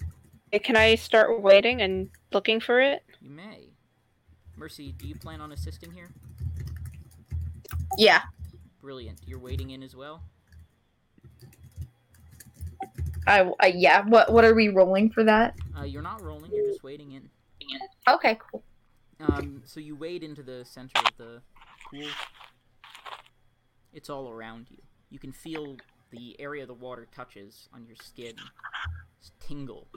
Eh, 0.00 0.43
Can 0.62 0.76
I 0.76 0.94
start 0.94 1.40
waiting 1.42 1.82
and 1.82 2.10
looking 2.32 2.60
for 2.60 2.80
it? 2.80 3.02
You 3.20 3.30
may. 3.30 3.70
Mercy, 4.56 4.94
do 4.96 5.08
you 5.08 5.16
plan 5.16 5.40
on 5.40 5.52
assisting 5.52 5.90
here? 5.90 6.10
Yeah. 7.98 8.22
Brilliant. 8.80 9.20
You're 9.26 9.40
waiting 9.40 9.70
in 9.70 9.82
as 9.82 9.96
well. 9.96 10.22
I, 13.26 13.50
I 13.60 13.66
yeah. 13.68 14.02
What 14.06 14.32
what 14.32 14.44
are 14.44 14.54
we 14.54 14.68
rolling 14.68 15.10
for 15.10 15.24
that? 15.24 15.54
Uh, 15.76 15.84
you're 15.84 16.02
not 16.02 16.22
rolling. 16.22 16.52
You're 16.52 16.66
just 16.66 16.84
waiting 16.84 17.12
in. 17.12 17.30
Okay, 18.08 18.38
cool. 18.50 18.62
Um, 19.20 19.62
so 19.64 19.80
you 19.80 19.96
wade 19.96 20.22
into 20.22 20.42
the 20.42 20.64
center 20.64 20.98
of 20.98 21.16
the 21.16 21.40
pool. 21.90 22.08
It's 23.92 24.10
all 24.10 24.28
around 24.28 24.66
you. 24.70 24.78
You 25.08 25.18
can 25.18 25.32
feel 25.32 25.76
the 26.10 26.38
area 26.38 26.66
the 26.66 26.74
water 26.74 27.06
touches 27.14 27.68
on 27.72 27.86
your 27.86 27.96
skin 27.96 28.34
tingle. 29.40 29.88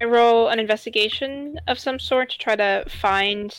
I 0.00 0.04
roll 0.04 0.48
an 0.48 0.58
investigation 0.58 1.58
of 1.66 1.78
some 1.78 1.98
sort 1.98 2.30
to 2.30 2.38
try 2.38 2.56
to 2.56 2.84
find 2.88 3.54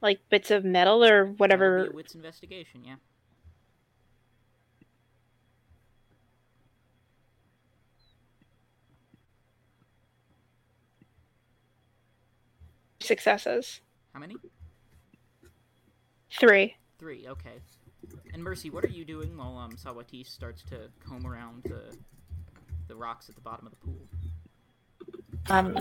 like 0.00 0.20
bits 0.30 0.50
of 0.50 0.64
metal 0.64 1.04
or 1.04 1.24
That'll 1.24 1.34
whatever. 1.36 1.84
be 1.90 1.96
wits 1.96 2.14
investigation, 2.14 2.84
yeah. 2.84 2.96
successes. 13.00 13.80
How 14.12 14.20
many? 14.20 14.36
Three. 16.38 16.76
Three. 16.98 17.26
Okay. 17.26 17.60
And 18.32 18.42
Mercy, 18.42 18.70
what 18.70 18.84
are 18.84 18.88
you 18.88 19.04
doing 19.04 19.36
while 19.36 19.58
um 19.58 19.72
Sawatis 19.72 20.28
starts 20.28 20.62
to 20.70 20.88
comb 21.04 21.26
around 21.26 21.64
the 21.64 21.96
the 22.90 22.96
rocks 22.96 23.28
at 23.28 23.34
the 23.34 23.40
bottom 23.40 23.66
of 23.66 23.72
the 23.72 23.76
pool? 23.76 23.96
Um, 25.48 25.78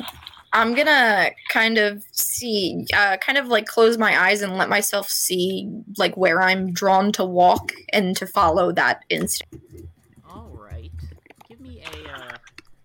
I'm 0.54 0.74
gonna 0.74 1.32
kind 1.50 1.78
of 1.78 2.04
see, 2.12 2.86
uh, 2.94 3.18
kind 3.18 3.38
of 3.38 3.48
like 3.48 3.66
close 3.66 3.98
my 3.98 4.20
eyes 4.20 4.42
and 4.42 4.58
let 4.58 4.70
myself 4.70 5.10
see 5.10 5.70
like 5.98 6.16
where 6.16 6.42
I'm 6.42 6.72
drawn 6.72 7.12
to 7.14 7.26
walk 7.26 7.74
and 7.92 8.16
to 8.18 8.26
follow 8.26 8.72
that 8.72 9.04
instinct. 9.10 9.56
All 10.30 10.50
right. 10.54 10.92
Give 11.48 11.60
me 11.60 11.82
a 11.82 12.12
uh, 12.12 12.38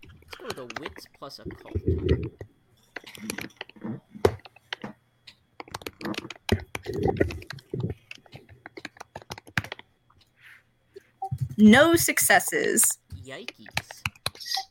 let's 0.03 0.37
go 0.37 0.45
with 0.47 0.59
a 0.59 0.81
wits 0.81 1.07
plus 1.19 1.39
occult. 1.39 1.77
No 11.57 11.95
successes. 11.95 12.99
Yikes. 13.25 13.84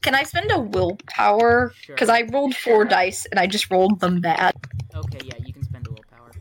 Can 0.01 0.15
I 0.15 0.23
spend 0.23 0.51
a 0.51 0.59
willpower? 0.59 1.73
Sure. 1.75 1.95
Because 1.95 2.09
I 2.09 2.23
rolled 2.23 2.55
four 2.55 2.85
dice 2.85 3.25
and 3.25 3.39
I 3.39 3.47
just 3.47 3.69
rolled 3.71 3.99
them 3.99 4.21
bad. 4.21 4.53
Okay, 4.93 5.19
yeah, 5.23 5.37
you 5.37 5.53
can 5.53 5.63
spend 5.63 5.87
a 5.87 5.91
willpower. 5.91 6.31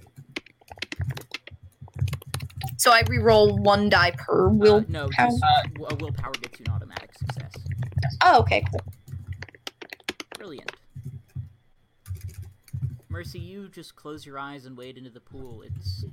So 2.77 2.91
I 2.91 3.03
re-roll 3.09 3.59
one 3.59 3.89
die 3.89 4.11
per 4.11 4.49
Uh, 4.49 4.83
no, 4.89 5.09
just, 5.09 5.41
w- 5.75 5.87
a 5.89 5.95
willpower 5.95 6.33
gets 6.43 6.59
you 6.59 6.65
an 6.67 6.73
automatic 6.73 7.17
success. 7.17 7.53
Oh, 8.23 8.41
okay, 8.41 8.65
cool. 8.71 8.81
Brilliant. 10.37 10.73
Mercy, 13.09 13.39
you 13.39 13.69
just 13.69 13.95
close 13.95 14.27
your 14.27 14.39
eyes 14.39 14.67
and 14.67 14.77
wade 14.77 14.99
into 14.99 15.11
the 15.11 15.21
pool. 15.21 15.63
It's 15.63 16.05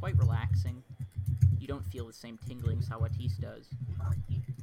quite 0.00 0.18
relaxing. 0.18 0.82
You 1.60 1.68
don't 1.68 1.84
feel 1.86 2.06
the 2.06 2.12
same 2.12 2.38
tingling 2.48 2.78
Sawatis 2.78 3.40
does. 3.40 3.68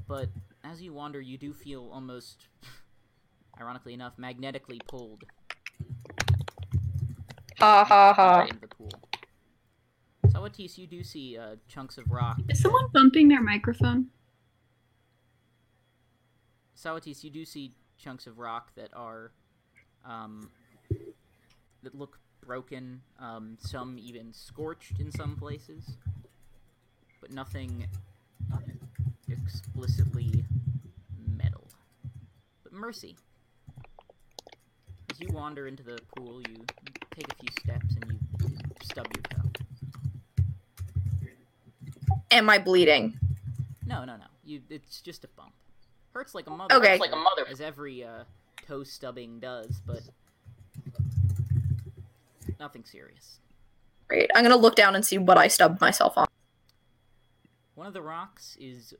But 0.07 0.27
as 0.63 0.81
you 0.81 0.93
wander, 0.93 1.19
you 1.19 1.37
do 1.37 1.53
feel 1.53 1.89
almost, 1.91 2.47
ironically 3.59 3.93
enough, 3.93 4.13
magnetically 4.17 4.79
pulled 4.87 5.23
Ha 7.59 7.85
ha 7.85 8.13
ha. 8.13 8.41
into 8.41 8.59
the 8.59 8.67
pool. 8.67 8.91
Sawatis, 10.27 10.77
you 10.77 10.87
do 10.87 11.03
see 11.03 11.37
uh, 11.37 11.55
chunks 11.67 11.97
of 11.97 12.09
rock. 12.09 12.37
Is 12.49 12.59
someone 12.59 12.87
bumping 12.91 13.27
their 13.27 13.41
microphone? 13.41 14.07
Sawatis, 16.77 17.23
you 17.23 17.29
do 17.29 17.45
see 17.45 17.73
chunks 17.97 18.27
of 18.27 18.39
rock 18.39 18.71
that 18.75 18.89
are, 18.93 19.31
um, 20.03 20.49
that 21.83 21.95
look 21.95 22.19
broken, 22.45 23.01
um, 23.19 23.57
some 23.59 23.97
even 23.97 24.33
scorched 24.33 24.99
in 24.99 25.11
some 25.11 25.35
places, 25.35 25.97
but 27.21 27.31
nothing 27.31 27.85
explicitly 29.33 30.45
metal. 31.37 31.67
But 32.63 32.73
mercy. 32.73 33.17
As 35.11 35.19
you 35.19 35.27
wander 35.31 35.67
into 35.67 35.83
the 35.83 35.99
pool, 36.15 36.41
you 36.41 36.65
take 37.15 37.31
a 37.31 37.35
few 37.35 37.49
steps 37.59 37.95
and 38.01 38.11
you 38.11 38.49
stub 38.81 39.07
your 39.15 39.23
toe. 39.23 39.49
Am 42.31 42.49
I 42.49 42.57
bleeding? 42.57 43.19
No, 43.85 44.05
no, 44.05 44.17
no. 44.17 44.25
You, 44.43 44.61
it's 44.69 45.01
just 45.01 45.23
a 45.23 45.27
bump. 45.27 45.53
Hurts 46.13 46.33
like 46.33 46.47
a 46.47 46.49
mother. 46.49 46.75
Okay. 46.75 46.89
Hurts 46.89 47.01
like 47.01 47.11
a 47.13 47.15
mother, 47.15 47.45
as 47.49 47.61
every 47.61 48.03
uh, 48.03 48.23
toe 48.67 48.83
stubbing 48.83 49.39
does, 49.39 49.81
but 49.85 50.01
nothing 52.59 52.83
serious. 52.85 53.39
Great. 54.07 54.29
I'm 54.35 54.43
gonna 54.43 54.55
look 54.55 54.75
down 54.75 54.95
and 54.95 55.05
see 55.05 55.17
what 55.17 55.37
I 55.37 55.47
stubbed 55.47 55.79
myself 55.81 56.17
on. 56.17 56.27
One 57.75 57.87
of 57.87 57.93
the 57.93 58.01
rocks 58.01 58.57
is 58.59 58.93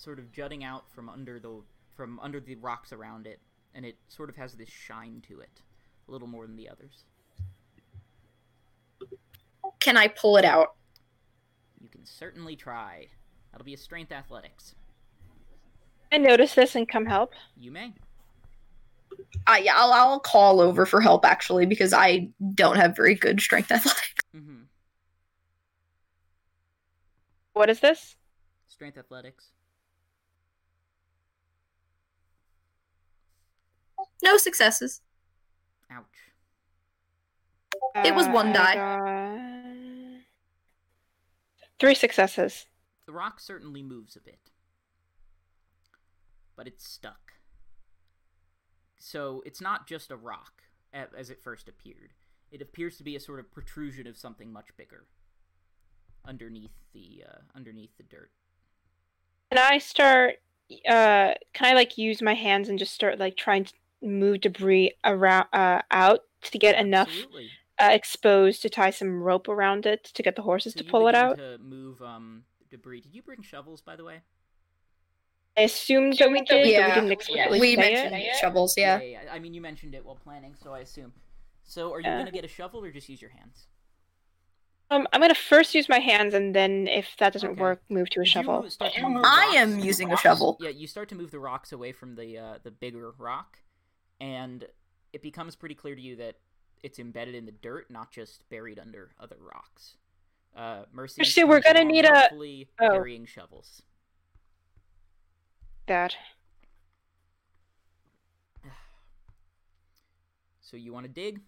sort 0.00 0.18
of 0.18 0.32
jutting 0.32 0.64
out 0.64 0.90
from 0.90 1.08
under 1.08 1.38
the 1.38 1.60
from 1.94 2.18
under 2.20 2.40
the 2.40 2.54
rocks 2.56 2.92
around 2.92 3.26
it, 3.26 3.38
and 3.74 3.84
it 3.84 3.96
sort 4.08 4.30
of 4.30 4.36
has 4.36 4.54
this 4.54 4.70
shine 4.70 5.22
to 5.28 5.40
it, 5.40 5.60
a 6.08 6.10
little 6.10 6.28
more 6.28 6.46
than 6.46 6.56
the 6.56 6.68
others. 6.68 7.04
Can 9.80 9.96
I 9.96 10.08
pull 10.08 10.36
it 10.38 10.44
out? 10.44 10.74
You 11.80 11.88
can 11.88 12.04
certainly 12.04 12.56
try. 12.56 13.08
That'll 13.52 13.64
be 13.64 13.74
a 13.74 13.78
strength 13.78 14.12
athletics. 14.12 14.74
I 16.12 16.18
notice 16.18 16.54
this 16.54 16.74
and 16.74 16.88
come 16.88 17.06
help. 17.06 17.32
You 17.56 17.70
may. 17.70 17.92
Uh, 19.46 19.58
yeah, 19.62 19.74
I'll, 19.76 19.92
I'll 19.92 20.20
call 20.20 20.60
over 20.60 20.86
for 20.86 21.00
help 21.00 21.24
actually 21.24 21.66
because 21.66 21.92
I 21.92 22.30
don't 22.54 22.76
have 22.76 22.96
very 22.96 23.14
good 23.14 23.40
strength 23.40 23.70
athletics. 23.70 24.14
Mm-hmm. 24.34 24.62
What 27.52 27.68
is 27.68 27.80
this? 27.80 28.16
Strength 28.68 28.98
athletics. 28.98 29.50
No 34.22 34.36
successes. 34.36 35.00
Ouch. 35.90 36.04
It 38.04 38.14
was 38.14 38.28
one 38.28 38.50
Uh, 38.50 38.52
die. 38.52 38.74
got 38.74 40.20
Three 41.78 41.94
successes. 41.94 42.66
The 43.06 43.12
rock 43.12 43.40
certainly 43.40 43.82
moves 43.82 44.14
a 44.16 44.20
bit, 44.20 44.50
but 46.54 46.66
it's 46.68 46.86
stuck. 46.86 47.32
So 48.98 49.42
it's 49.46 49.60
not 49.60 49.86
just 49.88 50.10
a 50.10 50.16
rock 50.16 50.62
as 50.92 51.30
it 51.30 51.42
first 51.42 51.68
appeared. 51.68 52.12
It 52.50 52.60
appears 52.60 52.96
to 52.98 53.02
be 53.02 53.16
a 53.16 53.20
sort 53.20 53.40
of 53.40 53.50
protrusion 53.50 54.06
of 54.06 54.16
something 54.18 54.52
much 54.52 54.76
bigger 54.76 55.06
underneath 56.24 56.74
the 56.92 57.24
uh, 57.26 57.38
underneath 57.54 57.96
the 57.96 58.02
dirt. 58.02 58.30
Can 59.50 59.58
I 59.58 59.78
start? 59.78 60.36
Uh, 60.70 61.34
can 61.52 61.64
I 61.66 61.72
like 61.72 61.96
use 61.98 62.20
my 62.22 62.34
hands 62.34 62.68
and 62.68 62.78
just 62.78 62.92
start 62.92 63.18
like 63.18 63.36
trying 63.36 63.64
to 63.64 63.72
move 64.02 64.40
debris 64.40 64.92
around 65.04 65.46
uh, 65.52 65.82
out 65.90 66.20
to 66.42 66.58
get 66.58 66.78
enough 66.78 67.10
uh, 67.78 67.88
exposed 67.92 68.62
to 68.62 68.68
tie 68.68 68.90
some 68.90 69.22
rope 69.22 69.48
around 69.48 69.86
it 69.86 70.04
to 70.04 70.22
get 70.22 70.36
the 70.36 70.42
horses 70.42 70.72
So 70.74 70.78
to 70.78 70.84
you 70.84 70.90
pull 70.90 71.08
it 71.08 71.14
out? 71.14 71.36
to 71.36 71.58
move 71.58 72.00
um, 72.02 72.44
debris. 72.70 73.00
Did 73.00 73.14
you 73.14 73.22
bring 73.22 73.42
shovels, 73.42 73.80
by 73.80 73.96
the 73.96 74.04
way? 74.04 74.20
I 75.56 75.62
assumed 75.62 76.16
that 76.18 76.30
we 76.30 76.40
did, 76.42 76.48
but 76.48 76.62
we 76.62 76.70
Yeah. 76.72 76.94
didn't 76.94 77.12
explicitly 77.12 77.60
we 77.60 77.74
say 77.74 77.80
mentioned 77.80 78.14
it. 78.14 78.36
shovels, 78.36 78.74
yeah. 78.76 79.00
yeah, 79.00 79.22
yeah. 79.24 79.32
I 79.32 79.38
mean, 79.38 79.52
you 79.52 79.60
mentioned 79.60 79.94
it 79.94 80.04
while 80.04 80.14
planning, 80.16 80.54
so 80.54 80.72
I 80.72 80.80
assume. 80.80 81.12
So, 81.64 81.92
are 81.92 82.00
you 82.00 82.06
Yeah. 82.08 82.18
gonna 82.18 82.30
get 82.30 82.44
a 82.44 82.48
shovel 82.48 82.84
or 82.84 82.90
just 82.90 83.08
use 83.08 83.20
your 83.20 83.30
hands? 83.30 83.66
Um, 84.92 85.06
I'm 85.12 85.20
gonna 85.20 85.34
first 85.34 85.74
use 85.74 85.88
my 85.88 85.98
hands, 86.00 86.34
and 86.34 86.54
then 86.54 86.88
if 86.88 87.16
that 87.18 87.32
doesn't 87.32 87.50
Okay. 87.52 87.60
work, 87.60 87.82
move 87.88 88.10
to 88.10 88.20
a 88.20 88.24
you 88.24 88.30
shovel. 88.30 88.62
to 88.68 88.80
I 89.24 89.52
am 89.56 89.78
using 89.78 90.12
a 90.12 90.16
shovel. 90.16 90.56
Yeah, 90.60 90.70
you 90.70 90.86
start 90.86 91.08
to 91.10 91.14
move 91.14 91.30
the 91.30 91.38
rocks 91.38 91.70
away 91.72 91.92
from 91.92 92.16
the 92.16 92.38
uh, 92.38 92.58
the 92.62 92.70
bigger 92.72 93.12
rock, 93.12 93.58
and 94.20 94.64
it 95.12 95.22
becomes 95.22 95.56
pretty 95.56 95.74
clear 95.74 95.94
to 95.94 96.00
you 96.00 96.16
that 96.16 96.36
it's 96.82 96.98
embedded 96.98 97.34
in 97.34 97.46
the 97.46 97.52
dirt, 97.52 97.90
not 97.90 98.10
just 98.10 98.48
buried 98.48 98.78
under 98.78 99.10
other 99.18 99.36
rocks. 99.40 99.96
Uh, 100.56 100.84
Mercy, 100.92 101.22
Actually, 101.22 101.44
we're 101.44 101.60
gonna 101.60 101.84
need 101.84 102.04
a- 102.04 102.08
helpfully 102.08 102.68
oh. 102.80 102.90
carrying 102.90 103.26
shovels. 103.26 103.82
That. 105.86 106.16
So 110.60 110.76
you 110.76 110.92
want 110.92 111.04
to 111.04 111.10
dig? 111.10 111.40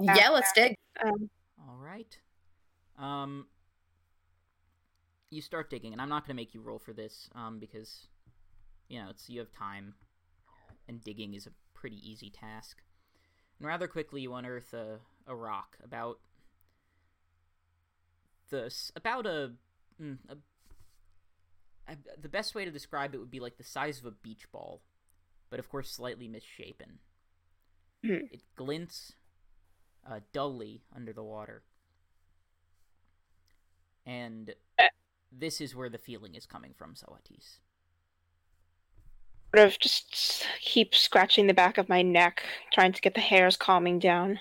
Yeah, 0.00 0.30
let's 0.30 0.52
dig. 0.52 0.74
Um, 1.04 1.30
All 1.60 1.76
right. 1.76 2.18
Um, 2.98 3.46
you 5.30 5.40
start 5.40 5.70
digging, 5.70 5.92
and 5.92 6.02
I'm 6.02 6.08
not 6.08 6.26
going 6.26 6.36
to 6.36 6.40
make 6.40 6.54
you 6.54 6.60
roll 6.60 6.78
for 6.78 6.92
this, 6.92 7.28
um, 7.34 7.58
because 7.58 8.08
you 8.94 9.02
know 9.02 9.10
it's 9.10 9.28
you 9.28 9.40
have 9.40 9.50
time, 9.52 9.94
and 10.88 11.02
digging 11.02 11.34
is 11.34 11.46
a 11.46 11.52
pretty 11.74 11.98
easy 12.08 12.30
task. 12.30 12.82
And 13.58 13.66
rather 13.66 13.88
quickly, 13.88 14.22
you 14.22 14.34
unearth 14.34 14.72
a 14.74 15.00
a 15.26 15.34
rock 15.34 15.76
about 15.82 16.18
the 18.50 18.66
s- 18.66 18.92
about 18.96 19.26
a, 19.26 19.52
mm, 20.00 20.18
a, 20.28 20.36
a 21.88 21.96
the 22.20 22.28
best 22.28 22.54
way 22.54 22.64
to 22.64 22.70
describe 22.70 23.14
it 23.14 23.18
would 23.18 23.30
be 23.30 23.40
like 23.40 23.56
the 23.56 23.64
size 23.64 23.98
of 23.98 24.06
a 24.06 24.10
beach 24.10 24.50
ball, 24.52 24.82
but 25.50 25.58
of 25.58 25.68
course 25.68 25.90
slightly 25.90 26.28
misshapen. 26.28 26.98
Hmm. 28.04 28.26
It 28.30 28.42
glints 28.56 29.14
uh, 30.08 30.20
dully 30.32 30.82
under 30.94 31.12
the 31.12 31.24
water. 31.24 31.64
And 34.06 34.54
Eh. 34.78 34.88
this 35.32 35.60
is 35.60 35.74
where 35.74 35.88
the 35.88 35.98
feeling 35.98 36.34
is 36.34 36.46
coming 36.46 36.74
from, 36.74 36.94
Sawatis. 36.94 37.58
Sort 39.54 39.68
of 39.68 39.78
just 39.78 40.46
keep 40.60 40.94
scratching 40.94 41.46
the 41.46 41.54
back 41.54 41.78
of 41.78 41.88
my 41.88 42.02
neck, 42.02 42.42
trying 42.72 42.92
to 42.92 43.00
get 43.00 43.14
the 43.14 43.20
hairs 43.20 43.56
calming 43.56 44.00
down. 44.00 44.40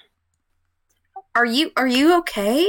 Are 1.35 1.45
you 1.45 1.71
are 1.77 1.87
you 1.87 2.17
okay? 2.19 2.67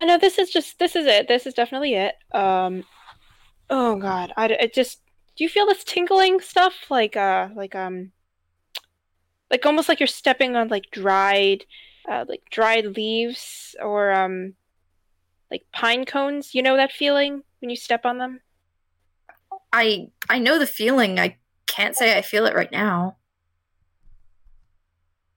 I 0.00 0.04
know 0.04 0.18
this 0.18 0.38
is 0.38 0.50
just 0.50 0.78
this 0.78 0.94
is 0.94 1.06
it. 1.06 1.26
This 1.26 1.46
is 1.46 1.54
definitely 1.54 1.94
it. 1.94 2.14
Um, 2.32 2.84
oh 3.70 3.96
god, 3.96 4.32
I 4.36 4.46
it 4.46 4.72
just 4.72 5.00
do 5.36 5.42
you 5.42 5.50
feel 5.50 5.66
this 5.66 5.82
tingling 5.82 6.40
stuff 6.40 6.74
like 6.90 7.16
uh 7.16 7.48
like 7.56 7.74
um 7.74 8.12
like 9.50 9.66
almost 9.66 9.88
like 9.88 9.98
you're 9.98 10.06
stepping 10.06 10.54
on 10.54 10.68
like 10.68 10.90
dried 10.92 11.64
uh 12.08 12.24
like 12.28 12.42
dried 12.50 12.96
leaves 12.96 13.74
or 13.82 14.12
um 14.12 14.54
like 15.50 15.64
pine 15.72 16.04
cones. 16.04 16.54
You 16.54 16.62
know 16.62 16.76
that 16.76 16.92
feeling 16.92 17.42
when 17.60 17.70
you 17.70 17.76
step 17.76 18.06
on 18.06 18.18
them? 18.18 18.42
I 19.72 20.08
I 20.28 20.38
know 20.38 20.58
the 20.58 20.66
feeling. 20.66 21.18
I 21.18 21.36
can't 21.66 21.96
say 21.96 22.16
I 22.16 22.22
feel 22.22 22.46
it 22.46 22.54
right 22.54 22.70
now. 22.70 23.16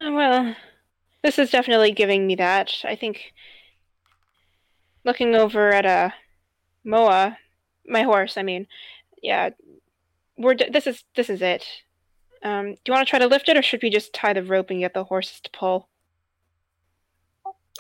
Well, 0.02 0.56
this 1.24 1.40
is 1.40 1.50
definitely 1.50 1.92
giving 1.92 2.28
me 2.28 2.36
that. 2.36 2.74
I 2.84 2.96
think 2.96 3.34
looking 5.04 5.36
over 5.36 5.72
at 5.72 5.86
uh, 5.86 6.10
Moa, 6.84 7.38
my 7.88 8.04
horse. 8.04 8.38
I 8.38 8.44
mean, 8.44 8.68
yeah, 9.22 9.52
we're 10.38 10.56
this 10.56 10.88
is 10.88 11.04
this 11.16 11.30
is 11.30 11.42
it. 11.42 11.66
Um, 12.44 12.74
do 12.74 12.82
you 12.88 12.94
want 12.94 13.08
to 13.08 13.10
try 13.10 13.20
to 13.20 13.28
lift 13.28 13.50
it, 13.50 13.58
or 13.58 13.64
should 13.64 13.82
we 13.82 13.90
just 13.90 14.14
tie 14.14 14.34
the 14.34 14.44
rope 14.44 14.70
and 14.70 14.80
get 14.82 14.94
the 14.94 15.06
horses 15.06 15.40
to 15.42 15.50
pull? 15.52 15.88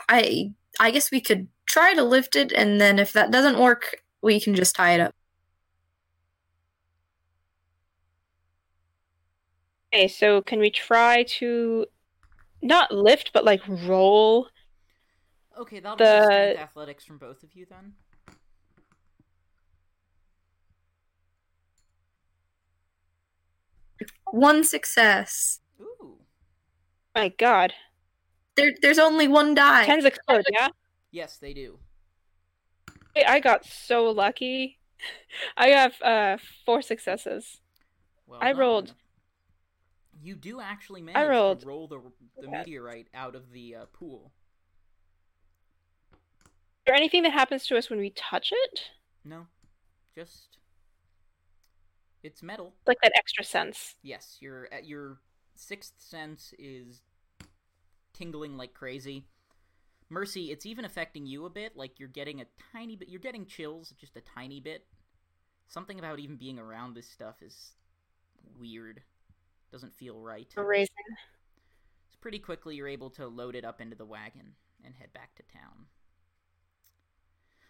I 0.09 0.53
I 0.79 0.91
guess 0.91 1.11
we 1.11 1.21
could 1.21 1.47
try 1.67 1.93
to 1.93 2.03
lift 2.03 2.35
it 2.35 2.51
and 2.51 2.79
then 2.79 2.99
if 2.99 3.11
that 3.13 3.31
doesn't 3.31 3.59
work, 3.59 4.03
we 4.21 4.39
can 4.39 4.55
just 4.55 4.75
tie 4.75 4.93
it 4.93 5.01
up. 5.01 5.15
Okay, 9.95 10.09
so 10.09 10.41
can 10.41 10.59
we 10.59 10.69
try 10.69 11.23
to 11.39 11.85
not 12.61 12.91
lift, 12.91 13.31
but 13.33 13.45
like 13.45 13.61
roll? 13.65 14.49
Okay, 15.57 15.79
that'll 15.79 15.95
be 15.95 16.03
The- 16.03 16.23
strength 16.25 16.59
athletics 16.59 17.05
from 17.05 17.17
both 17.17 17.43
of 17.43 17.55
you 17.55 17.65
then. 17.69 17.93
One 24.31 24.63
success. 24.63 25.59
Ooh. 25.79 26.17
My 27.13 27.29
God, 27.29 27.73
There 28.57 28.73
there's 28.81 28.99
only 28.99 29.27
one 29.27 29.53
die. 29.55 29.85
tens 29.85 30.03
explode. 30.05 30.43
Yeah, 30.51 30.67
Yes, 31.11 31.37
they 31.37 31.53
do. 31.53 31.79
Wait, 33.15 33.25
I 33.25 33.39
got 33.39 33.65
so 33.65 34.05
lucky. 34.09 34.79
I 35.57 35.67
have 35.69 36.01
uh 36.01 36.37
four 36.65 36.81
successes. 36.81 37.61
Well 38.27 38.39
I 38.41 38.51
rolled- 38.51 38.87
done. 38.87 38.95
You 40.25 40.35
do 40.35 40.59
actually 40.59 41.03
manage 41.03 41.29
rolled- 41.29 41.59
to 41.59 41.67
roll 41.67 41.87
the 41.87 42.01
the 42.41 42.47
meteorite 42.49 43.09
out 43.13 43.35
of 43.35 43.51
the 43.51 43.75
uh, 43.75 43.85
pool. 43.93 44.31
Is 46.13 46.87
there 46.87 46.95
anything 46.95 47.21
that 47.23 47.31
happens 47.31 47.67
to 47.67 47.77
us 47.77 47.91
when 47.91 47.99
we 47.99 48.09
touch 48.09 48.51
it? 48.51 48.81
No, 49.23 49.45
just 50.15 50.57
It's 52.23 52.41
metal. 52.41 52.73
Like 52.87 52.97
that 53.03 53.11
extra 53.15 53.43
sense. 53.43 53.93
Yes, 54.01 54.37
your 54.39 54.67
your 54.83 55.19
sixth 55.53 55.93
sense 55.99 56.55
is 56.57 57.03
tingling 58.13 58.57
like 58.57 58.73
crazy. 58.73 59.25
Mercy, 60.09 60.51
it's 60.51 60.65
even 60.65 60.85
affecting 60.85 61.27
you 61.27 61.45
a 61.45 61.51
bit. 61.51 61.77
Like 61.77 61.99
you're 61.99 62.09
getting 62.09 62.41
a 62.41 62.45
tiny 62.73 62.95
bit. 62.95 63.09
You're 63.09 63.19
getting 63.19 63.45
chills, 63.45 63.93
just 64.01 64.15
a 64.17 64.21
tiny 64.21 64.59
bit. 64.59 64.87
Something 65.67 65.99
about 65.99 66.17
even 66.17 66.35
being 66.35 66.57
around 66.57 66.95
this 66.95 67.07
stuff 67.07 67.43
is 67.43 67.73
weird. 68.59 69.03
Doesn't 69.71 69.93
feel 69.93 70.19
right. 70.19 70.47
Amazing. 70.57 70.87
So 72.09 72.17
pretty 72.21 72.39
quickly, 72.39 72.75
you're 72.75 72.87
able 72.87 73.09
to 73.11 73.27
load 73.27 73.55
it 73.55 73.65
up 73.65 73.81
into 73.81 73.95
the 73.95 74.05
wagon 74.05 74.53
and 74.83 74.93
head 74.95 75.11
back 75.13 75.35
to 75.35 75.43
town. 75.53 75.85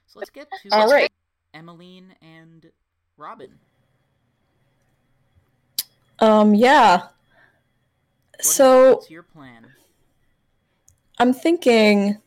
So 0.08 0.19
let's 0.19 0.29
get 0.29 0.47
to 0.63 0.69
All 0.71 0.89
right. 0.89 1.12
Emmeline 1.53 2.15
and 2.21 2.71
Robin. 3.17 3.60
Um, 6.19 6.53
yeah. 6.53 6.97
What 6.97 7.12
is- 8.39 8.53
So 8.53 8.95
what's 8.95 9.10
your 9.10 9.23
plan? 9.23 9.73
I'm 11.17 11.34
thinking 11.34 12.21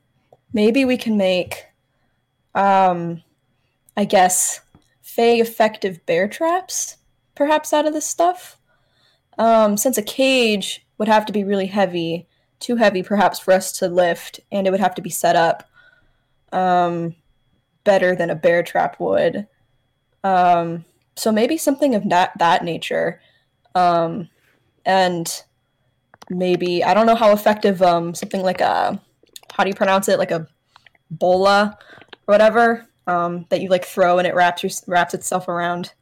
maybe 0.52 0.84
we 0.84 0.96
can 0.96 1.16
make, 1.16 1.66
um, 2.54 3.22
I 3.96 4.04
guess, 4.04 4.60
Fae 5.02 5.40
effective 5.40 6.04
bear 6.06 6.28
traps, 6.28 6.96
perhaps 7.34 7.72
out 7.72 7.86
of 7.86 7.92
this 7.92 8.06
stuff. 8.06 8.57
Um, 9.38 9.76
since 9.76 9.96
a 9.96 10.02
cage 10.02 10.84
would 10.98 11.08
have 11.08 11.24
to 11.26 11.32
be 11.32 11.44
really 11.44 11.66
heavy, 11.66 12.26
too 12.60 12.76
heavy 12.76 13.02
perhaps 13.02 13.38
for 13.38 13.52
us 13.52 13.72
to 13.78 13.88
lift, 13.88 14.40
and 14.50 14.66
it 14.66 14.70
would 14.70 14.80
have 14.80 14.94
to 14.96 15.02
be 15.02 15.10
set 15.10 15.36
up 15.36 15.68
um, 16.52 17.14
better 17.84 18.14
than 18.16 18.30
a 18.30 18.34
bear 18.34 18.62
trap 18.62 18.98
would. 18.98 19.46
Um, 20.24 20.84
so 21.16 21.30
maybe 21.30 21.56
something 21.56 21.94
of 21.94 22.08
that 22.08 22.32
that 22.38 22.64
nature, 22.64 23.20
um, 23.74 24.28
and 24.84 25.42
maybe 26.30 26.84
I 26.84 26.94
don't 26.94 27.06
know 27.06 27.14
how 27.14 27.32
effective 27.32 27.80
um 27.82 28.14
something 28.14 28.42
like 28.42 28.60
a 28.60 29.00
how 29.52 29.64
do 29.64 29.70
you 29.70 29.74
pronounce 29.74 30.08
it? 30.08 30.18
Like 30.18 30.30
a 30.30 30.46
bola 31.10 31.78
or 32.26 32.32
whatever 32.32 32.86
um 33.06 33.46
that 33.48 33.60
you 33.60 33.68
like 33.68 33.84
throw 33.84 34.18
and 34.18 34.26
it 34.26 34.34
wraps 34.34 34.62
your, 34.62 34.70
wraps 34.86 35.14
itself 35.14 35.48
around 35.48 35.92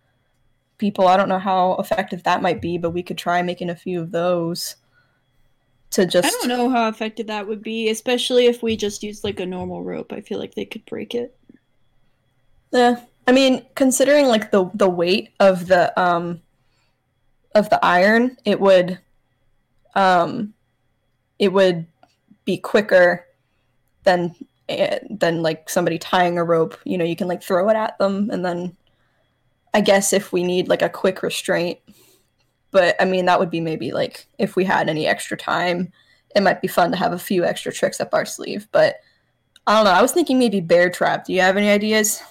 people. 0.78 1.08
I 1.08 1.16
don't 1.16 1.28
know 1.28 1.38
how 1.38 1.76
effective 1.76 2.22
that 2.24 2.42
might 2.42 2.60
be, 2.60 2.78
but 2.78 2.90
we 2.90 3.02
could 3.02 3.18
try 3.18 3.42
making 3.42 3.70
a 3.70 3.76
few 3.76 4.00
of 4.00 4.10
those 4.10 4.76
to 5.90 6.06
just 6.06 6.26
I 6.26 6.30
don't 6.30 6.48
know 6.48 6.68
how 6.68 6.88
effective 6.88 7.28
that 7.28 7.46
would 7.46 7.62
be, 7.62 7.88
especially 7.88 8.46
if 8.46 8.62
we 8.62 8.76
just 8.76 9.02
used 9.02 9.24
like 9.24 9.40
a 9.40 9.46
normal 9.46 9.82
rope. 9.82 10.12
I 10.12 10.20
feel 10.20 10.38
like 10.38 10.54
they 10.54 10.64
could 10.64 10.84
break 10.86 11.14
it. 11.14 11.36
Yeah. 12.72 13.00
I 13.26 13.32
mean, 13.32 13.64
considering 13.74 14.26
like 14.26 14.50
the 14.50 14.70
the 14.74 14.88
weight 14.88 15.30
of 15.40 15.66
the 15.66 15.98
um 16.00 16.40
of 17.54 17.70
the 17.70 17.84
iron, 17.84 18.36
it 18.44 18.60
would 18.60 18.98
um 19.94 20.54
it 21.38 21.52
would 21.52 21.86
be 22.44 22.58
quicker 22.58 23.26
than 24.04 24.34
eh, 24.68 24.98
than 25.10 25.42
like 25.42 25.68
somebody 25.68 25.98
tying 25.98 26.38
a 26.38 26.44
rope. 26.44 26.78
You 26.84 26.98
know, 26.98 27.04
you 27.04 27.16
can 27.16 27.28
like 27.28 27.42
throw 27.42 27.68
it 27.68 27.76
at 27.76 27.98
them 27.98 28.30
and 28.30 28.44
then 28.44 28.76
I 29.76 29.82
guess 29.82 30.14
if 30.14 30.32
we 30.32 30.42
need 30.42 30.68
like 30.68 30.80
a 30.80 30.88
quick 30.88 31.22
restraint. 31.22 31.78
But 32.70 32.96
I 32.98 33.04
mean, 33.04 33.26
that 33.26 33.38
would 33.38 33.50
be 33.50 33.60
maybe 33.60 33.92
like 33.92 34.26
if 34.38 34.56
we 34.56 34.64
had 34.64 34.88
any 34.88 35.06
extra 35.06 35.36
time, 35.36 35.92
it 36.34 36.42
might 36.42 36.62
be 36.62 36.68
fun 36.68 36.90
to 36.92 36.96
have 36.96 37.12
a 37.12 37.18
few 37.18 37.44
extra 37.44 37.70
tricks 37.70 38.00
up 38.00 38.14
our 38.14 38.24
sleeve, 38.24 38.68
but 38.72 38.96
I 39.66 39.74
don't 39.74 39.84
know. 39.84 39.90
I 39.90 40.00
was 40.00 40.12
thinking 40.12 40.38
maybe 40.38 40.60
bear 40.60 40.88
trap. 40.88 41.26
Do 41.26 41.34
you 41.34 41.42
have 41.42 41.58
any 41.58 41.68
ideas? 41.68 42.22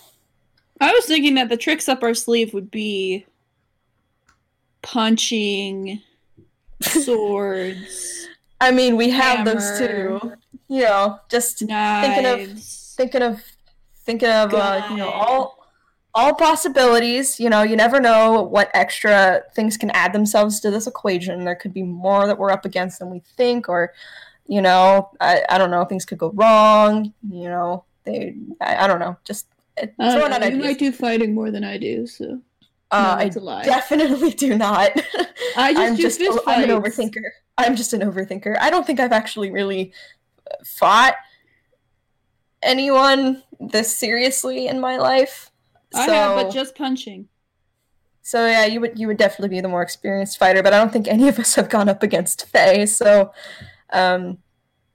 I 0.81 0.91
was 0.91 1.05
thinking 1.05 1.35
that 1.35 1.49
the 1.49 1.57
tricks 1.57 1.87
up 1.87 2.01
our 2.01 2.15
sleeve 2.15 2.51
would 2.55 2.71
be 2.71 3.27
punching, 4.81 6.01
swords, 6.81 8.27
I 8.59 8.71
mean, 8.71 8.95
we 8.95 9.11
have 9.11 9.45
those 9.45 9.77
too. 9.77 10.33
You 10.67 10.81
know, 10.81 11.19
just 11.29 11.61
knives. 11.61 12.07
thinking 12.07 12.25
of 12.25 12.59
thinking 12.59 13.21
of 13.21 13.43
thinking 14.03 14.29
of 14.29 14.53
uh, 14.55 14.87
you 14.89 14.97
know 14.97 15.09
all 15.09 15.64
all 16.15 16.33
possibilities. 16.33 17.39
You 17.39 17.49
know, 17.49 17.61
you 17.61 17.75
never 17.75 17.99
know 17.99 18.41
what 18.41 18.71
extra 18.73 19.43
things 19.53 19.77
can 19.77 19.91
add 19.91 20.13
themselves 20.13 20.59
to 20.61 20.71
this 20.71 20.87
equation. 20.87 21.43
There 21.43 21.55
could 21.55 21.73
be 21.73 21.83
more 21.83 22.25
that 22.25 22.39
we're 22.39 22.51
up 22.51 22.65
against 22.65 22.99
than 22.99 23.11
we 23.11 23.21
think, 23.37 23.69
or 23.69 23.93
you 24.47 24.61
know, 24.61 25.11
I, 25.19 25.43
I 25.49 25.57
don't 25.57 25.71
know, 25.71 25.83
things 25.85 26.05
could 26.05 26.17
go 26.17 26.31
wrong. 26.31 27.13
You 27.29 27.49
know, 27.49 27.83
they 28.05 28.35
I, 28.61 28.85
I 28.85 28.87
don't 28.87 28.99
know, 28.99 29.17
just 29.25 29.47
uh, 29.81 29.87
throwing 29.97 30.19
don't 30.19 30.33
out 30.33 30.41
know, 30.41 30.47
you 30.47 30.57
might 30.57 30.79
do 30.79 30.91
fighting 30.91 31.35
more 31.35 31.51
than 31.51 31.63
I 31.63 31.77
do, 31.77 32.07
so 32.07 32.41
uh, 32.91 33.17
no, 33.19 33.39
I 33.39 33.43
lie. 33.43 33.63
definitely 33.63 34.31
do 34.31 34.57
not. 34.57 34.91
I 35.57 35.73
just 35.73 35.79
I'm 35.83 35.95
do 35.95 36.01
just 36.01 36.19
fist 36.19 36.39
I'm 36.47 36.63
an 36.63 36.81
overthinker. 36.81 37.29
I'm 37.57 37.75
just 37.75 37.93
an 37.93 38.01
overthinker. 38.01 38.57
I 38.59 38.69
don't 38.69 38.87
think 38.87 38.99
I've 38.99 39.11
actually 39.11 39.51
really 39.51 39.91
uh, 40.49 40.55
fought 40.63 41.15
anyone 42.61 43.43
this 43.59 43.95
seriously 43.95 44.67
in 44.67 44.79
my 44.79 44.97
life. 44.97 45.51
I 45.95 46.05
so, 46.05 46.13
have, 46.13 46.35
but 46.35 46.53
just 46.53 46.75
punching. 46.75 47.27
so 48.21 48.45
yeah, 48.45 48.65
you 48.65 48.81
would 48.81 48.99
you 48.99 49.07
would 49.07 49.17
definitely 49.17 49.55
be 49.55 49.61
the 49.61 49.67
more 49.67 49.81
experienced 49.81 50.37
fighter, 50.37 50.61
but 50.61 50.73
I 50.73 50.77
don't 50.77 50.91
think 50.91 51.07
any 51.07 51.27
of 51.27 51.39
us 51.39 51.55
have 51.55 51.69
gone 51.69 51.89
up 51.89 52.03
against 52.03 52.47
Fae. 52.47 52.85
So, 52.85 53.31
um, 53.91 54.37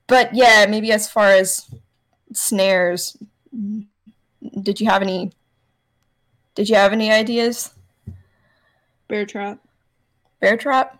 but 0.07 0.33
yeah, 0.33 0.65
maybe 0.69 0.91
as 0.91 1.09
far 1.09 1.29
as 1.29 1.69
snares, 2.33 3.17
did 4.61 4.79
you 4.79 4.87
have 4.87 5.01
any? 5.01 5.31
Did 6.55 6.69
you 6.69 6.75
have 6.75 6.91
any 6.91 7.11
ideas? 7.11 7.73
Bear 9.07 9.25
trap. 9.25 9.59
Bear 10.39 10.57
trap. 10.57 10.99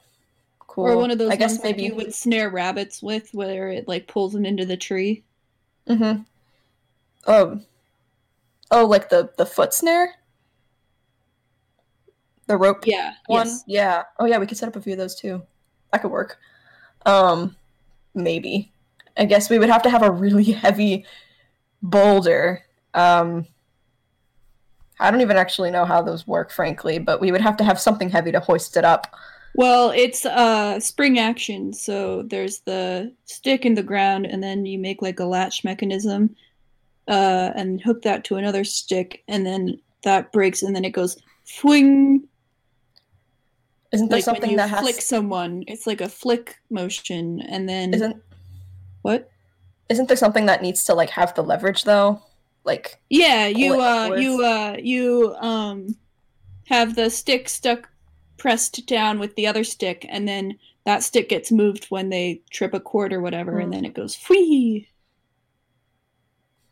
Cool. 0.60 0.86
Or 0.86 0.98
one 0.98 1.12
of 1.12 1.18
those 1.18 1.32
I 1.32 1.36
guess 1.36 1.62
maybe. 1.64 1.84
you 1.84 1.96
would 1.96 2.14
snare 2.14 2.50
rabbits 2.50 3.04
with, 3.04 3.34
where 3.34 3.68
it 3.70 3.88
like 3.90 4.08
pulls 4.08 4.32
them 4.32 4.46
into 4.46 4.66
the 4.66 4.78
tree. 4.78 5.24
Mm-hmm. 5.88 6.22
Oh. 7.28 7.60
Oh, 8.72 8.86
like 8.86 9.10
the 9.10 9.32
the 9.38 9.46
foot 9.46 9.74
snare? 9.74 10.16
The 12.48 12.58
rope 12.58 12.84
Yeah. 12.86 13.14
one? 13.28 13.48
Yes. 13.48 13.64
Yeah. 13.68 14.04
Oh 14.20 14.26
yeah, 14.26 14.38
we 14.38 14.48
could 14.48 14.58
set 14.58 14.68
up 14.68 14.76
a 14.76 14.82
few 14.82 14.94
of 14.94 15.00
those 15.00 15.16
too. 15.16 15.42
That 15.92 16.02
could 16.02 16.12
work. 16.12 16.38
Um 17.06 17.56
maybe. 18.14 18.72
I 19.18 19.26
guess 19.26 19.50
we 19.50 19.60
would 19.60 19.70
have 19.70 19.84
to 19.84 19.90
have 19.90 20.04
a 20.04 20.12
really 20.12 20.44
heavy 20.66 21.06
boulder. 21.82 22.64
Um 22.94 23.48
I 25.00 25.10
don't 25.10 25.22
even 25.22 25.38
actually 25.38 25.72
know 25.72 25.86
how 25.86 26.02
those 26.02 26.28
work, 26.28 26.52
frankly, 26.52 27.00
but 27.00 27.20
we 27.20 27.32
would 27.32 27.42
have 27.42 27.58
to 27.58 27.64
have 27.64 27.80
something 27.80 28.10
heavy 28.10 28.32
to 28.32 28.40
hoist 28.40 28.78
it 28.78 28.86
up. 28.86 29.16
Well, 29.54 29.92
it's 29.92 30.26
uh 30.26 30.80
spring 30.80 31.20
action, 31.20 31.74
so 31.74 32.24
there's 32.24 32.60
the 32.60 33.14
stick 33.26 33.66
in 33.66 33.74
the 33.76 33.84
ground, 33.84 34.26
and 34.26 34.42
then 34.42 34.66
you 34.66 34.80
make 34.80 35.02
like 35.02 35.20
a 35.20 35.26
latch 35.26 35.64
mechanism, 35.64 36.36
uh, 37.12 37.52
and 37.56 37.80
hook 37.82 38.02
that 38.02 38.24
to 38.26 38.38
another 38.38 38.64
stick, 38.64 39.24
and 39.28 39.46
then 39.46 39.80
that 40.04 40.32
breaks, 40.32 40.64
and 40.64 40.76
then 40.76 40.86
it 40.86 40.92
goes 40.92 41.18
fling. 41.46 42.28
Isn't 43.92 44.10
there 44.10 44.18
Like 44.20 44.26
when 44.28 44.36
something 44.36 44.52
you 44.52 44.58
that 44.58 44.70
has 44.70 44.80
flick 44.82 45.02
someone, 45.02 45.64
it's 45.68 45.86
like 45.86 46.02
a 46.02 46.10
flick 46.10 46.56
motion, 46.70 47.42
and 47.42 47.68
then 47.68 47.94
isn't 47.94 48.24
what? 49.02 49.30
isn't 49.90 50.08
there 50.08 50.16
something 50.18 50.46
that 50.46 50.62
needs 50.62 50.86
to 50.86 50.94
like 50.94 51.10
have 51.10 51.36
the 51.36 51.44
leverage 51.44 51.84
though? 51.84 52.22
Like 52.64 53.02
Yeah, 53.10 53.48
you 53.48 53.74
uh 53.82 54.04
upwards. 54.06 54.22
you 54.22 54.44
uh 54.46 54.78
you 54.82 55.36
um 55.42 55.98
have 56.68 56.96
the 56.96 57.10
stick 57.10 57.50
stuck 57.50 57.90
pressed 58.38 58.86
down 58.88 59.20
with 59.20 59.36
the 59.36 59.46
other 59.48 59.64
stick 59.66 60.06
and 60.10 60.26
then 60.28 60.58
that 60.86 61.04
stick 61.04 61.28
gets 61.28 61.52
moved 61.52 61.86
when 61.90 62.10
they 62.10 62.42
trip 62.50 62.74
a 62.74 62.80
cord 62.80 63.12
or 63.14 63.20
whatever 63.20 63.60
and 63.60 63.68
Hmm. 63.68 63.72
then 63.74 63.86
it 63.86 63.94
goes 63.94 64.16
free. 64.16 64.88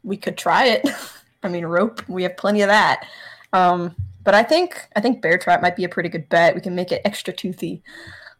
We 0.03 0.17
could 0.17 0.37
try 0.37 0.65
it. 0.65 0.87
I 1.43 1.47
mean, 1.49 1.65
rope, 1.65 2.07
we 2.09 2.23
have 2.23 2.37
plenty 2.37 2.61
of 2.61 2.67
that. 2.67 3.05
Um, 3.53 3.95
but 4.23 4.35
I 4.35 4.43
think 4.43 4.87
I 4.95 5.01
think 5.01 5.21
bear 5.21 5.37
trap 5.37 5.61
might 5.61 5.75
be 5.75 5.85
a 5.85 5.89
pretty 5.89 6.09
good 6.09 6.29
bet. 6.29 6.53
We 6.55 6.61
can 6.61 6.75
make 6.75 6.91
it 6.91 7.01
extra 7.05 7.33
toothy, 7.33 7.81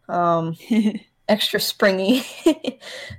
um, 0.07 0.55
extra 1.29 1.59
springy. 1.59 2.21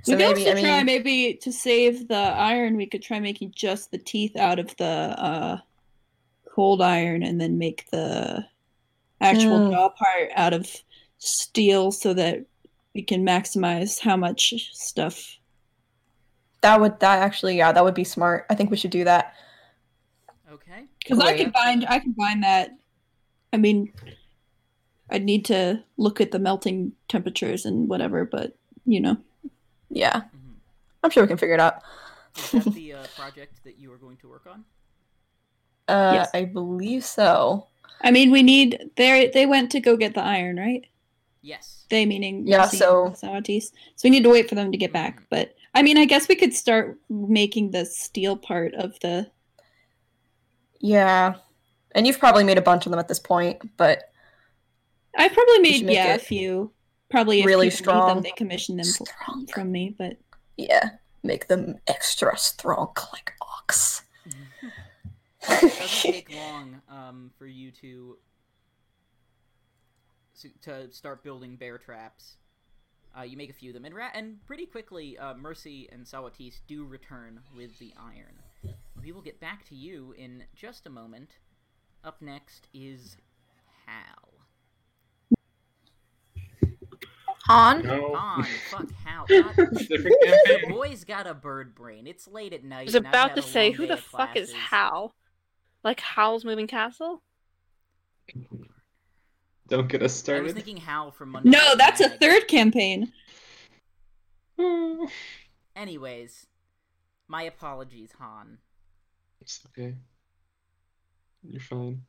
so 0.03 0.15
could 0.15 0.17
maybe 0.17 0.47
also 0.47 0.51
I 0.51 0.53
mean, 0.55 0.63
try 0.65 0.83
maybe 0.83 1.33
to 1.41 1.51
save 1.51 2.07
the 2.07 2.15
iron 2.15 2.77
we 2.77 2.85
could 2.85 3.01
try 3.01 3.19
making 3.19 3.53
just 3.55 3.91
the 3.91 3.97
teeth 3.97 4.35
out 4.35 4.59
of 4.59 4.75
the 4.77 4.85
uh 4.85 5.57
cold 6.53 6.81
iron 6.81 7.23
and 7.23 7.39
then 7.39 7.57
make 7.57 7.89
the 7.91 8.45
actual 9.21 9.59
Hmm. 9.65 9.71
jaw 9.71 9.89
part 9.89 10.29
out 10.35 10.53
of 10.53 10.69
steel 11.17 11.91
so 11.91 12.13
that 12.13 12.45
we 12.93 13.01
can 13.01 13.25
maximize 13.25 13.99
how 13.99 14.17
much 14.17 14.53
stuff 14.73 15.37
that 16.61 16.79
would 16.79 16.99
that 16.99 17.19
actually 17.19 17.57
yeah 17.57 17.71
that 17.71 17.83
would 17.83 17.93
be 17.95 18.03
smart. 18.03 18.45
I 18.49 18.55
think 18.55 18.71
we 18.71 18.77
should 18.77 18.91
do 18.91 19.03
that. 19.03 19.33
Okay. 20.51 20.85
Because 20.99 21.19
I 21.19 21.35
can 21.37 21.51
find 21.51 21.85
I 21.87 21.99
can 21.99 22.13
find 22.13 22.43
that. 22.43 22.71
I 23.53 23.57
mean, 23.57 23.91
I'd 25.09 25.23
need 25.25 25.45
to 25.45 25.83
look 25.97 26.21
at 26.21 26.31
the 26.31 26.39
melting 26.39 26.93
temperatures 27.09 27.65
and 27.65 27.89
whatever, 27.89 28.23
but 28.25 28.55
you 28.85 28.99
know, 29.01 29.17
Yeah, 29.89 30.21
hmm 30.21 30.53
I'm 31.03 31.09
sure 31.09 31.23
we 31.23 31.27
can 31.27 31.37
figure 31.37 31.55
it 31.55 31.59
out. 31.61 31.81
Is 32.37 32.51
that 32.51 32.73
the 32.73 32.93
uh, 32.93 33.05
project 33.17 33.63
that 33.63 33.77
you 33.77 33.91
are 33.91 33.97
going 33.97 34.17
to 34.17 34.29
work 34.29 34.45
on? 34.47 34.63
Uh, 35.87 36.11
Yes. 36.13 36.29
I 36.33 36.45
believe 36.45 37.03
so. 37.03 37.67
I 38.01 38.11
mean, 38.11 38.31
we 38.31 38.41
need 38.43 38.89
they 38.95 39.29
they 39.33 39.45
went 39.45 39.71
to 39.71 39.79
go 39.79 39.97
get 39.97 40.13
the 40.13 40.23
iron, 40.23 40.57
right? 40.57 40.85
Yes. 41.41 41.85
They 41.89 42.05
meaning 42.05 42.47
Yeah, 42.47 42.65
so- 42.67 43.07
and 43.07 43.15
Sawatis. 43.15 43.71
So 43.95 44.03
we 44.05 44.09
need 44.11 44.23
to 44.23 44.29
wait 44.29 44.47
for 44.47 44.55
them 44.55 44.71
to 44.71 44.77
get 44.77 44.93
back. 44.93 45.19
Mhm. 45.21 45.25
But 45.29 45.55
I 45.73 45.83
mean, 45.83 45.97
I 45.97 46.05
guess 46.05 46.27
we 46.27 46.35
could 46.35 46.53
start 46.53 46.99
making 47.09 47.71
the 47.71 47.85
steel 47.85 48.35
part 48.37 48.73
of 48.75 48.99
the. 48.99 49.31
Yeah. 50.79 51.35
And 51.93 52.05
you've 52.05 52.19
probably 52.19 52.43
made 52.43 52.57
a 52.57 52.61
bunch 52.61 52.85
of 52.85 52.91
them 52.91 52.99
at 52.99 53.07
this 53.07 53.19
point, 53.19 53.61
but 53.77 54.11
I 55.17 55.27
probably 55.29 55.59
made 55.59 55.89
yeah 55.89 56.15
a 56.15 56.19
few. 56.19 56.71
Probably 57.09 57.41
if 57.41 57.45
really 57.45 57.69
strong. 57.69 58.07
Them, 58.07 58.23
they 58.23 58.31
commission 58.31 58.77
them 58.77 58.85
Strong. 58.85 59.47
from 59.47 59.71
me, 59.71 59.93
but 59.97 60.17
yeah, 60.55 60.91
make 61.23 61.47
them 61.47 61.75
extra 61.87 62.37
strong 62.37 62.93
like 63.11 63.33
ox. 63.41 64.03
it 64.25 65.61
doesn't 65.61 66.13
take 66.13 66.33
long 66.33 66.81
um, 66.89 67.31
for 67.37 67.47
you 67.47 67.71
to 67.81 68.17
to 70.61 70.91
start 70.91 71.23
building 71.23 71.57
bear 71.57 71.77
traps. 71.77 72.37
Uh, 73.17 73.23
you 73.23 73.35
make 73.35 73.49
a 73.49 73.53
few 73.53 73.71
of 73.71 73.73
them, 73.73 73.83
and 73.83 73.93
ra- 73.93 74.09
and 74.13 74.37
pretty 74.45 74.65
quickly, 74.65 75.17
uh, 75.17 75.33
Mercy 75.33 75.89
and 75.91 76.05
Sawatis 76.05 76.59
do 76.67 76.85
return 76.85 77.41
with 77.55 77.77
the 77.77 77.93
iron. 77.97 78.75
We 79.01 79.11
will 79.11 79.21
get 79.21 79.39
back 79.39 79.67
to 79.69 79.75
you 79.75 80.13
in 80.17 80.43
just 80.55 80.87
a 80.87 80.89
moment. 80.89 81.31
Up 82.03 82.21
next 82.21 82.67
is 82.73 83.17
Hal. 83.85 84.31
Han? 87.47 87.83
No. 87.83 88.15
On, 88.15 88.45
fuck 88.69 88.91
Hal. 89.03 89.25
God, 89.29 89.55
the 89.57 90.65
boy's 90.69 91.03
got 91.03 91.27
a 91.27 91.33
bird 91.33 91.75
brain. 91.75 92.07
It's 92.07 92.27
late 92.27 92.53
at 92.53 92.63
night. 92.63 92.81
I 92.81 92.85
was 92.85 92.95
about 92.95 93.35
to 93.35 93.41
say, 93.41 93.71
who 93.71 93.87
the 93.87 93.93
of 93.93 93.99
fuck 93.99 94.35
is. 94.37 94.53
Hal? 94.53 95.13
Like 95.83 95.99
Hal's 95.99 96.45
Moving 96.45 96.67
Castle? 96.67 97.23
Don't 99.71 99.87
get 99.87 100.03
us 100.03 100.13
started. 100.13 100.41
I 100.41 100.43
was 100.43 100.53
thinking 100.53 100.75
Hal 100.75 101.11
from 101.11 101.29
Monday. 101.29 101.49
no, 101.49 101.57
Night 101.69 101.77
that's 101.77 102.01
a 102.01 102.09
Mag. 102.09 102.19
third 102.19 102.47
campaign. 102.49 103.13
Anyways, 105.77 106.45
my 107.29 107.43
apologies, 107.43 108.11
Han. 108.19 108.57
It's 109.39 109.61
okay. 109.67 109.95
You're 111.41 111.61
fine. 111.61 112.01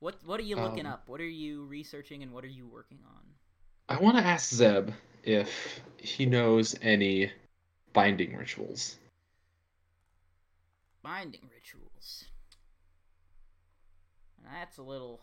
What 0.00 0.16
what 0.24 0.40
are 0.40 0.42
you 0.42 0.56
looking 0.56 0.86
Um, 0.86 0.92
up? 0.94 1.04
What 1.06 1.20
are 1.20 1.28
you 1.28 1.66
researching 1.66 2.24
and 2.24 2.32
what 2.32 2.42
are 2.42 2.48
you 2.48 2.66
working 2.66 2.98
on? 3.06 3.22
I 3.88 4.00
want 4.02 4.16
to 4.16 4.24
ask 4.24 4.52
Zeb 4.52 4.90
if 5.22 5.80
he 5.98 6.26
knows 6.26 6.74
any 6.82 7.30
binding 7.92 8.36
rituals. 8.36 8.96
Binding 11.04 11.48
rituals. 11.54 12.24
That's 14.52 14.78
a 14.78 14.82
little. 14.82 15.20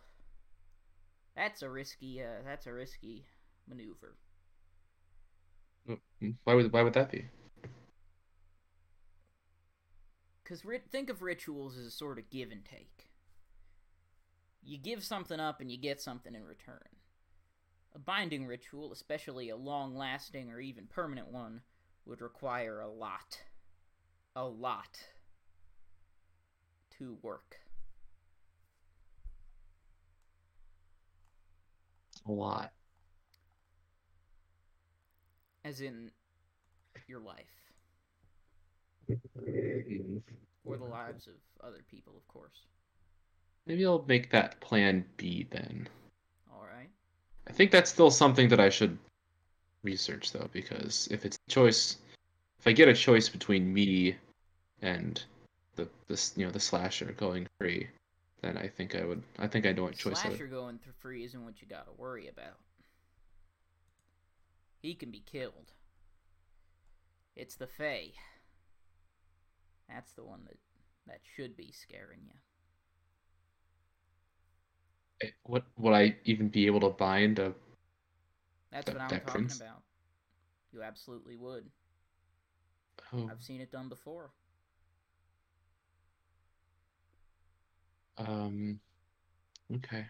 That's 1.37 1.61
a 1.61 1.69
risky. 1.69 2.21
Uh, 2.21 2.41
that's 2.43 2.67
a 2.67 2.73
risky 2.73 3.25
maneuver. 3.69 4.17
Mm, 6.21 6.35
Why 6.43 6.53
would 6.55 6.71
why 6.73 6.83
would 6.83 6.93
that 6.93 7.11
be? 7.11 7.29
Because 10.43 10.65
ri- 10.65 10.79
think 10.91 11.09
of 11.09 11.21
rituals 11.21 11.77
as 11.77 11.85
a 11.85 11.91
sort 11.91 12.17
of 12.17 12.29
give 12.29 12.51
and 12.51 12.65
take. 12.65 13.09
You 14.63 14.77
give 14.77 15.03
something 15.03 15.39
up 15.39 15.61
and 15.61 15.71
you 15.71 15.77
get 15.77 16.01
something 16.01 16.35
in 16.35 16.43
return. 16.45 16.83
A 17.93 17.99
binding 17.99 18.45
ritual, 18.45 18.91
especially 18.91 19.49
a 19.49 19.55
long 19.57 19.95
lasting 19.95 20.51
or 20.51 20.59
even 20.59 20.87
permanent 20.87 21.29
one, 21.29 21.61
would 22.05 22.21
require 22.21 22.79
a 22.81 22.89
lot. 22.89 23.43
A 24.35 24.45
lot. 24.45 24.99
To 26.97 27.17
work. 27.21 27.57
A 32.27 32.31
lot. 32.31 32.71
As 35.63 35.81
in 35.81 36.11
your 37.07 37.19
life. 37.19 37.45
Or 40.65 40.77
the 40.77 40.83
lives 40.83 41.27
of 41.27 41.33
other 41.65 41.83
people, 41.89 42.13
of 42.17 42.27
course. 42.27 42.65
Maybe 43.65 43.85
I'll 43.85 44.03
make 44.07 44.29
that 44.31 44.59
plan 44.59 45.05
B 45.15 45.47
then. 45.49 45.87
Alright. 46.53 46.89
I 47.47 47.51
think 47.53 47.71
that's 47.71 47.89
still 47.89 48.11
something 48.11 48.49
that 48.49 48.59
I 48.59 48.69
should 48.69 48.97
research 49.83 50.31
though, 50.31 50.49
because 50.51 51.07
if 51.11 51.25
it's 51.25 51.37
a 51.47 51.51
choice, 51.51 51.97
if 52.59 52.67
I 52.67 52.73
get 52.73 52.89
a 52.89 52.93
choice 52.93 53.29
between 53.29 53.73
me 53.73 54.15
and 54.81 55.23
the 55.75 55.87
this 56.07 56.33
you 56.35 56.45
know 56.45 56.51
the 56.51 56.59
slasher 56.59 57.13
going 57.17 57.47
free, 57.59 57.87
then 58.41 58.57
I 58.57 58.67
think 58.67 58.95
I 58.95 59.03
would. 59.05 59.23
I 59.39 59.47
think 59.47 59.65
I 59.65 59.71
know 59.71 59.83
what 59.83 59.95
choice 59.95 60.19
I 60.19 60.29
Slasher 60.29 60.43
would. 60.45 60.51
going 60.51 60.79
through 60.79 60.93
free 61.01 61.23
isn't 61.23 61.43
what 61.43 61.61
you 61.61 61.67
gotta 61.67 61.91
worry 61.97 62.27
about. 62.27 62.59
He 64.81 64.93
can 64.93 65.11
be 65.11 65.19
killed. 65.25 65.73
It's 67.35 67.55
the 67.55 67.67
Fae. 67.67 68.11
That's 69.89 70.11
the 70.13 70.23
one 70.23 70.41
that 70.45 70.57
that 71.07 71.21
should 71.35 71.55
be 71.57 71.71
scaring 71.71 72.19
you. 72.25 72.33
Eh, 75.21 75.31
What 75.43 75.63
would 75.77 75.93
I 75.93 76.15
even 76.25 76.49
be 76.49 76.65
able 76.67 76.81
to 76.81 76.89
bind 76.89 77.39
a? 77.39 77.53
That's 78.71 78.85
That- 78.85 78.95
what 78.95 79.01
I'm 79.03 79.09
that 79.09 79.25
talking 79.25 79.41
prince? 79.47 79.57
about. 79.57 79.81
You 80.73 80.83
absolutely 80.83 81.37
would. 81.37 81.71
Oh, 83.13 83.29
I've 83.29 83.41
seen 83.43 83.61
it 83.61 83.71
done 83.71 83.87
before. 83.89 84.31
Um, 88.17 88.79
okay. 89.75 90.05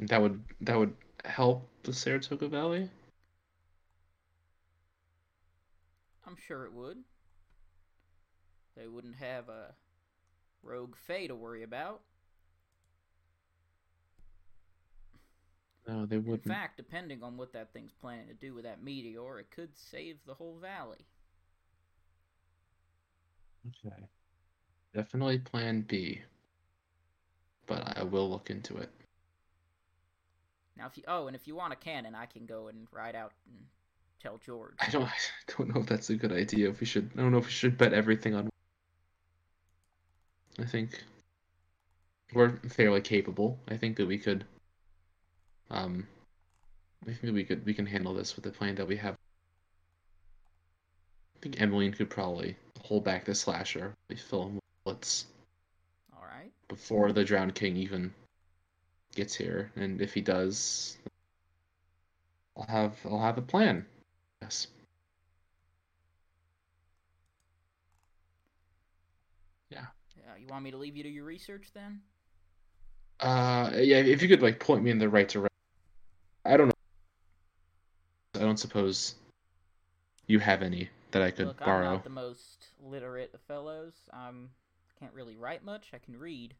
That 0.00 0.22
would 0.22 0.42
that 0.60 0.78
would 0.78 0.94
help 1.24 1.68
the 1.82 1.92
Saratoga 1.92 2.48
Valley. 2.48 2.88
I'm 6.26 6.36
sure 6.36 6.64
it 6.64 6.72
would. 6.72 6.98
They 8.76 8.86
wouldn't 8.86 9.16
have 9.16 9.48
a 9.48 9.74
rogue 10.62 10.94
Fae 11.06 11.26
to 11.26 11.34
worry 11.34 11.62
about. 11.62 12.00
No, 15.88 16.04
they 16.04 16.18
wouldn't. 16.18 16.46
In 16.46 16.52
fact, 16.52 16.76
depending 16.76 17.22
on 17.22 17.36
what 17.38 17.52
that 17.54 17.72
thing's 17.72 17.92
planning 17.92 18.28
to 18.28 18.34
do 18.34 18.54
with 18.54 18.64
that 18.64 18.82
meteor, 18.82 19.38
it 19.38 19.50
could 19.50 19.70
save 19.74 20.18
the 20.26 20.34
whole 20.34 20.58
valley. 20.60 21.06
Okay. 23.66 23.96
Definitely 24.94 25.38
Plan 25.38 25.80
B. 25.80 26.20
But 27.68 27.96
I 27.96 28.02
will 28.02 28.28
look 28.28 28.50
into 28.50 28.76
it. 28.78 28.90
Now, 30.76 30.86
if 30.86 30.96
you 30.96 31.04
oh, 31.06 31.26
and 31.26 31.36
if 31.36 31.46
you 31.46 31.54
want 31.54 31.72
a 31.72 31.76
cannon, 31.76 32.14
I 32.14 32.26
can 32.26 32.46
go 32.46 32.68
and 32.68 32.86
ride 32.92 33.14
out 33.14 33.32
and 33.46 33.58
tell 34.22 34.40
George. 34.44 34.74
I 34.80 34.88
don't. 34.90 35.04
I 35.06 35.10
don't 35.56 35.74
know 35.74 35.80
if 35.80 35.86
that's 35.86 36.10
a 36.10 36.16
good 36.16 36.32
idea. 36.32 36.70
If 36.70 36.80
we 36.80 36.86
should, 36.86 37.10
I 37.16 37.20
don't 37.20 37.32
know 37.32 37.38
if 37.38 37.46
we 37.46 37.52
should 37.52 37.78
bet 37.78 37.92
everything 37.92 38.34
on. 38.34 38.48
I 40.58 40.64
think 40.64 41.04
we're 42.32 42.56
fairly 42.68 43.00
capable. 43.00 43.58
I 43.68 43.76
think 43.76 43.96
that 43.96 44.06
we 44.06 44.18
could. 44.18 44.44
Um, 45.70 46.06
I 47.02 47.06
think 47.06 47.20
that 47.22 47.34
we 47.34 47.44
could 47.44 47.64
we 47.66 47.74
can 47.74 47.86
handle 47.86 48.14
this 48.14 48.36
with 48.36 48.44
the 48.44 48.50
plan 48.50 48.74
that 48.76 48.86
we 48.86 48.96
have. 48.96 49.14
I 51.36 51.40
think 51.40 51.60
Emmeline 51.60 51.92
could 51.92 52.10
probably 52.10 52.56
hold 52.82 53.04
back 53.04 53.24
the 53.24 53.34
slasher. 53.34 53.94
We 54.08 54.16
fill 54.16 54.44
him 54.44 54.54
with 54.54 54.64
bullets. 54.84 55.26
Before 56.68 57.12
the 57.12 57.24
drowned 57.24 57.54
king 57.54 57.76
even 57.76 58.12
gets 59.14 59.34
here, 59.34 59.72
and 59.76 60.00
if 60.00 60.14
he 60.14 60.20
does, 60.20 60.96
I'll 62.56 62.66
have 62.66 62.96
I'll 63.04 63.20
have 63.20 63.38
a 63.38 63.42
plan. 63.42 63.84
Yes. 64.42 64.68
Yeah. 69.70 69.86
Uh, 70.16 70.36
you 70.38 70.46
want 70.46 70.64
me 70.64 70.70
to 70.70 70.76
leave 70.76 70.96
you 70.96 71.02
to 71.02 71.08
your 71.08 71.24
research 71.24 71.70
then? 71.74 72.00
Uh, 73.20 73.70
yeah. 73.74 73.98
If 73.98 74.22
you 74.22 74.28
could 74.28 74.42
like 74.42 74.60
point 74.60 74.82
me 74.82 74.90
in 74.90 74.98
the 74.98 75.08
right 75.08 75.28
direction. 75.28 75.48
I 76.44 76.56
don't 76.56 76.68
know. 76.68 76.72
I 78.36 78.40
don't 78.40 78.58
suppose 78.58 79.16
you 80.26 80.38
have 80.38 80.62
any 80.62 80.88
that 81.10 81.22
I 81.22 81.30
could 81.30 81.48
Look, 81.48 81.60
I'm 81.60 81.66
borrow. 81.66 81.92
not 81.94 82.04
the 82.04 82.10
most 82.10 82.68
literate 82.82 83.32
of 83.34 83.40
fellows. 83.40 83.94
I'm 84.12 84.50
can't 84.98 85.14
really 85.14 85.36
write 85.36 85.64
much. 85.64 85.90
I 85.94 85.98
can 85.98 86.16
read, 86.16 86.54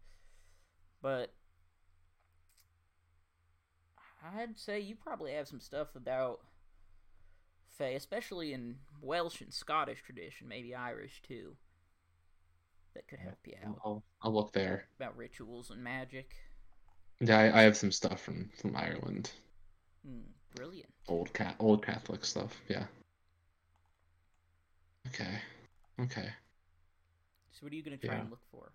but 1.02 1.32
I'd 4.22 4.58
say 4.58 4.80
you 4.80 4.94
probably 4.96 5.32
have 5.32 5.48
some 5.48 5.60
stuff 5.60 5.94
about 5.96 6.40
Fae, 7.68 7.90
especially 7.94 8.52
in 8.52 8.80
Welsh 9.00 9.40
and 9.40 9.54
Scottish 9.54 10.02
tradition, 10.02 10.48
maybe 10.48 10.74
Irish 10.74 11.22
too. 11.22 11.56
That 12.94 13.08
could 13.08 13.20
help 13.20 13.46
you 13.46 13.54
out 13.64 13.80
I'll 13.84 14.02
I'll 14.22 14.32
look 14.34 14.52
there. 14.52 14.88
about 14.96 15.16
rituals 15.16 15.70
and 15.70 15.82
magic. 15.82 16.34
Yeah, 17.20 17.38
I, 17.38 17.60
I 17.60 17.62
have 17.62 17.76
some 17.76 17.92
stuff 17.92 18.20
from 18.20 18.50
from 18.60 18.74
Ireland, 18.76 19.30
Hmm, 20.04 20.32
brilliant. 20.54 20.92
old 21.08 21.32
cat, 21.32 21.56
old 21.58 21.84
Catholic 21.84 22.24
stuff. 22.24 22.60
Yeah. 22.68 22.86
Okay. 25.08 25.40
Okay. 26.00 26.32
So 27.58 27.66
what 27.66 27.72
are 27.72 27.76
you 27.76 27.82
gonna 27.82 27.96
try 27.96 28.14
Yeah. 28.14 28.20
and 28.20 28.30
look 28.30 28.40
for? 28.52 28.70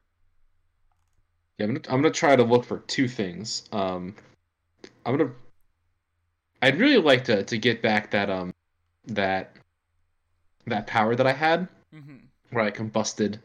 Yeah, 1.57 1.67
I'm 1.67 1.73
gonna, 1.75 1.95
I'm 1.95 2.01
gonna 2.01 2.13
try 2.13 2.35
to 2.35 2.43
look 2.43 2.65
for 2.65 2.79
two 2.79 3.07
things. 3.07 3.63
Um, 3.71 4.13
I'm 5.05 5.15
gonna. 5.17 5.31
I'd 6.61 6.77
really 6.79 6.97
like 7.01 7.23
to 7.25 7.43
to 7.43 7.57
get 7.57 7.81
back 7.81 8.11
that 8.11 8.29
um, 8.29 8.53
that 9.05 9.55
that 10.65 10.85
power 10.87 11.15
that 11.15 11.25
I 11.27 11.31
had 11.31 11.69
Mm-hmm. 11.95 12.25
where 12.49 12.65
I 12.65 12.71
combusted 12.71 13.39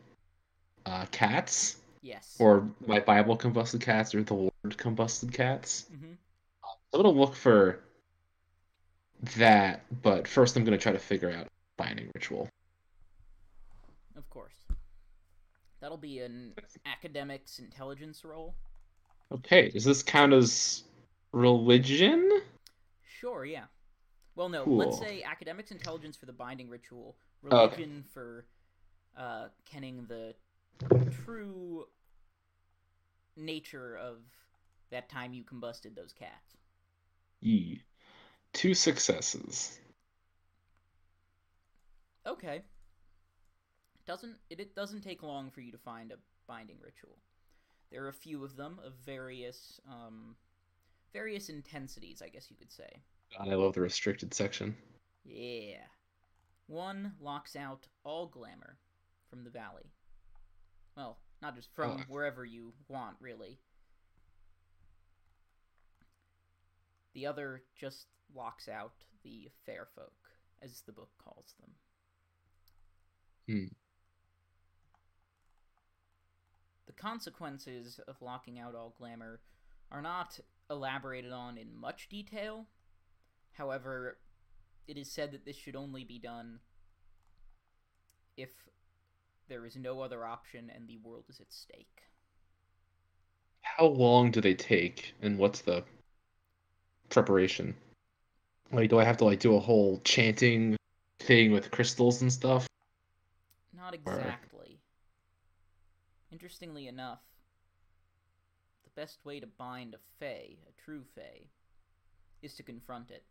uh, 0.87 1.05
cats, 1.13 1.77
Yes. 2.03 2.37
or 2.41 2.69
my 2.87 2.99
Bible 2.99 3.37
combusted 3.37 3.81
cats, 3.81 4.15
or 4.17 4.25
the 4.25 4.35
Lord 4.35 4.53
combusted 4.77 5.33
cats. 5.33 5.87
Mm-hmm. 5.95 6.15
I'm 6.95 7.03
gonna 7.03 7.17
look 7.17 7.37
for 7.37 7.79
that, 9.37 9.85
but 10.03 10.27
first 10.27 10.57
I'm 10.57 10.65
gonna 10.65 10.79
try 10.79 10.93
to 10.93 10.99
figure 10.99 11.31
out 11.31 11.47
binding 11.77 12.11
ritual. 12.15 12.49
Of 14.17 14.29
course. 14.31 14.65
That'll 15.89 15.97
be 15.97 16.19
an 16.19 16.53
academics 16.85 17.59
intelligence 17.59 18.23
roll. 18.23 18.55
Okay, 19.33 19.71
does 19.71 19.87
this 19.87 20.03
count 20.03 20.35
as 20.35 20.83
religion? 21.33 22.31
Sure, 23.19 23.47
yeah. 23.47 23.65
Well, 24.37 24.51
no, 24.51 24.67
let's 24.67 24.99
say 24.99 25.23
academics 25.23 25.71
intelligence 25.71 26.15
for 26.15 26.27
the 26.27 26.33
binding 26.35 26.69
ritual, 26.69 27.17
Okay. 27.51 27.65
religion 27.65 28.05
for 28.13 28.45
uh, 29.17 29.47
kenning 29.65 30.05
the 30.11 30.35
true 31.25 31.87
nature 33.35 33.97
of 33.97 34.19
that 34.91 35.09
time 35.09 35.33
you 35.33 35.43
combusted 35.43 35.97
those 35.97 36.13
cats. 36.13 36.59
Yee. 37.41 37.81
Two 38.53 38.75
successes. 38.75 39.81
Okay. 42.27 42.61
Doesn't 44.09 44.37
it, 44.49 44.59
it 44.59 44.75
doesn't 44.75 45.03
take 45.03 45.23
long 45.23 45.51
for 45.51 45.61
you 45.61 45.71
to 45.71 45.79
find 45.79 46.11
a 46.11 46.17
binding 46.49 46.79
ritual. 46.83 47.19
There 47.93 48.05
are 48.05 48.09
a 48.09 48.13
few 48.13 48.43
of 48.43 48.57
them 48.57 48.81
of 48.83 48.95
various 49.05 49.81
um 49.87 50.35
various 51.13 51.51
intensities, 51.51 52.23
I 52.23 52.29
guess 52.29 52.51
you 52.51 52.57
could 52.57 52.73
say. 52.73 52.89
God, 53.37 53.49
I 53.49 53.55
love 53.55 53.75
the 53.75 53.83
restricted 53.83 54.33
section. 54.33 54.75
Yeah. 55.25 55.85
One 56.69 57.13
locks 57.21 57.55
out 57.55 57.87
all 58.03 58.27
glamour 58.27 58.79
from 59.29 59.45
the 59.45 59.51
valley. 59.51 59.93
Well, 60.97 61.19
not 61.43 61.55
just 61.55 61.69
from 61.75 61.99
Oh. 62.01 62.05
wherever 62.09 62.47
you 62.47 62.73
want, 62.89 63.17
really. 63.21 63.59
The 67.13 67.27
other 67.27 67.63
just 67.79 68.07
locks 68.35 68.69
out 68.69 68.93
the 69.23 69.51
fair 69.67 69.87
folk, 69.95 70.13
as 70.63 70.81
the 70.83 70.93
book 70.93 71.11
calls 71.23 71.55
them. 71.61 71.71
Hmm. 73.47 73.75
The 76.87 76.88
consequences 76.99 78.01
of 78.07 78.21
locking 78.21 78.59
out 78.59 78.75
all 78.75 78.95
glamour 78.99 79.41
are 79.91 80.03
not 80.03 80.39
elaborated 80.71 81.33
on 81.33 81.57
in 81.57 81.75
much 81.75 82.09
detail. 82.09 82.67
However, 83.53 84.19
it 84.87 84.97
is 84.99 85.11
said 85.11 85.33
that 85.33 85.45
this 85.45 85.57
should 85.57 85.77
only 85.77 86.05
be 86.05 86.19
done 86.19 86.61
if 88.37 88.51
there 89.49 89.65
is 89.65 89.77
no 89.77 90.01
other 90.01 90.25
option 90.25 90.71
and 90.75 90.87
the 90.87 90.99
world 90.99 91.25
is 91.29 91.41
at 91.41 91.53
stake. 91.53 92.03
How 93.63 93.87
long 93.87 94.31
do 94.31 94.41
they 94.41 94.55
take, 94.55 95.15
and 95.23 95.39
what's 95.39 95.61
the 95.61 95.85
preparation? 97.11 97.75
Like, 98.73 98.91
do 98.91 98.99
I 98.99 99.05
have 99.05 99.17
to 99.19 99.25
like 99.25 99.41
do 99.41 99.57
a 99.57 99.61
whole 99.61 100.01
chanting 100.05 100.77
thing 101.21 101.53
with 101.53 101.71
crystals 101.71 102.23
and 102.23 102.33
stuff? 102.33 102.67
Not 103.75 103.95
Or- 104.05 104.13
exactly. 104.13 104.48
Interestingly 106.31 106.89
enough, 106.89 107.21
the 108.85 109.01
best 109.01 109.19
way 109.25 109.41
to 109.41 109.47
bind 109.47 109.95
a 109.95 109.99
Fae, 110.19 110.57
a 110.69 110.83
true 110.85 111.03
Fae, 111.15 111.47
is 112.43 112.55
to 112.55 112.63
confront 112.63 113.11
it. 113.11 113.25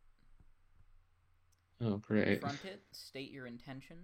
Oh, 1.79 1.97
great. 1.97 2.41
Confront 2.41 2.65
it, 2.65 2.81
state 2.91 3.31
your 3.31 3.45
intention, 3.45 3.97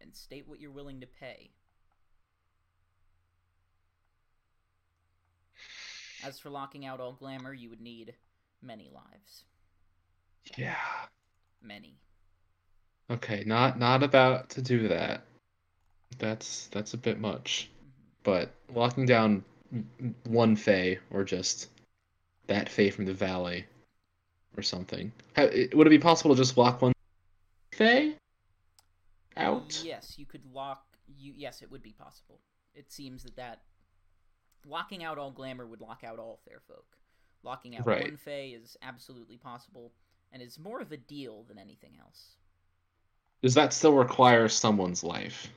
and 0.00 0.14
state 0.14 0.48
what 0.48 0.60
you're 0.60 0.72
willing 0.72 1.00
to 1.00 1.06
pay. 1.06 1.50
As 6.24 6.38
for 6.38 6.50
locking 6.50 6.84
out 6.84 7.00
all 7.00 7.12
glamour, 7.12 7.54
you 7.54 7.70
would 7.70 7.80
need 7.80 8.14
many 8.62 8.90
lives. 8.92 9.44
Yeah. 10.56 10.74
Many. 11.62 11.98
Okay, 13.10 13.42
not 13.46 13.78
not 13.78 14.02
about 14.02 14.50
to 14.50 14.62
do 14.62 14.88
that. 14.88 15.24
That's 16.18 16.66
that's 16.68 16.94
a 16.94 16.98
bit 16.98 17.18
much. 17.20 17.70
But 18.22 18.50
locking 18.74 19.06
down 19.06 19.44
one 20.24 20.56
Fae 20.56 20.98
or 21.10 21.24
just 21.24 21.68
that 22.46 22.68
Fae 22.68 22.90
from 22.90 23.06
the 23.06 23.14
valley 23.14 23.64
or 24.56 24.62
something. 24.62 25.12
How, 25.34 25.44
would 25.44 25.86
it 25.86 25.90
be 25.90 25.98
possible 25.98 26.34
to 26.34 26.40
just 26.40 26.56
lock 26.56 26.82
one 26.82 26.92
Fae 27.72 28.14
out? 29.36 29.80
Yes, 29.84 30.14
you 30.18 30.26
could 30.26 30.44
lock. 30.52 30.84
You 31.18 31.32
yes, 31.36 31.62
it 31.62 31.70
would 31.70 31.82
be 31.82 31.92
possible. 31.92 32.40
It 32.74 32.92
seems 32.92 33.22
that 33.24 33.36
that 33.36 33.60
locking 34.66 35.02
out 35.02 35.18
all 35.18 35.30
glamour 35.30 35.66
would 35.66 35.80
lock 35.80 36.04
out 36.04 36.18
all 36.18 36.40
fair 36.44 36.60
folk. 36.68 36.96
Locking 37.42 37.76
out 37.76 37.86
Right. 37.86 38.02
one 38.02 38.16
Fae 38.16 38.54
is 38.54 38.76
absolutely 38.82 39.38
possible, 39.38 39.92
and 40.32 40.42
is 40.42 40.58
more 40.58 40.80
of 40.80 40.92
a 40.92 40.96
deal 40.98 41.44
than 41.44 41.58
anything 41.58 41.92
else. 41.98 42.36
Does 43.42 43.54
that 43.54 43.72
still 43.72 43.94
require 43.94 44.48
someone's 44.48 45.02
life? 45.02 45.50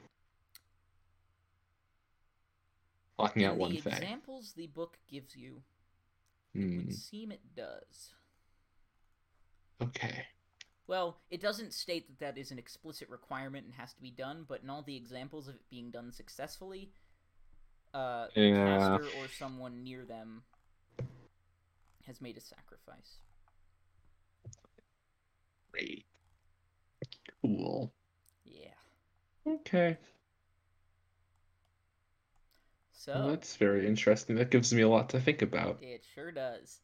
Locking 3.20 3.46
out 3.46 3.54
In 3.54 3.60
one 3.60 3.72
the 3.72 3.78
examples 3.78 4.54
the 4.54 4.68
book 4.68 4.98
gives 5.08 5.36
you, 5.36 5.62
it 6.54 6.60
Hmm. 6.60 6.78
would 6.86 6.94
seem 6.94 7.32
it 7.32 7.56
does. 7.56 8.14
Okay. 9.82 10.26
Well, 10.88 11.18
it 11.30 11.40
doesn't 11.42 11.74
state 11.74 12.08
that 12.08 12.20
that 12.20 12.38
is 12.40 12.52
an 12.52 12.60
explicit 12.60 13.10
requirement 13.10 13.66
and 13.66 13.74
has 13.76 13.94
to 13.94 14.02
be 14.02 14.12
done, 14.12 14.44
but 14.48 14.62
in 14.64 14.70
all 14.70 14.82
the 14.82 14.96
examples 14.96 15.48
of 15.48 15.56
it 15.56 15.70
being 15.70 15.92
done 15.92 16.12
successfully, 16.12 16.92
uh, 17.94 18.28
the 18.36 18.42
Yeah. 18.42 18.78
caster 18.80 19.08
or 19.20 19.28
someone 19.30 19.84
near 19.84 20.06
them 20.06 20.44
has 22.06 22.20
made 22.20 22.36
a 22.38 22.42
sacrifice. 22.42 23.20
Great. 25.72 26.06
Cool. 27.42 27.94
Yeah. 28.44 28.74
Okay. 29.46 29.98
So 33.04 33.12
Well, 33.16 33.28
that's 33.32 33.58
very 33.58 33.86
interesting. 33.86 34.38
That 34.38 34.50
gives 34.50 34.74
me 34.74 34.82
a 34.82 34.88
lot 34.88 35.10
to 35.10 35.20
think 35.20 35.42
about. 35.42 35.78
it 35.82 36.06
sure 36.16 36.32
does. 36.32 36.80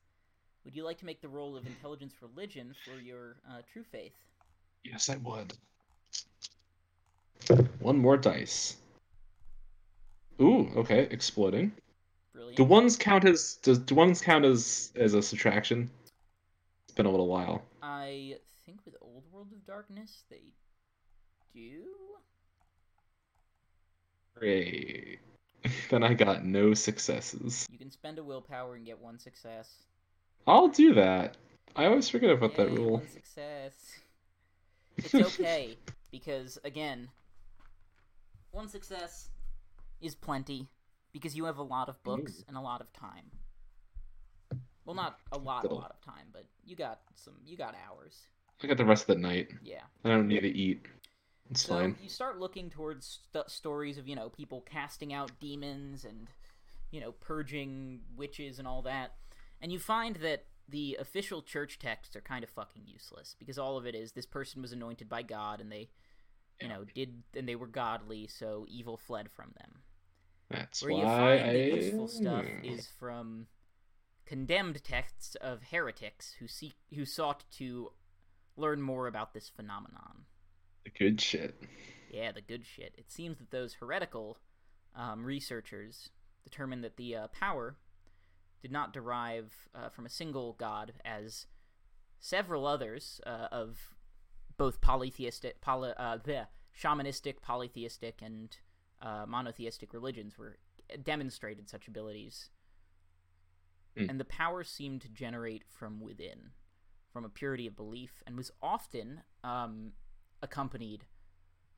Would 0.65 0.75
you 0.75 0.83
like 0.83 0.97
to 0.97 1.05
make 1.05 1.21
the 1.21 1.29
roll 1.29 1.55
of 1.55 1.65
intelligence 1.65 2.13
religion 2.21 2.75
for 2.83 2.99
your 2.99 3.37
uh, 3.49 3.61
true 3.71 3.85
faith? 3.89 4.11
Yes, 4.83 5.07
I 5.07 5.15
would. 5.15 5.53
One 7.79 7.97
more 7.97 8.17
dice. 8.17 8.75
Ooh, 10.41 10.69
okay, 10.75 11.07
exploding. 11.09 11.71
Brilliant. 12.33 12.57
Do 12.57 12.65
ones 12.65 12.97
count 12.97 13.23
as 13.23 13.55
does 13.63 13.79
do 13.79 13.95
ones 13.95 14.19
count 14.19 14.43
as 14.43 14.91
as 14.97 15.13
a 15.13 15.21
subtraction? 15.21 15.89
It's 16.89 16.95
been 16.95 17.05
a 17.05 17.11
little 17.11 17.27
while. 17.29 17.63
I 17.81 18.35
think 18.65 18.81
with 18.83 18.95
Old 19.01 19.23
World 19.31 19.53
of 19.53 19.65
Darkness 19.65 20.23
they 20.29 20.51
do. 21.53 21.85
Great. 24.35 25.19
then 25.89 26.03
I 26.03 26.13
got 26.13 26.45
no 26.45 26.73
successes. 26.73 27.65
You 27.71 27.77
can 27.77 27.91
spend 27.91 28.19
a 28.19 28.23
willpower 28.23 28.75
and 28.75 28.85
get 28.85 28.99
one 28.99 29.19
success. 29.19 29.69
I'll 30.47 30.67
do 30.67 30.93
that. 30.95 31.37
I 31.75 31.85
always 31.85 32.09
forget 32.09 32.29
about 32.29 32.55
that 32.57 32.71
rule. 32.71 32.93
One 32.93 33.09
success. 33.09 33.73
It's 34.97 35.13
okay 35.13 35.77
because 36.11 36.57
again, 36.63 37.09
one 38.51 38.67
success 38.67 39.29
is 40.01 40.15
plenty 40.15 40.67
because 41.13 41.35
you 41.35 41.45
have 41.45 41.57
a 41.57 41.63
lot 41.63 41.89
of 41.89 42.01
books 42.03 42.43
and 42.47 42.57
a 42.57 42.61
lot 42.61 42.81
of 42.81 42.91
time. 42.93 43.31
Well, 44.85 44.95
not 44.95 45.19
a 45.31 45.37
lot, 45.37 45.65
a 45.65 45.73
lot 45.73 45.91
of 45.91 46.01
time, 46.01 46.27
but 46.33 46.45
you 46.65 46.75
got 46.75 47.01
some. 47.13 47.35
You 47.45 47.55
got 47.55 47.75
hours. 47.87 48.17
I 48.63 48.67
got 48.67 48.77
the 48.77 48.85
rest 48.85 49.07
of 49.07 49.15
the 49.15 49.21
night. 49.21 49.49
Yeah. 49.63 49.83
I 50.03 50.09
don't 50.09 50.27
need 50.27 50.41
to 50.41 50.49
eat. 50.49 50.85
It's 51.49 51.63
so 51.65 51.75
fine. 51.75 51.95
you 52.01 52.09
start 52.09 52.39
looking 52.39 52.69
towards 52.69 53.19
st- 53.33 53.49
stories 53.49 53.97
of 53.97 54.07
you 54.07 54.15
know 54.15 54.29
people 54.29 54.61
casting 54.61 55.13
out 55.13 55.31
demons 55.39 56.05
and 56.05 56.27
you 56.91 57.01
know 57.01 57.11
purging 57.13 58.01
witches 58.15 58.59
and 58.59 58.67
all 58.67 58.81
that, 58.83 59.15
and 59.61 59.71
you 59.71 59.79
find 59.79 60.17
that 60.17 60.45
the 60.71 60.97
official 60.99 61.41
church 61.41 61.79
texts 61.79 62.15
are 62.15 62.21
kind 62.21 62.43
of 62.43 62.49
fucking 62.49 62.83
useless 62.85 63.35
because 63.39 63.57
all 63.57 63.77
of 63.77 63.85
it 63.85 63.95
is 63.95 64.11
this 64.11 64.25
person 64.25 64.61
was 64.61 64.71
anointed 64.71 65.09
by 65.09 65.23
God 65.23 65.61
and 65.61 65.71
they, 65.71 65.89
you 66.61 66.67
know, 66.67 66.83
did 66.93 67.23
and 67.35 67.47
they 67.47 67.55
were 67.55 67.67
godly, 67.67 68.27
so 68.27 68.65
evil 68.67 68.97
fled 68.97 69.31
from 69.31 69.51
them. 69.57 69.79
That's 70.49 70.83
Where 70.83 70.93
why 70.93 70.99
you 70.99 71.05
find 71.05 71.49
I... 71.49 71.53
the 71.53 71.75
useful 71.75 72.07
stuff 72.07 72.45
is 72.63 72.87
from 72.99 73.47
condemned 74.25 74.83
texts 74.83 75.35
of 75.35 75.63
heretics 75.71 76.35
who 76.39 76.47
seek 76.47 76.73
who 76.93 77.05
sought 77.05 77.45
to 77.57 77.91
learn 78.55 78.81
more 78.81 79.07
about 79.07 79.33
this 79.33 79.49
phenomenon. 79.49 80.25
The 80.83 80.91
good 80.91 81.19
shit. 81.21 81.55
Yeah, 82.11 82.31
the 82.31 82.41
good 82.41 82.65
shit. 82.65 82.93
It 82.97 83.11
seems 83.11 83.37
that 83.39 83.51
those 83.51 83.75
heretical 83.75 84.37
um, 84.95 85.23
researchers 85.23 86.09
determined 86.43 86.83
that 86.83 86.97
the 86.97 87.15
uh, 87.15 87.27
power 87.27 87.77
did 88.61 88.71
not 88.71 88.93
derive 88.93 89.69
uh, 89.75 89.89
from 89.89 90.05
a 90.05 90.09
single 90.09 90.53
god, 90.53 90.93
as 91.05 91.45
several 92.19 92.65
others 92.65 93.21
uh, 93.25 93.47
of 93.51 93.77
both 94.57 94.81
polytheistic, 94.81 95.61
poly, 95.61 95.91
uh, 95.97 96.17
the 96.23 96.47
shamanistic, 96.77 97.41
polytheistic, 97.41 98.21
and 98.21 98.57
uh, 99.01 99.25
monotheistic 99.27 99.93
religions 99.93 100.37
were 100.37 100.57
demonstrated 101.03 101.69
such 101.69 101.87
abilities. 101.87 102.49
Hmm. 103.97 104.09
And 104.09 104.19
the 104.19 104.25
power 104.25 104.63
seemed 104.63 105.01
to 105.01 105.09
generate 105.09 105.63
from 105.67 106.01
within, 106.01 106.51
from 107.11 107.23
a 107.23 107.29
purity 107.29 107.67
of 107.67 107.75
belief, 107.75 108.21
and 108.27 108.35
was 108.35 108.51
often 108.61 109.21
um, 109.43 109.93
accompanied 110.41 111.03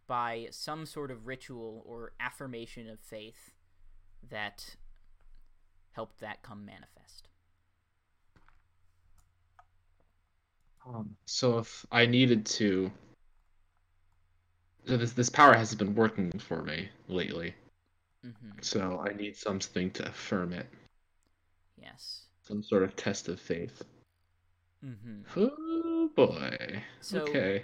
by 0.07 0.47
some 0.51 0.85
sort 0.85 1.11
of 1.11 1.25
ritual 1.27 1.83
or 1.85 2.13
affirmation 2.19 2.89
of 2.89 2.99
faith 2.99 3.51
that 4.29 4.75
helped 5.93 6.19
that 6.19 6.41
come 6.43 6.65
manifest. 6.65 7.27
Um, 10.85 11.15
so 11.25 11.59
if 11.59 11.85
I 11.91 12.05
needed 12.05 12.45
to, 12.47 12.91
so 14.87 14.97
this 14.97 15.13
this 15.13 15.29
power 15.29 15.53
hasn't 15.53 15.79
been 15.79 15.93
working 15.93 16.31
for 16.39 16.63
me 16.63 16.89
lately. 17.07 17.53
hmm 18.23 18.51
So 18.61 19.03
I 19.07 19.13
need 19.13 19.37
something 19.37 19.91
to 19.91 20.07
affirm 20.07 20.53
it, 20.53 20.67
Yes. 21.77 22.23
some 22.41 22.63
sort 22.63 22.83
of 22.83 22.95
test 22.95 23.27
of 23.27 23.39
faith. 23.39 23.83
Mm-hmm. 24.83 25.39
Oh 25.39 26.09
boy. 26.15 26.83
So, 27.01 27.19
okay. 27.19 27.63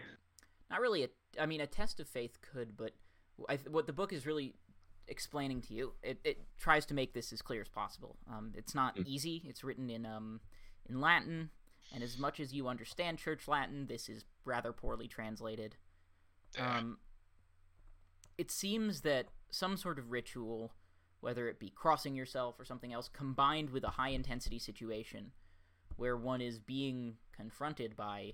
Not 0.70 0.82
really 0.82 1.04
a. 1.04 1.10
I 1.40 1.46
mean, 1.46 1.62
a 1.62 1.68
test 1.68 2.00
of 2.00 2.08
faith 2.08 2.40
could, 2.42 2.76
but 2.78 2.92
I, 3.48 3.58
what 3.70 3.88
the 3.88 3.94
book 3.94 4.12
is 4.14 4.26
really 4.26 4.56
explaining 5.08 5.62
to 5.62 5.74
you, 5.74 5.94
it, 6.04 6.20
it 6.24 6.40
tries 6.58 6.86
to 6.88 6.94
make 6.94 7.14
this 7.14 7.32
as 7.32 7.42
clear 7.42 7.62
as 7.62 7.70
possible. 7.70 8.18
Um, 8.30 8.52
it's 8.56 8.76
not 8.76 8.96
Mm. 8.98 9.08
easy. 9.08 9.44
It's 9.46 9.64
written 9.64 9.90
in 9.90 10.06
um 10.06 10.42
in 10.90 11.00
Latin, 11.00 11.50
and 11.94 12.04
as 12.04 12.18
much 12.18 12.40
as 12.40 12.54
you 12.54 12.68
understand 12.68 13.18
Church 13.20 13.48
Latin, 13.48 13.88
this 13.88 14.10
is 14.10 14.26
rather 14.46 14.72
poorly 14.74 15.08
translated. 15.08 15.76
Um, 16.58 16.98
it 18.38 18.52
seems 18.52 19.02
that 19.02 19.28
some 19.50 19.78
sort 19.78 20.00
of 20.00 20.12
ritual, 20.12 20.74
whether 21.22 21.48
it 21.50 21.60
be 21.60 21.70
crossing 21.70 22.16
yourself 22.16 22.60
or 22.60 22.66
something 22.66 22.94
else, 22.94 23.10
combined 23.10 23.70
with 23.70 23.84
a 23.84 23.92
high 23.92 24.10
intensity 24.10 24.60
situation 24.60 25.32
where 25.96 26.16
one 26.16 26.42
is 26.42 26.60
being 26.60 27.18
confronted 27.36 27.96
by 27.96 28.34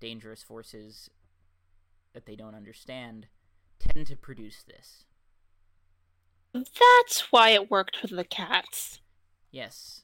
dangerous 0.00 0.42
forces 0.42 1.10
that 2.12 2.26
they 2.26 2.36
don't 2.36 2.54
understand, 2.54 3.26
tend 3.78 4.06
to 4.06 4.16
produce 4.16 4.62
this. 4.62 5.04
That's 6.52 7.30
why 7.30 7.50
it 7.50 7.70
worked 7.70 8.02
with 8.02 8.10
the 8.10 8.24
cats. 8.24 9.00
Yes, 9.52 10.02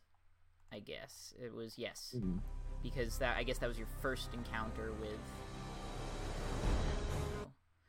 I 0.72 0.78
guess 0.78 1.34
it 1.40 1.52
was 1.52 1.76
yes 1.78 2.14
Mhm. 2.16 2.40
because 2.82 3.18
that 3.18 3.36
I 3.36 3.42
guess 3.42 3.58
that 3.58 3.68
was 3.68 3.78
your 3.78 3.88
first 4.00 4.32
encounter 4.34 4.92
with. 4.94 5.18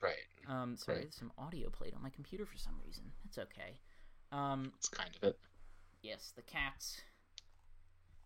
Right. 0.01 0.15
Um, 0.47 0.78
sorry, 0.78 0.97
Right. 0.99 1.03
there's 1.05 1.15
some 1.15 1.32
audio 1.38 1.70
played 1.70 1.93
on 1.93 2.01
my 2.01 2.09
computer 2.09 2.45
for 2.45 2.57
some 2.57 2.80
reason. 2.80 3.11
That's 3.24 3.38
okay. 3.39 3.80
Um, 4.32 4.72
It's 4.78 4.89
kind 4.89 5.15
of 5.15 5.24
it. 5.24 5.39
yes, 6.01 6.32
the 6.32 6.41
cats. 6.43 7.01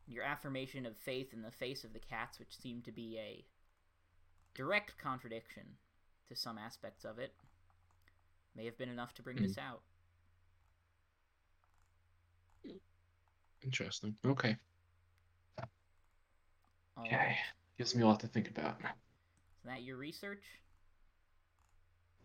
Your 0.08 0.24
affirmation 0.24 0.86
of 0.86 0.98
faith 0.98 1.34
in 1.34 1.42
the 1.42 1.52
face 1.52 1.84
of 1.84 1.94
the 1.94 2.00
cats, 2.00 2.40
which 2.40 2.58
seemed 2.58 2.84
to 2.86 2.92
be 2.92 3.18
a 3.18 3.46
direct 4.54 4.98
contradiction 4.98 5.64
to 6.30 6.36
some 6.36 6.58
aspects 6.58 7.06
of 7.06 7.20
it, 7.20 7.34
may 8.56 8.66
have 8.66 8.78
been 8.78 8.90
enough 8.90 9.14
to 9.16 9.22
bring 9.24 9.38
Hmm. 9.38 9.44
this 9.44 9.58
out. 9.58 9.82
Interesting. 13.64 14.18
Okay. 14.26 14.58
All 16.98 17.06
Okay. 17.06 17.16
right. 17.16 17.38
Gives 17.78 17.96
me 17.96 18.04
a 18.04 18.08
lot 18.08 18.20
to 18.22 18.28
think 18.28 18.50
about. 18.50 18.80
Is 18.82 19.66
that 19.66 19.84
your 19.84 19.98
research? 19.98 20.44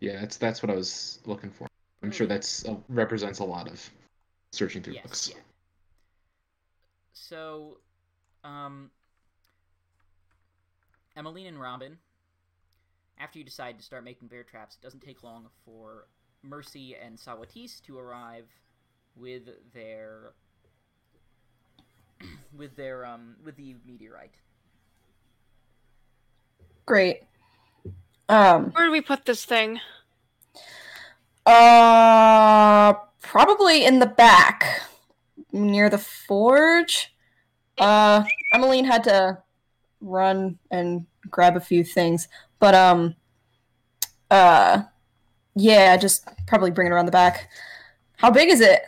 Yeah, 0.00 0.20
that's 0.20 0.36
that's 0.36 0.62
what 0.62 0.70
I 0.70 0.74
was 0.74 1.20
looking 1.24 1.50
for. 1.50 1.66
I'm 2.02 2.10
sure 2.10 2.26
that's 2.26 2.64
uh, 2.66 2.76
represents 2.88 3.38
a 3.38 3.44
lot 3.44 3.68
of 3.68 3.90
searching 4.52 4.82
through 4.82 4.94
yes. 4.94 5.02
books. 5.02 5.28
Yeah. 5.30 5.42
So, 7.12 7.78
um, 8.44 8.90
Emmeline 11.16 11.46
and 11.46 11.60
Robin, 11.60 11.98
after 13.18 13.38
you 13.38 13.44
decide 13.44 13.78
to 13.78 13.84
start 13.84 14.04
making 14.04 14.28
bear 14.28 14.42
traps, 14.42 14.76
it 14.80 14.84
doesn't 14.84 15.00
take 15.00 15.22
long 15.22 15.46
for 15.64 16.06
Mercy 16.42 16.96
and 16.96 17.16
Sawatis 17.16 17.82
to 17.82 17.98
arrive 17.98 18.46
with 19.16 19.48
their 19.72 20.32
with 22.56 22.76
their 22.76 23.04
um 23.04 23.36
with 23.44 23.56
the 23.56 23.76
meteorite. 23.86 24.34
Great. 26.84 27.22
Um, 28.28 28.70
Where 28.72 28.86
do 28.86 28.92
we 28.92 29.00
put 29.00 29.24
this 29.24 29.44
thing? 29.44 29.80
uh, 31.46 32.92
probably 33.20 33.84
in 33.84 33.98
the 34.00 34.06
back, 34.06 34.82
near 35.52 35.88
the 35.88 35.98
forge. 35.98 37.14
Uh, 37.78 38.24
Emmeline 38.52 38.84
had 38.84 39.04
to 39.04 39.38
run 40.00 40.58
and 40.70 41.06
grab 41.30 41.56
a 41.56 41.60
few 41.60 41.82
things, 41.84 42.28
but 42.58 42.74
um, 42.74 43.14
uh, 44.30 44.82
yeah, 45.54 45.96
just 45.96 46.28
probably 46.46 46.70
bring 46.70 46.86
it 46.88 46.90
around 46.90 47.06
the 47.06 47.12
back. 47.12 47.50
How 48.16 48.30
big 48.30 48.48
is 48.48 48.60
it? 48.60 48.82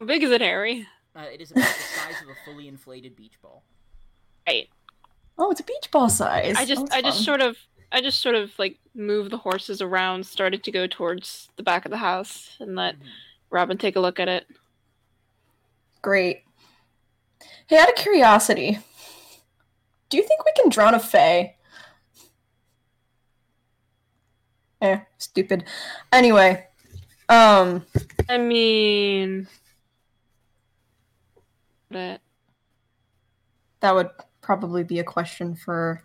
How 0.00 0.06
big 0.06 0.22
is 0.22 0.30
it, 0.30 0.40
Harry? 0.40 0.86
Uh, 1.14 1.24
it 1.32 1.40
is 1.40 1.50
about 1.50 1.64
the 1.64 1.72
size 1.82 2.22
of 2.22 2.28
a 2.28 2.34
fully 2.44 2.68
inflated 2.68 3.16
beach 3.16 3.40
ball. 3.40 3.62
Right. 4.46 4.68
Oh, 5.38 5.50
it's 5.50 5.60
a 5.60 5.64
beach 5.64 5.90
ball 5.90 6.08
size. 6.08 6.56
I 6.56 6.64
just, 6.64 6.82
that's 6.86 6.96
I 6.96 7.02
just 7.02 7.24
sort 7.24 7.40
of, 7.40 7.56
I 7.92 8.00
just 8.00 8.20
sort 8.20 8.34
of 8.34 8.50
like 8.58 8.78
moved 8.94 9.30
the 9.30 9.38
horses 9.38 9.80
around, 9.80 10.26
started 10.26 10.62
to 10.64 10.70
go 10.70 10.86
towards 10.86 11.48
the 11.56 11.62
back 11.62 11.84
of 11.84 11.90
the 11.90 11.96
house, 11.96 12.56
and 12.60 12.74
let 12.74 12.96
Mhm. 12.96 13.06
Robin 13.50 13.78
take 13.78 13.96
a 13.96 14.00
look 14.00 14.18
at 14.20 14.28
it. 14.28 14.46
Great. 16.02 16.42
Hey, 17.66 17.78
out 17.78 17.88
of 17.88 17.94
curiosity, 17.96 18.78
do 20.08 20.16
you 20.16 20.22
think 20.22 20.44
we 20.44 20.52
can 20.56 20.70
drown 20.70 20.94
a 20.94 21.00
fae? 21.00 21.56
Eh, 24.80 25.00
stupid. 25.18 25.64
Anyway, 26.12 26.66
um, 27.28 27.84
I 28.28 28.38
mean, 28.38 29.48
but 31.90 32.20
that 33.80 33.94
would 33.94 34.10
probably 34.42 34.84
be 34.84 34.98
a 34.98 35.04
question 35.04 35.54
for 35.54 36.02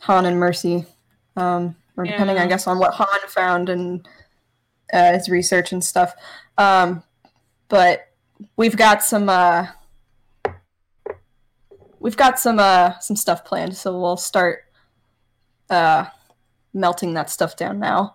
Han 0.00 0.26
and 0.26 0.38
Mercy. 0.38 0.86
Um, 1.36 1.76
or 1.96 2.04
depending, 2.04 2.38
I 2.38 2.46
guess, 2.46 2.66
on 2.66 2.78
what 2.78 2.94
Han 2.94 3.28
found 3.28 3.68
and 3.68 4.08
uh, 4.92 5.12
his 5.12 5.28
research 5.28 5.72
and 5.72 5.82
stuff. 5.82 6.14
Um, 6.58 7.02
but 7.68 8.08
we've 8.56 8.76
got 8.76 9.02
some 9.02 9.28
uh, 9.28 9.66
we've 12.00 12.16
got 12.16 12.40
some 12.40 12.58
uh, 12.58 12.98
some 12.98 13.14
stuff 13.14 13.44
planned, 13.44 13.76
so 13.76 13.98
we'll 13.98 14.16
start 14.16 14.64
uh, 15.68 16.06
melting 16.74 17.14
that 17.14 17.30
stuff 17.30 17.56
down 17.56 17.78
now. 17.78 18.14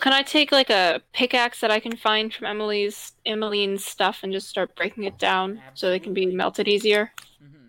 can 0.00 0.12
I 0.12 0.22
take 0.22 0.52
like 0.52 0.70
a 0.70 1.02
pickaxe 1.12 1.60
that 1.60 1.70
I 1.70 1.80
can 1.80 1.96
find 1.96 2.32
from 2.32 2.46
Emily's 2.46 3.12
Emmeline's 3.26 3.84
stuff 3.84 4.20
and 4.22 4.32
just 4.32 4.48
start 4.48 4.74
breaking 4.76 5.04
it 5.04 5.18
down 5.18 5.60
so 5.74 5.90
they 5.90 5.98
can 5.98 6.14
be 6.14 6.26
melted 6.26 6.68
easier? 6.68 7.12
hmm 7.38 7.68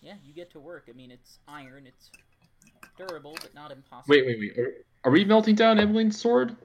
Yeah, 0.00 0.14
you 0.24 0.32
get 0.32 0.50
to 0.52 0.60
work. 0.60 0.84
I 0.88 0.92
mean, 0.92 1.10
it's 1.10 1.38
iron. 1.48 1.86
It's 1.86 2.10
durable, 2.96 3.36
but 3.40 3.54
not 3.54 3.72
impossible. 3.72 4.12
Wait, 4.12 4.26
wait, 4.26 4.38
wait. 4.38 4.58
Are, 4.58 4.72
are 5.04 5.10
we 5.10 5.24
melting 5.24 5.54
down 5.54 5.78
Evelyn's 5.78 6.20
sword? 6.20 6.56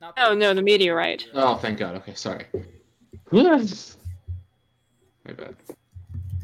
Not 0.00 0.14
Oh, 0.16 0.34
no, 0.34 0.52
the 0.52 0.62
meteorite. 0.62 1.28
Oh, 1.32 1.56
thank 1.56 1.78
God. 1.78 1.94
Okay, 1.96 2.14
sorry. 2.14 2.46
My 5.24 5.32
bad. 5.32 5.56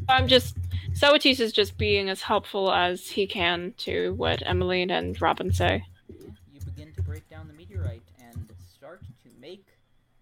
I'm 0.09 0.27
just 0.27 0.57
Sawatis 0.93 1.39
is 1.39 1.53
just 1.53 1.79
being 1.79 2.09
as 2.09 2.23
helpful 2.23 2.73
as 2.73 3.09
he 3.09 3.27
can 3.27 3.75
to 3.79 4.15
what 4.15 4.43
Emmeline 4.45 4.91
and 4.91 5.21
Robin 5.21 5.53
say. 5.53 5.85
You 6.09 6.61
begin 6.65 6.93
to 6.95 7.03
break 7.03 7.29
down 7.29 7.47
the 7.47 7.55
meteorite 7.55 8.03
and 8.19 8.51
start 8.75 9.03
to 9.23 9.29
make 9.41 9.67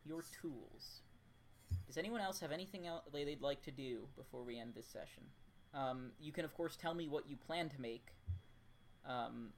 your 0.04 0.22
tools. 0.40 1.00
Does 1.86 1.96
anyone 1.96 2.20
else 2.20 2.40
have 2.40 2.52
anything 2.52 2.86
else 2.86 3.04
they'd 3.12 3.40
like 3.40 3.62
to 3.62 3.70
do 3.70 4.06
before 4.16 4.42
we 4.42 4.58
end 4.58 4.74
this 4.74 4.86
session? 4.86 5.22
Um, 5.72 6.10
you 6.20 6.32
can, 6.32 6.44
of 6.44 6.54
course, 6.54 6.76
tell 6.76 6.92
me 6.92 7.08
what 7.08 7.28
you 7.28 7.36
plan 7.36 7.68
to 7.70 7.80
make 7.80 8.08
um, 9.08 9.50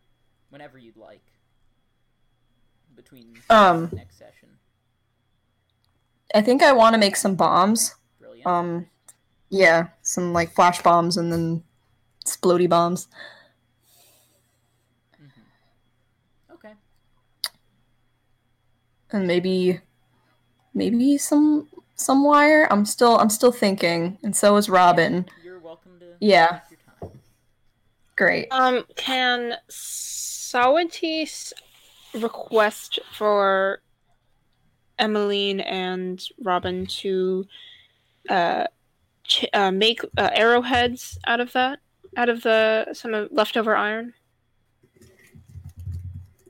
whenever 0.51 0.79
you'd 0.79 0.97
like 0.97 1.25
between 2.95 3.35
Um, 3.51 3.91
next 3.93 4.19
session. 4.19 4.51
I 6.35 6.43
think 6.43 6.63
I 6.63 6.73
want 6.73 6.95
to 6.95 6.99
make 6.99 7.17
some 7.17 7.35
bombs. 7.35 7.97
Brilliant. 8.21 8.47
Um, 8.47 8.87
yeah, 9.51 9.89
some 10.03 10.33
like 10.33 10.53
flash 10.55 10.83
bombs 10.83 11.17
and 11.17 11.33
then 11.33 11.63
explody 12.25 12.69
bombs. 12.69 13.09
hmm 15.17 15.27
Okay. 16.55 16.75
and 19.11 19.27
maybe 19.27 19.81
maybe 20.75 21.19
some 21.19 21.69
some 21.95 22.25
wire. 22.25 22.67
I'm 22.71 22.85
still 22.85 23.19
I'm 23.19 23.31
still 23.31 23.53
thinking, 23.53 24.19
and 24.23 24.35
so 24.37 24.57
is 24.57 24.69
Robin. 24.69 25.27
You're 25.43 25.59
welcome 25.59 25.99
to 26.01 26.17
Yeah. 26.21 26.61
take 26.69 26.79
your 27.01 27.11
time. 27.11 27.21
Great. 28.17 28.49
Um, 28.51 28.85
can 28.97 29.55
Sawatis 29.71 31.53
request 32.15 32.99
for 33.17 33.81
Emmeline 34.99 35.61
and 35.61 36.23
Robin 36.43 36.87
to 36.87 37.45
uh, 38.29 38.65
ch- 39.29 39.47
uh 39.53 39.71
make 39.71 40.03
uh, 40.17 40.31
arrowheads 40.33 41.19
out 41.27 41.41
of 41.41 41.53
that, 41.53 41.79
out 42.17 42.29
of 42.29 42.43
the 42.43 42.89
some 42.93 43.15
of 43.15 43.29
leftover 43.31 43.77
iron? 43.77 44.15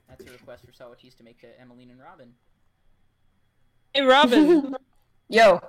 That's 0.08 0.26
a 0.26 0.32
request 0.32 0.64
for 0.64 0.72
Sawatis 0.72 1.16
to 1.18 1.24
make 1.24 1.44
uh, 1.44 1.60
Emmeline 1.60 1.90
and 1.90 2.00
Robin. 2.00 2.32
Hey, 3.92 4.02
Robin, 4.02 4.74
Yo, 5.28 5.60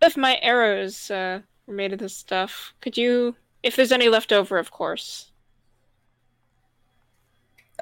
if 0.00 0.16
my 0.16 0.38
arrows 0.42 1.10
uh, 1.10 1.40
were 1.66 1.74
made 1.74 1.92
of 1.92 1.98
this 1.98 2.16
stuff, 2.16 2.74
could 2.80 2.96
you, 2.96 3.36
if 3.62 3.76
there's 3.76 3.92
any 3.92 4.08
left 4.08 4.32
over, 4.32 4.56
of 4.58 4.70
course. 4.70 5.30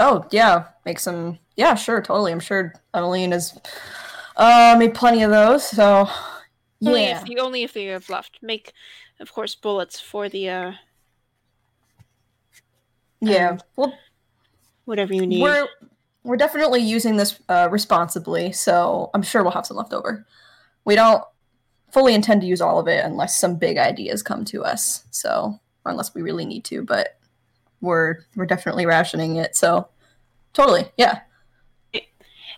Oh 0.00 0.26
yeah, 0.32 0.68
make 0.84 0.98
some. 0.98 1.38
Yeah, 1.56 1.76
sure, 1.76 2.00
totally. 2.02 2.32
I'm 2.32 2.40
sure 2.40 2.74
Emmeline 2.92 3.30
has 3.30 3.56
uh 4.36 4.74
made 4.76 4.94
plenty 4.94 5.22
of 5.22 5.30
those. 5.30 5.64
So 5.68 6.08
Only 6.84 7.04
yeah, 7.04 7.20
if 7.20 7.28
you 7.28 7.38
only 7.38 7.62
if 7.62 7.76
you 7.76 7.92
have 7.92 8.08
left. 8.08 8.38
Make, 8.42 8.72
of 9.20 9.32
course, 9.32 9.54
bullets 9.54 10.00
for 10.00 10.28
the 10.28 10.48
uh 10.48 10.72
yeah. 13.20 13.50
um, 13.50 13.60
Well, 13.76 13.98
whatever 14.84 15.14
you 15.14 15.26
need. 15.26 15.42
we're 15.42 15.66
we're 16.24 16.36
definitely 16.36 16.80
using 16.80 17.16
this 17.16 17.38
uh, 17.48 17.68
responsibly, 17.70 18.50
so 18.52 19.10
I'm 19.12 19.22
sure 19.22 19.42
we'll 19.42 19.52
have 19.52 19.66
some 19.66 19.76
left 19.76 19.92
over. 19.92 20.26
We 20.84 20.94
don't 20.94 21.22
fully 21.92 22.14
intend 22.14 22.40
to 22.40 22.46
use 22.46 22.60
all 22.60 22.78
of 22.78 22.88
it 22.88 23.04
unless 23.04 23.36
some 23.36 23.56
big 23.56 23.76
ideas 23.76 24.22
come 24.22 24.44
to 24.46 24.64
us. 24.64 25.04
So 25.10 25.60
or 25.84 25.90
unless 25.90 26.14
we 26.14 26.22
really 26.22 26.46
need 26.46 26.64
to, 26.64 26.82
but 26.82 27.18
we're 27.80 28.24
we're 28.36 28.46
definitely 28.46 28.86
rationing 28.86 29.36
it. 29.36 29.56
So 29.56 29.88
totally, 30.52 30.86
yeah. 30.96 31.20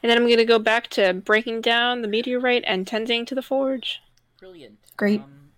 And 0.02 0.10
then 0.10 0.18
I'm 0.18 0.28
gonna 0.28 0.44
go 0.44 0.58
back 0.58 0.88
to 0.88 1.14
breaking 1.14 1.62
down 1.62 2.02
the 2.02 2.08
meteorite 2.08 2.64
and 2.66 2.86
tending 2.86 3.26
to 3.26 3.34
the 3.34 3.42
forge. 3.42 4.00
Brilliant. 4.46 4.78
Great. 4.96 5.20
Um, 5.22 5.50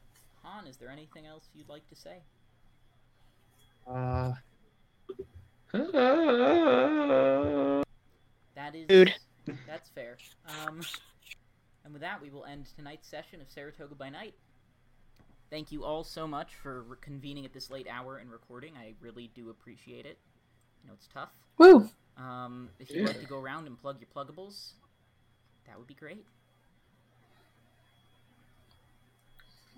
Han, 0.43 0.67
is 0.67 0.79
there 0.79 0.89
anything 0.89 1.27
else 1.27 1.45
you'd 1.55 1.69
like 1.69 1.87
to 1.91 1.95
say? 1.95 2.23
Uh, 3.87 4.33
That 8.55 8.75
is 8.75 8.87
Food. 8.89 9.13
That's 9.67 9.91
fair. 9.91 10.17
Um, 10.49 10.81
and 11.85 11.93
with 11.93 12.01
that, 12.01 12.23
we 12.23 12.31
will 12.31 12.47
end 12.47 12.69
tonight's 12.77 13.07
session 13.07 13.43
of 13.43 13.51
Saratoga 13.51 13.95
by 13.95 14.09
Night. 14.09 14.33
Thank 15.51 15.71
you 15.71 15.85
all 15.85 16.03
so 16.03 16.27
much 16.27 16.55
for 16.55 16.83
re- 16.85 16.97
convening 17.03 17.45
at 17.45 17.53
this 17.53 17.71
late 17.71 17.89
hour 17.91 18.17
and 18.17 18.33
recording. 18.33 18.73
I 18.79 18.95
really 19.03 19.31
do 19.35 19.51
appreciate 19.51 20.07
it. 20.07 20.17
You 20.83 20.89
know 20.89 20.95
it's 20.95 21.09
tough. 21.13 21.33
Woo! 21.59 21.91
Um, 22.17 22.71
if 22.79 22.91
you'd 22.91 23.07
like 23.07 23.21
to 23.21 23.27
go 23.27 23.39
around 23.39 23.67
and 23.67 23.79
plug 23.79 23.99
your 24.01 24.09
pluggables, 24.15 24.73
that 25.67 25.77
would 25.77 25.87
be 25.87 25.95
great. 25.95 26.25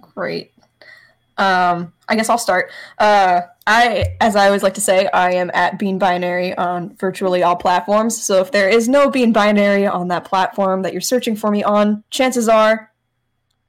Great. 0.01 0.53
Um, 1.36 1.94
I 2.07 2.16
guess 2.16 2.28
I'll 2.28 2.38
start. 2.38 2.70
Uh, 2.98 3.40
I, 3.66 4.16
as 4.20 4.36
I 4.36 4.46
always 4.46 4.62
like 4.62 4.74
to 4.74 4.80
say, 4.80 5.09
I 5.12 5.32
am 5.32 5.51
at 5.55 5.78
Bean 5.78 5.98
Binary 5.98 6.55
on 6.57 6.94
virtually 6.96 7.42
all 7.42 7.57
platforms. 7.57 8.22
So 8.22 8.40
if 8.40 8.53
there 8.53 8.68
is 8.68 8.88
no 8.88 9.11
Bean 9.11 9.32
Binary 9.32 9.86
on 9.86 10.09
that 10.09 10.24
platform 10.24 10.82
that 10.82 10.92
you're 10.92 11.01
searching 11.01 11.36
for 11.36 11.51
me 11.51 11.62
on, 11.62 12.05
chances 12.11 12.48
are 12.48 12.92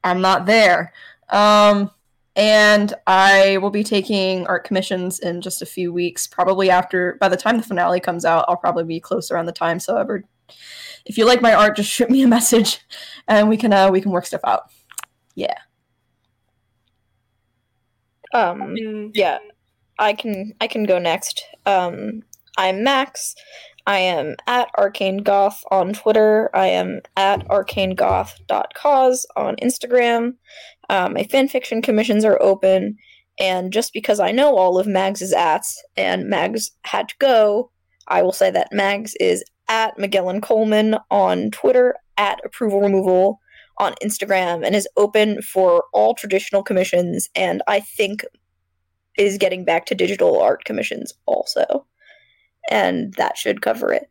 I'm 0.04 0.20
not 0.20 0.46
there. 0.46 0.92
Um, 1.30 1.90
and 2.34 2.92
I 3.06 3.58
will 3.58 3.70
be 3.70 3.84
taking 3.84 4.46
art 4.46 4.64
commissions 4.64 5.18
in 5.18 5.40
just 5.40 5.62
a 5.62 5.66
few 5.66 5.92
weeks, 5.92 6.26
probably 6.26 6.70
after, 6.70 7.16
by 7.20 7.28
the 7.28 7.36
time 7.36 7.56
the 7.56 7.62
finale 7.62 8.00
comes 8.00 8.24
out, 8.24 8.44
I'll 8.48 8.56
probably 8.56 8.84
be 8.84 9.00
closer 9.00 9.36
on 9.36 9.46
the 9.46 9.52
time. 9.52 9.78
So 9.78 9.96
ever, 9.96 10.24
if 11.04 11.18
you 11.18 11.26
like 11.26 11.42
my 11.42 11.54
art, 11.54 11.76
just 11.76 11.90
shoot 11.90 12.10
me 12.10 12.22
a 12.22 12.28
message 12.28 12.80
and 13.28 13.48
we 13.48 13.56
can, 13.56 13.72
uh, 13.72 13.90
we 13.90 14.00
can 14.00 14.12
work 14.12 14.26
stuff 14.26 14.40
out. 14.44 14.64
Yeah. 15.34 15.54
Um, 18.32 18.74
yeah, 19.14 19.38
I 19.98 20.12
can 20.14 20.54
I 20.60 20.66
can 20.66 20.84
go 20.84 20.98
next. 20.98 21.44
Um, 21.66 22.22
I'm 22.56 22.82
Max. 22.82 23.34
I 23.86 23.98
am 23.98 24.36
at 24.46 24.68
Arcane 24.78 25.18
Goth 25.18 25.64
on 25.70 25.92
Twitter. 25.92 26.50
I 26.54 26.68
am 26.68 27.00
at 27.16 27.46
arcanegoth.cause 27.48 29.26
on 29.36 29.56
Instagram. 29.56 30.34
Um, 30.88 31.14
my 31.14 31.24
fanfiction 31.24 31.82
commissions 31.82 32.24
are 32.24 32.40
open, 32.40 32.96
and 33.40 33.72
just 33.72 33.92
because 33.92 34.20
I 34.20 34.30
know 34.30 34.56
all 34.56 34.78
of 34.78 34.86
Mags's 34.86 35.32
ats 35.32 35.82
and 35.96 36.28
Mags 36.28 36.70
had 36.84 37.08
to 37.08 37.14
go, 37.18 37.70
I 38.08 38.22
will 38.22 38.32
say 38.32 38.50
that 38.50 38.72
Mags 38.72 39.14
is 39.18 39.44
at 39.68 39.98
Magellan 39.98 40.40
Coleman 40.40 40.96
on 41.10 41.50
Twitter, 41.50 41.96
at 42.16 42.40
Approval 42.44 42.80
Removal 42.80 43.40
on 43.78 43.94
Instagram, 44.02 44.64
and 44.64 44.74
is 44.74 44.88
open 44.96 45.42
for 45.42 45.84
all 45.92 46.14
traditional 46.14 46.62
commissions, 46.62 47.28
and 47.34 47.62
I 47.66 47.80
think 47.80 48.24
is 49.18 49.38
getting 49.38 49.64
back 49.64 49.86
to 49.86 49.94
digital 49.94 50.40
art 50.40 50.64
commissions 50.64 51.12
also. 51.26 51.86
And 52.70 53.14
that 53.14 53.36
should 53.36 53.60
cover 53.60 53.92
it. 53.92 54.08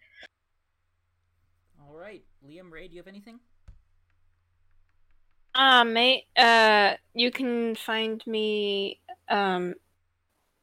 All 1.80 1.96
right, 1.96 2.24
Liam, 2.48 2.72
Ray, 2.72 2.88
do 2.88 2.96
you 2.96 3.00
have 3.00 3.08
anything? 3.08 3.40
Ah, 5.54 5.84
mate. 5.84 6.26
Uh, 6.38 6.96
you 7.14 7.32
can 7.32 7.76
find 7.76 8.26
me 8.26 9.00
um, 9.30 9.76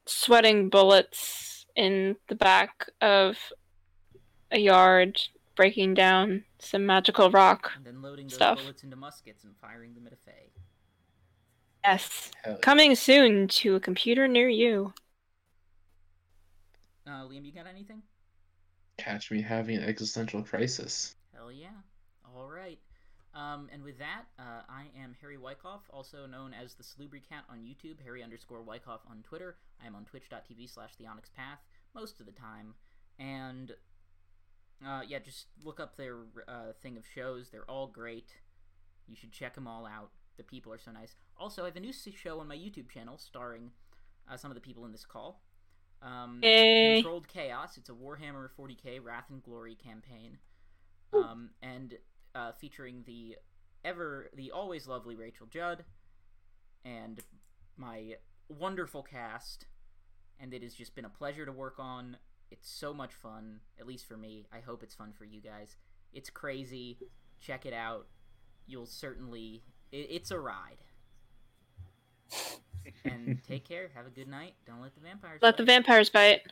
sweating 0.07 0.71
bullets 0.71 1.67
in 1.77 2.17
the 2.29 2.35
back 2.35 2.87
of 3.01 3.37
a 4.51 4.59
yard, 4.59 5.21
breaking 5.59 5.93
down 5.93 6.45
some 6.61 6.87
magical 6.87 7.31
rock. 7.31 7.73
And 7.77 7.85
then 7.85 8.01
loading 8.01 8.29
those 8.29 8.35
Stuff. 8.37 8.61
bullets 8.61 8.85
into 8.85 8.97
muskets 8.97 9.45
and 9.45 9.55
firing 9.61 9.93
them 9.95 10.07
at 10.07 10.13
a 10.13 10.17
Fae. 10.17 10.49
Yes, 11.85 12.31
hell 12.43 12.55
yeah. 12.55 12.59
coming 12.61 12.95
soon 12.95 13.49
to 13.49 13.75
a 13.75 13.81
computer 13.81 14.27
near 14.27 14.49
you. 14.49 14.95
Uh, 17.07 17.25
Liam, 17.25 17.45
you 17.45 17.53
got 17.53 17.67
anything? 17.67 18.03
catch 18.99 19.31
me 19.31 19.41
having 19.41 19.77
an 19.77 19.85
existential 19.85 20.43
crisis. 20.43 21.15
Hell 21.33 21.53
yeah. 21.53 21.69
All 22.37 22.49
right. 22.49 22.79
Um, 23.35 23.69
and 23.73 23.83
with 23.83 23.99
that, 23.99 24.25
uh, 24.39 24.63
I 24.69 24.87
am 25.01 25.15
Harry 25.21 25.39
Wyckoff, 25.39 25.83
also 25.91 26.27
known 26.27 26.53
as 26.53 26.75
the 26.75 26.83
Salubri 26.83 27.21
Cat 27.27 27.45
on 27.49 27.59
YouTube, 27.59 28.03
Harry 28.03 28.23
underscore 28.23 28.63
Wyckoff 28.63 29.01
on 29.09 29.23
Twitter. 29.23 29.57
I 29.83 29.87
am 29.87 29.95
on 29.95 30.05
twitch.tv 30.05 30.69
slash 30.69 30.97
the 30.99 31.07
Onyx 31.07 31.31
Path 31.37 31.61
most 31.95 32.19
of 32.19 32.27
the 32.27 32.33
time. 32.33 32.75
And 33.21 33.73
uh, 34.87 35.01
yeah, 35.07 35.19
just 35.19 35.47
look 35.65 35.81
up 35.81 35.97
their 35.97 36.17
uh, 36.47 36.73
thing 36.81 36.97
of 36.97 37.05
shows. 37.15 37.51
They're 37.51 37.69
all 37.69 37.87
great. 37.87 38.33
You 39.07 39.17
should 39.17 39.33
check 39.33 39.55
them 39.55 39.67
all 39.67 39.87
out. 39.87 40.11
The 40.37 40.45
people 40.45 40.73
are 40.73 40.79
so 40.79 40.93
nice. 40.93 41.17
Also, 41.37 41.63
I 41.63 41.67
have 41.67 41.77
a 41.77 41.81
new 41.81 41.93
show 41.93 42.39
on 42.41 42.47
my 42.47 42.57
YouTube 42.57 42.89
channel 42.89 43.19
starring 43.19 43.73
uh, 44.31 44.37
some 44.37 44.51
of 44.51 44.55
the 44.55 44.61
people 44.61 44.85
in 44.85 44.93
this 44.93 45.05
call. 45.05 45.43
Um, 46.01 46.39
Yay. 46.43 46.97
Controlled 46.97 47.27
Chaos. 47.27 47.77
It's 47.77 47.89
a 47.89 47.93
Warhammer 47.93 48.51
40k 48.59 49.03
Wrath 49.03 49.31
and 49.31 49.43
Glory 49.43 49.75
campaign, 49.75 50.39
um, 51.13 51.51
and 51.61 51.95
uh, 52.35 52.53
featuring 52.53 53.03
the 53.05 53.37
ever 53.85 54.31
the 54.37 54.53
always 54.53 54.87
lovely 54.87 55.17
Rachel 55.17 55.47
Judd 55.47 55.85
and 56.85 57.21
my 57.77 58.15
wonderful 58.49 59.03
cast. 59.03 59.67
And 60.41 60.55
it 60.55 60.63
has 60.63 60.73
just 60.75 60.95
been 60.95 61.05
a 61.05 61.11
pleasure 61.11 61.45
to 61.45 61.51
work 61.51 61.75
on. 61.79 62.17
It's 62.51 62.69
so 62.69 62.95
much 62.95 63.13
fun, 63.13 63.61
at 63.79 63.87
least 63.87 64.07
for 64.07 64.17
me. 64.17 64.47
I 64.53 64.61
hope 64.61 64.83
it's 64.83 64.95
fun 64.95 65.13
for 65.17 65.25
you 65.25 65.41
guys. 65.41 65.77
It's 66.13 66.31
crazy. 66.31 66.99
Check 67.41 67.67
it 67.67 67.73
out. 67.73 68.07
You'll 68.67 68.87
certainly. 68.87 69.63
It, 69.93 70.09
it's 70.11 70.31
a 70.31 70.39
ride. 70.39 70.79
and 73.05 73.39
take 73.47 73.65
care. 73.69 73.91
Have 73.95 74.07
a 74.07 74.11
good 74.11 74.29
night. 74.29 74.55
Don't 74.67 74.81
let 74.81 74.95
the 74.95 75.01
vampires. 75.01 75.41
Let 75.43 75.57
the 75.57 75.65
vampires 75.65 76.11
bite. 76.11 76.43